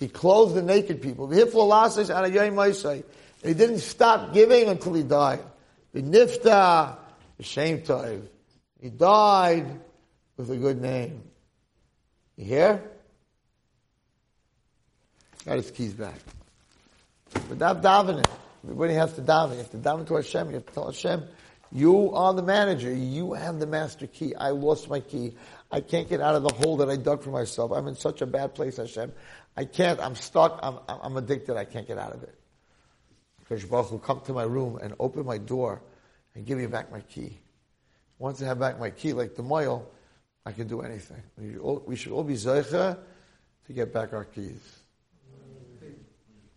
clothed 0.09 0.55
the 0.55 0.61
naked 0.61 1.01
people. 1.01 1.31
And 1.31 1.39
he 3.43 3.53
didn't 3.53 3.79
stop 3.79 4.33
giving 4.33 4.67
until 4.67 4.93
he 4.95 5.03
died. 5.03 5.39
V'nifta, 5.95 6.97
shem 7.39 7.83
tov. 7.83 8.27
He 8.81 8.89
died 8.89 9.79
with 10.35 10.51
a 10.51 10.57
good 10.57 10.81
name. 10.81 11.23
You 12.35 12.45
hear? 12.45 12.83
Got 15.47 15.57
his 15.59 15.71
keys 15.71 15.93
back. 15.93 16.19
Without 17.47 17.81
davening. 17.81 18.27
Everybody 18.65 18.95
has 18.95 19.13
to 19.13 19.21
daven. 19.21 19.51
You 19.51 19.57
have 19.59 19.71
to 19.71 19.77
daven 19.77 20.05
to 20.07 20.15
Hashem. 20.15 20.49
You 20.49 20.55
have 20.55 20.65
to 20.65 20.73
tell 20.73 20.85
Hashem, 20.87 21.23
you 21.71 22.13
are 22.13 22.33
the 22.33 22.43
manager. 22.43 22.93
You 22.93 23.31
have 23.31 23.57
the 23.57 23.65
master 23.65 24.07
key. 24.07 24.35
I 24.35 24.49
lost 24.49 24.89
my 24.89 24.99
key. 24.99 25.35
I 25.71 25.79
can't 25.79 26.09
get 26.09 26.19
out 26.19 26.35
of 26.35 26.43
the 26.43 26.53
hole 26.53 26.75
that 26.77 26.89
I 26.89 26.97
dug 26.97 27.23
for 27.23 27.29
myself. 27.29 27.71
I'm 27.71 27.87
in 27.87 27.95
such 27.95 28.21
a 28.21 28.25
bad 28.25 28.55
place, 28.55 28.75
Hashem. 28.75 29.13
I 29.55 29.63
can't. 29.63 30.01
I'm 30.01 30.15
stuck. 30.15 30.59
I'm, 30.61 30.79
I'm 30.89 31.15
addicted. 31.15 31.55
I 31.55 31.63
can't 31.63 31.87
get 31.87 31.97
out 31.97 32.11
of 32.11 32.23
it. 32.23 32.35
Because 33.39 33.65
will 33.69 33.99
come 33.99 34.19
to 34.25 34.33
my 34.33 34.43
room 34.43 34.77
and 34.81 34.95
open 34.99 35.25
my 35.25 35.37
door 35.37 35.81
and 36.35 36.45
give 36.45 36.57
me 36.57 36.65
back 36.65 36.91
my 36.91 36.99
key. 36.99 37.37
Once 38.19 38.41
I 38.41 38.47
have 38.47 38.59
back 38.59 38.81
my 38.81 38.89
key, 38.89 39.13
like 39.13 39.35
the 39.35 39.43
Moyle, 39.43 39.89
I 40.45 40.51
can 40.51 40.67
do 40.67 40.81
anything. 40.81 41.23
We 41.37 41.53
should 41.53 41.61
all, 41.61 41.83
we 41.87 41.95
should 41.95 42.11
all 42.11 42.25
be 42.25 42.33
zeicha 42.33 42.97
to 43.67 43.73
get 43.73 43.93
back 43.93 44.11
our 44.11 44.25
keys. 44.25 44.76